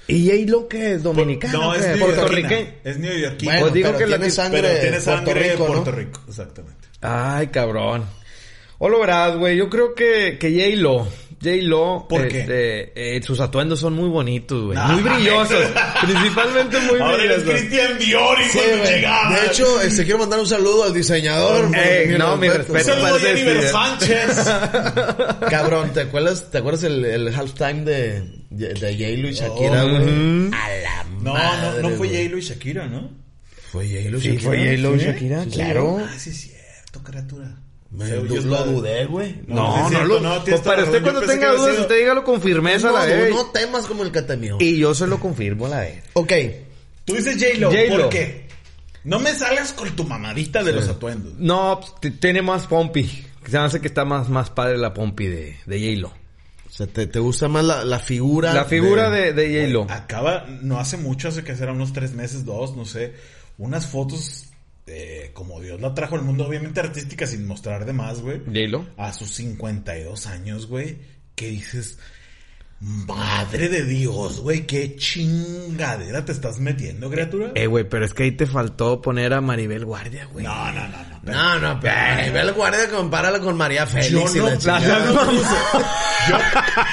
[0.07, 1.03] ¿Y J-Lo qué es?
[1.03, 1.53] ¿Dominicana?
[1.53, 1.95] No, ¿Qué es es?
[1.97, 2.15] neoyorquina.
[2.21, 2.69] ¿Puertorriqueño?
[2.83, 3.51] Es neoyorquina.
[3.51, 5.63] Bueno, Pues digo pero que la tiene ti- sangre, pero tiene de sangre Puerto Rico,
[5.63, 5.83] de ¿no?
[5.83, 6.21] Puerto Rico.
[6.27, 6.87] Exactamente.
[7.01, 8.05] Ay, cabrón.
[8.77, 9.57] O lo verás, güey.
[9.57, 11.07] Yo creo que, que J-Lo.
[11.41, 12.07] J-Lo.
[12.09, 12.39] ¿Por qué?
[12.41, 14.77] este, eh, sus atuendos son muy bonitos, güey.
[14.77, 15.65] No, muy brillosos.
[16.01, 17.61] principalmente muy Ahora eres brillosos.
[17.69, 18.93] Cristian Dior y Sí, cuando güey.
[18.95, 19.39] llegaba.
[19.39, 21.69] De hecho, este, quiero mandar un saludo al diseñador.
[22.17, 22.79] No, mi Un respeto.
[22.85, 24.49] saludo a Sánchez.
[25.49, 29.89] Cabrón, ¿te acuerdas, ¿te acuerdas el, el halftime de, de, de J-Lo y Shakira, Oh,
[29.89, 30.49] güey?
[30.53, 32.07] A la No, madre, no, no fue.
[32.09, 33.09] J-Lo y Shakira, ¿no?
[33.71, 34.43] Fue J-Lo y Sí, Shakira.
[34.43, 35.05] fue J-Lo y ¿Sí?
[35.05, 35.97] Shakira, Sí, claro.
[36.01, 37.55] Ah, sí es cierto, criatura.
[37.95, 39.41] Me oyó lo la- dudé, güey.
[39.47, 41.81] No, No, es no, cierto, lo, no, pues para usted Yo cuando tenga dudas, sido-
[41.83, 43.29] usted dígalo con firmeza a No, la du- vez.
[43.31, 44.57] no temas como el mío.
[44.59, 46.03] Y yo se lo confirmo a la vez.
[46.13, 46.31] Ok,
[47.05, 48.01] Tú dices J-Lo, J-Lo.
[48.01, 48.47] ¿por qué?
[49.03, 51.33] No me salgas con tu mamadita de los atuendos.
[51.37, 53.23] No, pues, tiene más pompi.
[53.45, 56.07] Se me hace que está más, más padre la pompi de, de J-Lo.
[56.07, 58.51] o sea, ¿te, te gusta más la, la figura?
[58.53, 59.83] La figura de, de J-Lo.
[59.91, 63.13] Acaba, no hace mucho, hace que será unos tres meses, dos, no sé,
[63.59, 64.45] unas fotos
[64.87, 68.39] eh, como Dios la trajo al mundo, obviamente artística, sin mostrar de más, güey.
[68.45, 68.85] J-Lo.
[68.97, 70.97] A sus 52 años, güey,
[71.35, 71.97] que dices,
[72.79, 77.51] madre de Dios, güey, qué chingadera te estás metiendo, criatura.
[77.55, 80.45] Eh, güey, pero es que ahí te faltó poner a Maribel Guardia, güey.
[80.45, 81.21] no, no, no, no.
[81.23, 84.99] pero- No, no, pero nivel guardia compárala con María Félix Yo no- la chingada.
[85.11, 85.85] no puse-
[86.29, 86.37] Yo,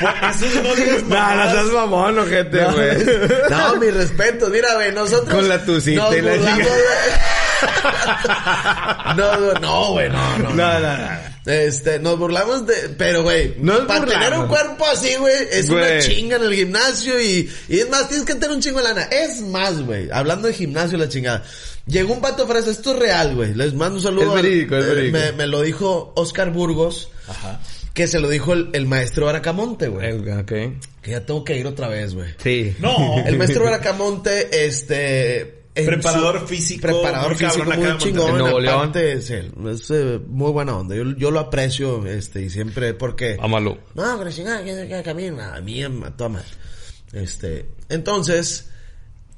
[0.01, 2.97] por eso no No, no seas mamón, ojete, güey.
[3.51, 4.49] No, mi respeto.
[4.49, 5.35] Mira, güey, nosotros...
[5.35, 6.65] Con la tucita y la chingada.
[9.17, 10.51] no, no, no, güey, no, no.
[10.51, 11.33] No, no, no.
[11.45, 12.75] Este, nos burlamos de...
[12.97, 17.21] Pero, güey, No para tener un cuerpo así, güey, es una chinga en el gimnasio
[17.21, 17.51] y...
[17.69, 19.03] Y es más, tienes que tener un chingo de lana.
[19.05, 21.43] Es más, güey, hablando de gimnasio, la chingada.
[21.87, 23.55] Llegó un pato fresa, esto es real, güey.
[23.55, 24.37] Les mando un saludo.
[24.37, 25.19] Es verídico, es eh, verídico.
[25.19, 27.61] Me, me lo dijo Oscar Burgos, Ajá.
[27.93, 30.11] que se lo dijo el, el maestro Aracamonte, güey.
[30.11, 30.53] Eh, Ok.
[31.03, 32.31] Que ya tengo que ir otra vez, güey.
[32.41, 32.77] Sí.
[32.79, 33.19] No.
[33.27, 35.62] El maestro Bracamonte, este...
[35.75, 38.31] en Preparador físico, Preparador muy físico acá muy chingón.
[38.31, 38.93] En Nuevo León.
[38.95, 39.35] sí,
[39.71, 40.95] es eh, muy buena onda.
[40.95, 43.39] Yo, yo lo aprecio, este, y siempre porque...
[43.41, 43.79] Ámalo.
[43.95, 45.55] No, pero chingada, que que camina.
[45.55, 46.47] A mí, a toda madre.
[47.13, 48.71] Este, entonces,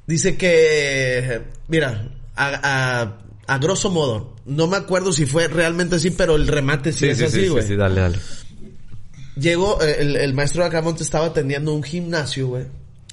[0.07, 6.11] dice que, mira, a, a, a grosso modo, no me acuerdo si fue realmente así,
[6.11, 7.63] pero el remate sí, Sí, es sí, así, sí, güey.
[7.63, 8.19] sí, sí, dale, dale.
[9.37, 12.65] Llegó, eh, el, el maestro de Acamonte estaba atendiendo un gimnasio, güey.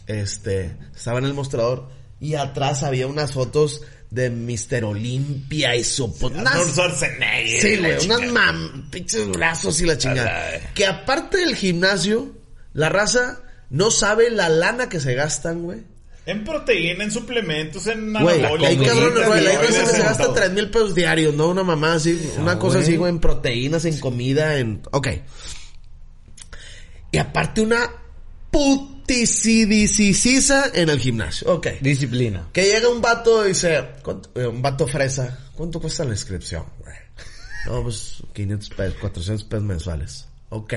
[0.06, 1.88] Este, estaba en el mostrador
[2.22, 4.84] y atrás había unas fotos de Mr.
[4.84, 6.04] Olimpia y su...
[6.04, 7.00] Arnold unas-.
[7.60, 10.50] Sí, güey, unas mam, pinches brazos y la chingada.
[10.52, 10.60] Ay.
[10.72, 12.32] Que aparte del gimnasio,
[12.74, 15.80] la raza no sabe la lana que se gastan, güey.
[16.26, 20.34] En proteína, en suplementos, en Güey, hay cabrones, güey, hay raza que se gasta todo.
[20.34, 21.48] tres mil pesos diarios, ¿no?
[21.48, 24.80] Una mamá así, una cosa así, güey, en proteínas, en comida, en...
[24.92, 25.08] Ok.
[27.10, 27.90] Y aparte una
[28.52, 31.52] puticidicisa en el gimnasio.
[31.52, 31.66] Ok.
[31.80, 32.48] Disciplina.
[32.52, 36.64] Que llega un vato y dice, ¿cuánto- eh, un vato fresa, ¿cuánto cuesta la inscripción,
[36.78, 36.94] güey?
[37.66, 40.26] No, pues 500 pesos, 400 pesos mensuales.
[40.50, 40.74] Ok.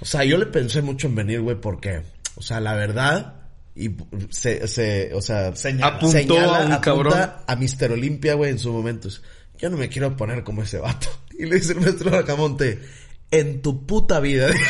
[0.00, 2.02] O sea, yo le pensé mucho en venir, güey, porque,
[2.34, 3.34] o sea, la verdad,
[3.74, 3.90] y
[4.30, 5.96] se, se, o sea, Señala.
[5.96, 7.32] Apuntó señala, a un apunta cabrón.
[7.46, 7.92] a Mr.
[7.92, 9.08] Olimpia, güey, en su momento.
[9.58, 11.08] Yo no me quiero poner como ese vato.
[11.38, 12.78] Y le dice el maestro Racamonte,
[13.32, 14.48] en tu puta vida.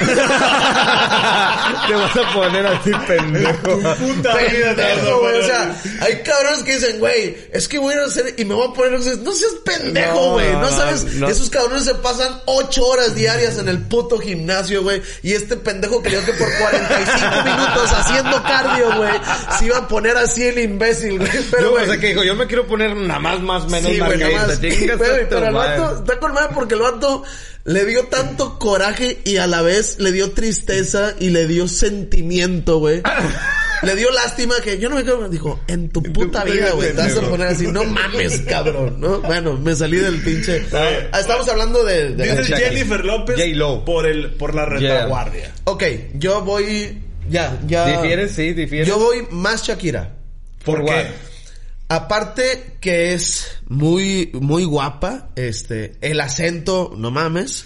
[1.89, 3.79] Te vas a poner así, pendejo.
[3.79, 7.79] Puta vida, te vas a poner O sea, hay cabrones que dicen, güey, es que
[7.79, 8.93] voy a hacer y me voy a poner.
[8.93, 10.53] No seas pendejo, güey.
[10.53, 11.29] No, no, sabes, no.
[11.29, 15.03] esos cabrones se pasan ocho horas diarias en el puto gimnasio, güey.
[15.23, 19.15] Y este pendejo creyó que por 45 minutos haciendo cardio, güey,
[19.59, 21.31] se iba a poner así el imbécil, güey.
[21.51, 23.99] Pero, güey, o sea, que dijo, yo me quiero poner nada más, más, menos Sí,
[23.99, 24.51] güey, nada más.
[24.51, 24.69] A tu
[25.29, 27.25] pero el vato está con madre porque el vato
[27.65, 32.79] le dio tanto coraje y a la vez le dio tristeza y le dio sentimiento,
[32.79, 33.03] güey.
[33.83, 36.99] Le dio lástima que yo no me quedo, dijo, en tu puta vida, güey, te
[36.99, 39.21] vas a poner así, no mames, cabrón, ¿no?
[39.23, 40.65] Bueno, me salí del pinche.
[40.73, 42.69] Ah, estamos hablando de, de Dices Shakira.
[42.69, 43.85] Jennifer López J-Lo.
[43.85, 45.53] por el por la retaguardia.
[45.65, 45.83] Ok,
[46.15, 48.01] yo voy, ya, ya.
[48.01, 48.33] ¿Difieres?
[48.33, 48.87] Sí, difieres.
[48.87, 50.15] Yo voy más Shakira.
[50.65, 51.07] ¿Por ¿Por qué?
[51.95, 57.65] Aparte que es muy, muy guapa, este, el acento, no mames.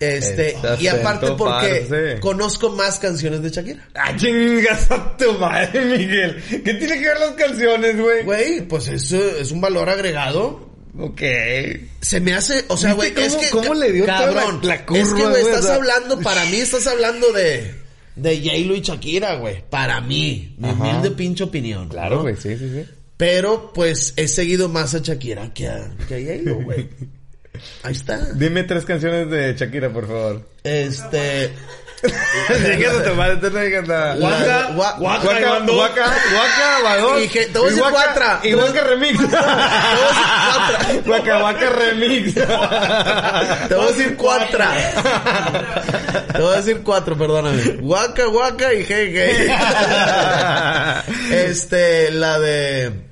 [0.00, 2.20] Este, Este y aparte porque parce.
[2.20, 3.88] conozco más canciones de Shakira.
[3.94, 6.40] Ah, chingas a tu madre, Miguel.
[6.48, 8.22] ¿Qué tiene que ver las canciones, güey?
[8.24, 10.68] Güey, pues eso es un valor agregado.
[11.00, 11.20] Ok.
[12.00, 14.76] Se me hace, o sea, güey, ¿Viste es cómo- que cómo le dio cabrón, la-
[14.76, 17.74] la curva, es que güey, estás hablando para mí estás hablando de
[18.16, 21.88] de J-Lo y Shakira, güey, para mí, mi humilde pinche opinión.
[21.88, 22.22] Claro, ¿no?
[22.22, 22.84] güey, sí, sí, sí.
[23.18, 26.88] Pero, pues, he seguido más a Shakira que a, que a güey.
[27.82, 28.32] Ahí está.
[28.32, 30.48] Dime tres canciones de Shakira, por favor.
[30.64, 31.52] Este...
[32.48, 32.52] A
[33.50, 34.14] no digas nada.
[34.14, 37.20] Guaca, Gua- guaca, Guaca.
[37.20, 38.48] Y que- te voy a decir guaca- cuatro.
[38.48, 39.18] Y guaca remix.
[39.18, 41.02] cuatro.
[41.06, 42.34] Guaca, guaca remix.
[42.34, 44.64] Te voy a decir cuatro.
[46.32, 47.62] Te voy a decir cuatro, perdóname.
[47.80, 49.48] Guaca, guaca y jeje.
[51.32, 53.07] Este, la de...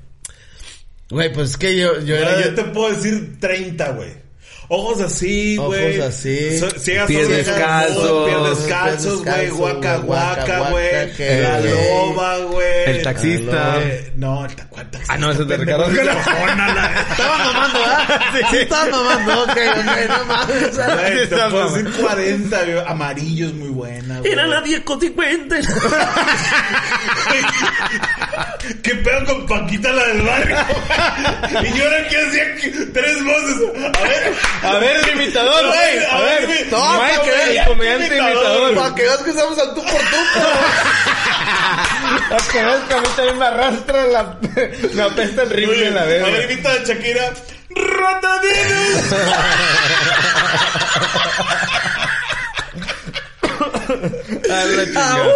[1.11, 2.41] Güey, pues es que yo, yo era...
[2.43, 4.27] Yo te puedo decir 30, güey.
[4.69, 6.01] Ojos así, Ojos güey.
[6.01, 6.59] así.
[6.59, 8.29] So- ciegas Pies descalzos.
[8.29, 9.41] Pies descalzos, güey.
[9.43, 11.41] Pies Guaca, guaca, guaca, güey.
[11.41, 12.85] La loba, güey.
[12.87, 13.81] El taxista.
[14.17, 15.15] No, el ta- ¿cuál taxista.
[15.15, 15.57] Ah, no, ese es de?
[15.59, 15.85] Ricardo.
[15.87, 18.21] Estaba mamando, ¿verdad?
[18.51, 19.43] Sí, estaba mamando.
[19.45, 19.57] Ok, ok,
[20.09, 20.77] no mames.
[20.77, 22.79] Güey, te puedo decir 40, güey.
[22.89, 24.33] Amarillo es muy buena, güey.
[24.33, 25.57] Era la 10 con 50.
[28.83, 30.57] ¿Qué pedo con Paquita la del barrio?
[31.63, 32.45] y yo era que hacía
[32.93, 33.57] tres voces.
[33.95, 34.35] A ver.
[34.63, 38.75] A ver, el imitador, Güey, A ver, mi- no, Mike, para que- el comediante imitador.
[38.75, 40.17] Para que veas que estamos al tú por tú,
[42.31, 44.37] Para que veas que a mí también me arrastra la...
[44.95, 47.33] Me apesta el ritmo de la A ver, imita a Shakira.
[47.71, 49.13] ¡Ratadinos!
[54.51, 55.27] A la chingada.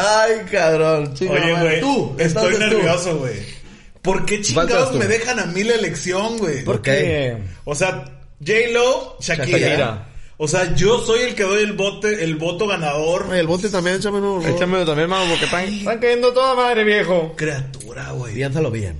[0.00, 1.14] Ay, cabrón.
[1.14, 1.80] Chica, Oye, güey.
[1.80, 3.60] Tú, Estoy nervioso, güey.
[4.02, 6.64] ¿Por qué chingados me dejan a mí la elección, güey?
[6.64, 7.36] ¿Por qué?
[7.64, 8.04] O sea,
[8.44, 9.58] J-Lo, Shakira.
[9.58, 10.06] Shakira.
[10.42, 13.26] O sea, yo soy el que doy el bote, el voto ganador.
[13.28, 14.40] Oye, el bote también, échame uno.
[14.46, 17.34] Échamelo también, mano, porque están, están cayendo toda madre, viejo.
[17.36, 18.34] Criatura, güey.
[18.34, 18.98] Piénsalo bien.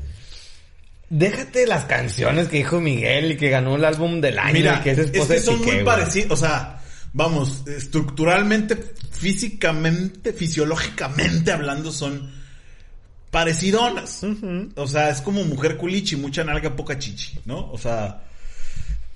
[1.08, 4.52] Déjate las canciones que dijo Miguel y que ganó el álbum del año.
[4.52, 6.32] Mira, y que es es que son Piqué, muy parecidos.
[6.32, 6.79] O sea,
[7.12, 8.76] vamos, estructuralmente,
[9.10, 12.30] físicamente, fisiológicamente hablando, son
[13.30, 14.24] parecidonas.
[14.76, 17.70] O sea, es como mujer culichi, mucha nalga, poca chichi, ¿no?
[17.70, 18.22] O sea,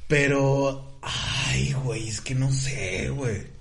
[0.08, 0.98] pero.
[1.02, 3.54] Ay, güey, es que no sé, güey.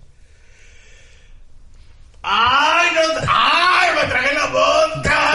[2.21, 3.01] ¡Ay, no!
[3.27, 5.33] ¡Ay, me tragué la boca!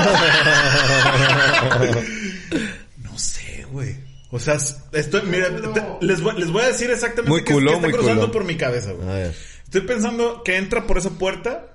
[4.30, 4.58] O sea,
[4.92, 7.86] estoy, mira, te- les, voy, les voy a decir exactamente Muy qué, culo, qué está
[7.88, 8.32] muy cruzando culo.
[8.32, 9.08] por mi cabeza, A güey.
[9.08, 9.34] ver.
[9.64, 11.66] Estoy pensando que entra por esa puerta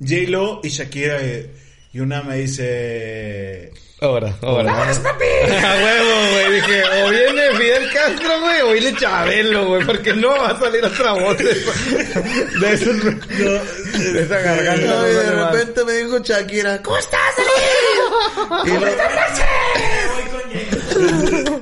[0.00, 1.50] J-Lo y Shakira eh,
[1.92, 3.72] y una me dice...
[4.02, 4.72] Ahora, ahora.
[4.82, 6.52] A huevo, güey.
[6.54, 10.82] Dije, o viene Fidel Castro, güey, o viene Chabelo, güey, porque no va a salir
[10.84, 13.02] otra voz de, de, esos-
[14.14, 14.80] de esa garganta.
[15.10, 17.20] Y de repente me dijo Shakira, ¿cómo estás,
[18.64, 20.40] Y lo- Voy con
[21.44, 21.59] J.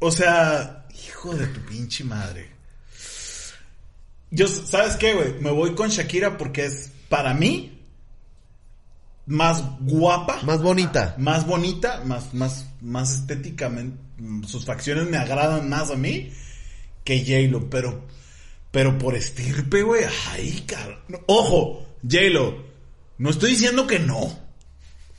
[0.00, 2.48] O sea, hijo de tu pinche madre.
[4.30, 5.34] Yo, ¿sabes qué, güey?
[5.40, 7.80] Me voy con Shakira porque es, para mí,
[9.26, 10.40] más guapa.
[10.42, 11.14] Más bonita.
[11.18, 13.98] más bonita, más, más, más estéticamente,
[14.46, 16.32] sus facciones me agradan más a mí
[17.04, 18.06] que J-Lo, pero,
[18.70, 20.98] pero por estirpe, güey, ay, cabrón.
[21.26, 22.64] Ojo, J-Lo,
[23.18, 24.49] no estoy diciendo que no.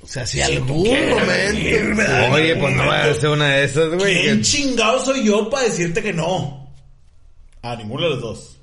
[0.04, 2.34] O sea, si algún momento.
[2.34, 4.24] Oye, pues no va a ser una de esas, güey.
[4.24, 6.72] ¿Quién chingado soy yo para decirte que no?
[7.62, 8.58] A ninguno de los dos.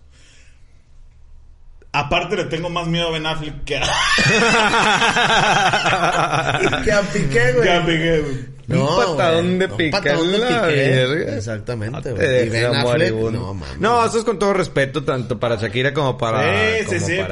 [1.92, 3.82] Aparte le tengo más miedo a Ben Affleck que a,
[6.84, 7.62] Que a Piqué, güey.
[7.64, 8.57] que a Piqué, güey.
[8.68, 8.86] Un
[9.16, 10.76] patadón de un patadón de la Piqué.
[11.06, 11.36] verga.
[11.36, 12.26] Exactamente, Te güey.
[12.46, 13.40] Y deja Ben Affleck, moribundo.
[13.40, 13.78] no, mames.
[13.78, 17.16] No, eso es con todo respeto, tanto para Shakira como para, Sí, sí, como sí,
[17.16, 17.28] para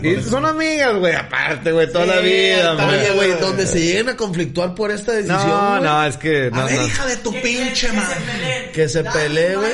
[0.00, 2.86] pues, son amigas, güey, aparte, güey, toda Sí, la vida.
[2.88, 6.50] Oye, güey, donde se lleguen a conflictuar por esta decisión, No, no, es que...
[6.52, 6.86] A No, ver, no.
[6.86, 8.70] hija de tu Que- pinche madre.
[8.72, 9.72] Que se pelee, güey.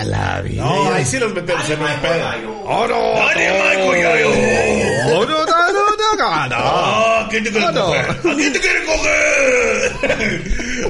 [0.00, 0.64] A la vida.
[0.64, 2.18] No, ahí sí los metemos en un pedo.
[2.18, 2.62] Yayo.
[2.64, 3.00] ¡Oh, no!
[3.20, 5.18] Dale, Michael, ya, yo.
[5.18, 5.40] ¡Oh, no!
[6.22, 8.10] Ah, ¿quién te quiere coger?
[8.10, 9.92] ¿A quién te quiere coger?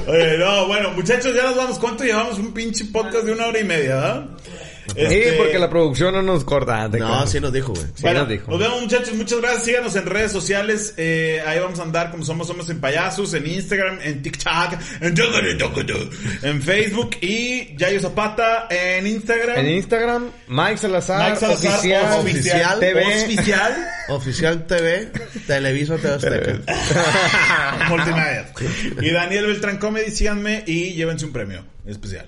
[0.09, 1.79] Oye, no, bueno, muchachos, ya nos vamos.
[1.79, 2.39] ¿Cuánto llevamos?
[2.39, 4.25] Un pinche podcast de una hora y media, ¿verdad?
[4.43, 4.51] Sí,
[4.97, 6.85] Este, porque la producción no nos corta.
[6.89, 7.27] No, cuento.
[7.27, 7.85] sí nos dijo, güey.
[7.95, 8.51] Sí bueno, nos dijo.
[8.51, 12.25] nos vemos muchachos, muchas gracias, síganos en redes sociales, eh, ahí vamos a andar como
[12.25, 19.59] somos, somos en payasos, en Instagram, en TikTok, en Facebook y Yayo Zapata en Instagram.
[19.59, 23.25] En Instagram, Mike Salazar, Mike Salazar, oficial, oficial, TV.
[23.25, 25.09] oficial, Oficial TV,
[25.47, 26.61] Televisa TV Azteca.
[27.89, 28.53] multimedia.
[29.01, 32.27] Y Daniel Beltrán Comedy, síganme y llévense un premio especial.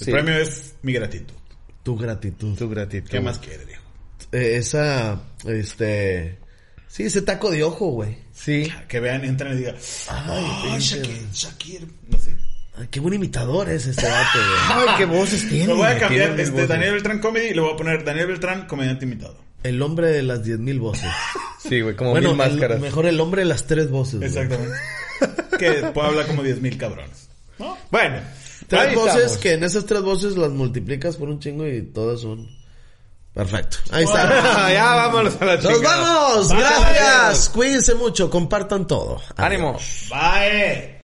[0.00, 0.12] El Sí.
[0.12, 1.34] premio es mi gratitud.
[1.90, 2.56] Tu gratitud.
[2.56, 3.10] Tu gratitud.
[3.10, 3.82] ¿Qué más quiere, viejo?
[4.30, 6.38] Eh, esa, este...
[6.86, 8.16] Sí, ese taco de ojo, güey.
[8.32, 8.72] Sí.
[8.86, 9.74] Que vean, entren y digan,
[10.08, 12.36] Ay, pinche- Shakir, Shakir, no sé.
[12.76, 14.88] Ay, qué buen imitador es este vato, güey.
[14.88, 15.66] Ay, qué voces tiene.
[15.66, 16.68] Lo voy a cambiar, mil este, voces.
[16.68, 19.36] Daniel Beltrán Comedy, y le voy a poner Daniel Beltrán, comediante invitado.
[19.64, 21.10] El hombre de las 10.000 voces.
[21.68, 22.80] Sí, güey, como bueno, mil el- máscaras.
[22.80, 24.14] mejor el hombre de las tres voces.
[24.20, 24.28] güey.
[24.28, 24.74] Exactamente.
[25.58, 27.28] que puede hablar como 10 mil cabrones.
[27.58, 27.76] ¿No?
[27.90, 28.20] Bueno,
[28.70, 29.36] Tres ahí voces estamos.
[29.38, 32.48] que en esas tres voces las multiplicas por un chingo y todas son...
[33.34, 33.76] Perfecto.
[33.90, 34.72] Ahí está.
[34.72, 35.96] ya vámonos a la ¡Nos chingada.
[36.00, 36.48] vamos!
[36.48, 36.58] Bye.
[36.58, 37.48] Gracias.
[37.50, 38.28] Cuídense mucho.
[38.30, 39.20] Compartan todo.
[39.36, 39.76] Ánimo.
[40.10, 40.98] Bye.